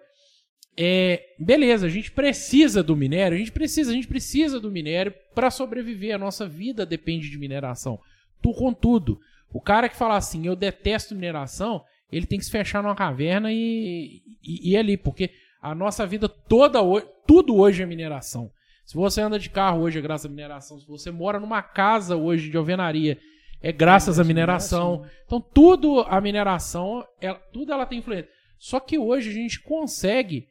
[0.76, 5.12] é, beleza, a gente precisa do minério, a gente precisa, a gente precisa do minério
[5.34, 6.14] para sobreviver.
[6.14, 7.98] A nossa vida depende de mineração.
[8.40, 9.20] Tu com tudo.
[9.52, 11.82] O cara que fala assim, eu detesto mineração,
[12.12, 15.30] ele tem que se fechar numa caverna e, e, e ali, porque
[15.60, 18.50] a nossa vida toda hoje, tudo hoje é mineração.
[18.84, 20.78] Se você anda de carro hoje é graças à mineração.
[20.80, 23.18] Se você mora numa casa hoje de alvenaria,
[23.60, 25.04] é graças à mineração.
[25.26, 28.30] Então tudo a mineração, ela, tudo ela tem influência.
[28.58, 30.48] Só que hoje a gente consegue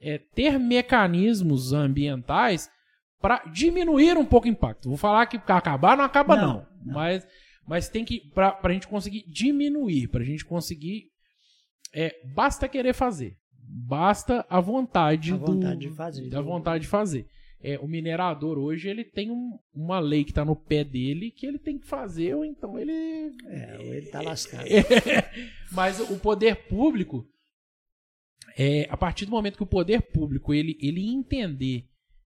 [0.00, 2.70] é, ter mecanismos ambientais
[3.20, 4.88] para diminuir um pouco o impacto.
[4.88, 6.94] Vou falar que acabar não acaba não, não, não.
[6.94, 7.26] mas
[7.66, 11.10] mas tem que para a gente conseguir diminuir, para a gente conseguir
[11.94, 13.36] é, basta querer fazer.
[13.76, 16.28] Basta a vontade, a vontade do, de fazer.
[16.28, 17.26] Da vontade de fazer.
[17.60, 21.44] é, o minerador hoje ele tem um- uma lei que está no pé dele que
[21.46, 22.92] ele tem que fazer, ou então ele.
[23.46, 24.64] É, ou ele tá lascado.
[25.72, 27.26] Mas o poder público,
[28.56, 31.84] é, a partir do momento que o poder público ele, ele entender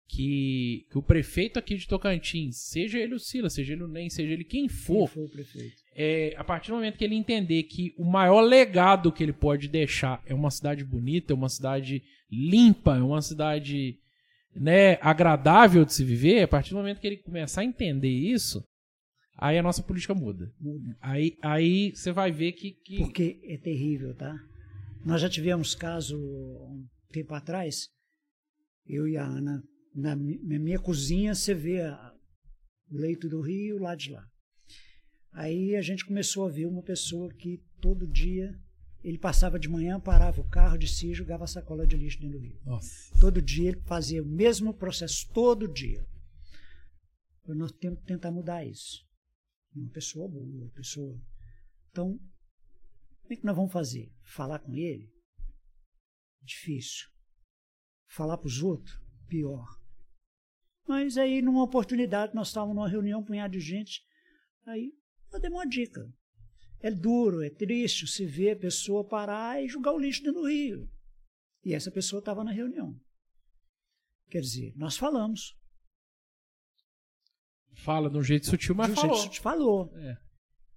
[0.09, 4.11] que, que o prefeito aqui de Tocantins, seja ele o Sila, seja ele o NEM,
[4.11, 5.77] seja ele quem for, Quem prefeito?
[5.95, 9.69] é, a partir do momento que ele entender que o maior legado que ele pode
[9.69, 13.99] deixar é uma cidade bonita, é uma cidade limpa, é uma cidade
[14.55, 18.65] né, agradável de se viver, a partir do momento que ele começar a entender isso,
[19.37, 20.53] aí a nossa política muda.
[20.61, 20.97] Muda.
[21.01, 22.73] Aí, aí você vai ver que.
[22.73, 22.99] que...
[22.99, 24.37] Porque é terrível, tá?
[25.05, 27.89] Nós já tivemos caso um tempo atrás,
[28.87, 29.63] eu e a Ana,
[29.95, 31.81] na, na minha cozinha, você vê
[32.91, 34.27] o leito do rio lá de lá.
[35.33, 38.59] Aí a gente começou a ver uma pessoa que todo dia
[39.03, 42.21] ele passava de manhã, parava o carro de si e jogava a sacola de lixo
[42.21, 42.59] dentro do rio.
[42.65, 43.19] Nossa.
[43.21, 46.07] Todo dia ele fazia o mesmo processo, todo dia.
[47.47, 49.05] Nós temos que tentar mudar isso.
[49.75, 51.21] Uma pessoa boa, uma pessoa.
[51.91, 54.11] Então, o que, que nós vamos fazer?
[54.23, 55.13] Falar com ele?
[56.43, 57.09] Difícil.
[58.09, 58.99] Falar para os outros?
[59.29, 59.84] Pior.
[60.87, 64.03] Mas aí, numa oportunidade, nós estávamos numa reunião, um punhado de gente,
[64.67, 64.93] aí
[65.33, 66.07] eu dei uma dica.
[66.81, 70.49] É duro, é triste se ver a pessoa parar e jogar o lixo dentro do
[70.49, 70.89] rio.
[71.65, 72.95] E essa pessoa estava na reunião.
[74.29, 75.57] Quer dizer, nós falamos.
[77.73, 79.17] Fala de um jeito sutil, mas De um falou.
[79.17, 79.97] jeito que falou.
[79.97, 80.17] É.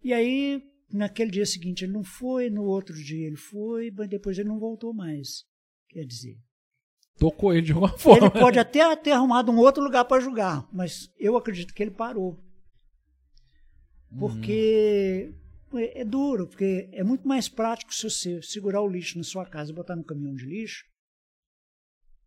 [0.01, 4.37] E aí, naquele dia seguinte ele não foi, no outro dia ele foi, mas depois
[4.39, 5.45] ele não voltou mais.
[5.89, 6.39] Quer dizer,
[7.17, 8.27] Tocou ele de alguma forma.
[8.27, 11.91] ele pode até ter arrumado um outro lugar para julgar, mas eu acredito que ele
[11.91, 12.39] parou.
[14.17, 15.33] Porque
[15.73, 19.45] é é duro, porque é muito mais prático se você segurar o lixo na sua
[19.45, 20.85] casa e botar no caminhão de lixo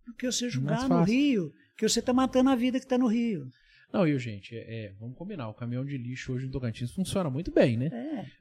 [0.07, 1.15] do que você jogar no fácil.
[1.15, 3.49] rio, que você está matando a vida que está no rio.
[3.93, 5.49] Não, e gente, é, é, vamos combinar.
[5.49, 7.91] O caminhão de lixo hoje em Tocantins funciona muito bem, né?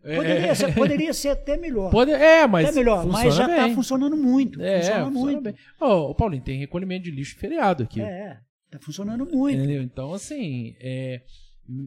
[0.03, 0.15] É.
[0.15, 1.89] Poderia, ser, poderia ser até melhor.
[1.89, 2.67] Pode, é, mas.
[2.67, 4.61] até melhor, mas já está funcionando muito.
[4.61, 5.41] É, funciona funciona muito.
[5.43, 5.55] bem.
[5.80, 7.99] Ô, ô, Paulinho, tem recolhimento de lixo feriado aqui.
[8.01, 9.57] É, está funcionando muito.
[9.57, 9.81] Entendeu?
[9.81, 11.21] Então, assim, é,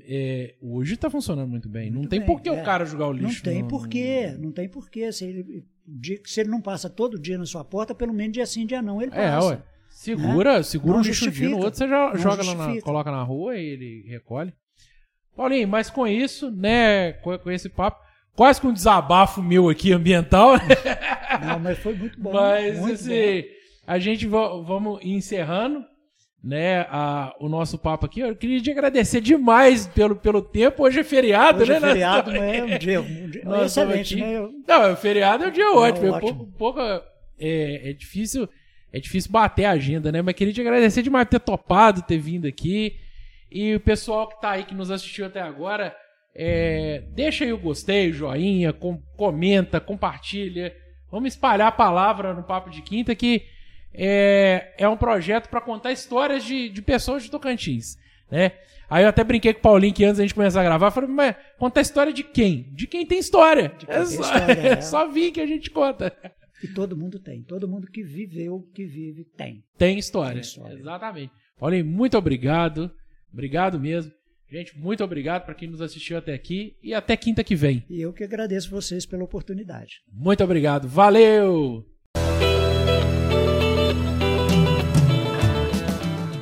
[0.09, 1.91] é, hoje tá funcionando muito bem.
[1.91, 2.53] não Muito tem bem, por que é.
[2.53, 3.43] o cara jogar o Não lixo.
[3.43, 5.13] tem no- porquê, não tem porquê.
[5.13, 5.65] Se ele,
[6.25, 9.01] se ele não passa todo dia na sua porta, pelo menos dia sim, dia não,
[9.01, 9.47] ele É, passa.
[9.49, 9.63] ué.
[10.03, 13.23] Segura, segura Não um dia no outro, você já Não joga lá na, coloca na
[13.23, 14.53] rua e ele recolhe.
[15.37, 17.99] Paulinho, mas com isso, né, com, com esse papo,
[18.35, 20.63] quase com um desabafo meu aqui ambiental, né?
[21.47, 22.33] Não, mas foi muito bom.
[22.33, 23.45] Mas muito assim,
[23.87, 25.85] a gente va- vamos encerrando,
[26.43, 28.21] né, a- o nosso papo aqui.
[28.21, 30.83] Eu queria te agradecer demais pelo, pelo tempo.
[30.83, 31.63] Hoje é feriado, bom.
[31.63, 31.77] Hoje né?
[31.77, 34.37] é nós feriado, estamos- mas é um dia, um dia Nós estamos excelente, né?
[34.37, 36.07] Eu- Não, o feriado é um dia ótimo.
[36.07, 36.35] É, ótimo.
[36.35, 36.81] pouco, pouco-
[37.39, 38.49] é, é difícil,
[38.93, 40.21] é difícil bater a agenda, né?
[40.23, 42.97] Mas queria te agradecer demais por ter topado, ter vindo aqui.
[43.51, 45.95] E o pessoal que tá aí, que nos assistiu até agora,
[46.35, 50.75] é, deixa aí o gostei, o joinha, com- comenta, compartilha.
[51.11, 53.43] Vamos espalhar a palavra no Papo de Quinta, que
[53.95, 57.99] é, é um projeto para contar histórias de, de pessoas de Tocantins,
[58.31, 58.53] né?
[58.89, 61.09] Aí eu até brinquei com o Paulinho que antes da gente começar a gravar, falei,
[61.09, 62.69] mas contar história de quem?
[62.75, 63.71] De quem tem história.
[63.79, 64.81] quem é tem só, história, é.
[64.83, 66.15] só vir que a gente conta.
[66.63, 67.43] E todo mundo tem.
[67.43, 69.65] Todo mundo que viveu, que vive, tem.
[69.77, 70.35] Tem história.
[70.35, 70.79] Tem história.
[70.79, 71.33] Exatamente.
[71.59, 72.91] Paulinho, muito obrigado.
[73.33, 74.13] Obrigado mesmo.
[74.51, 77.85] Gente, muito obrigado para quem nos assistiu até aqui e até quinta que vem.
[77.89, 80.03] E eu que agradeço vocês pela oportunidade.
[80.13, 80.87] Muito obrigado.
[80.87, 81.92] Valeu!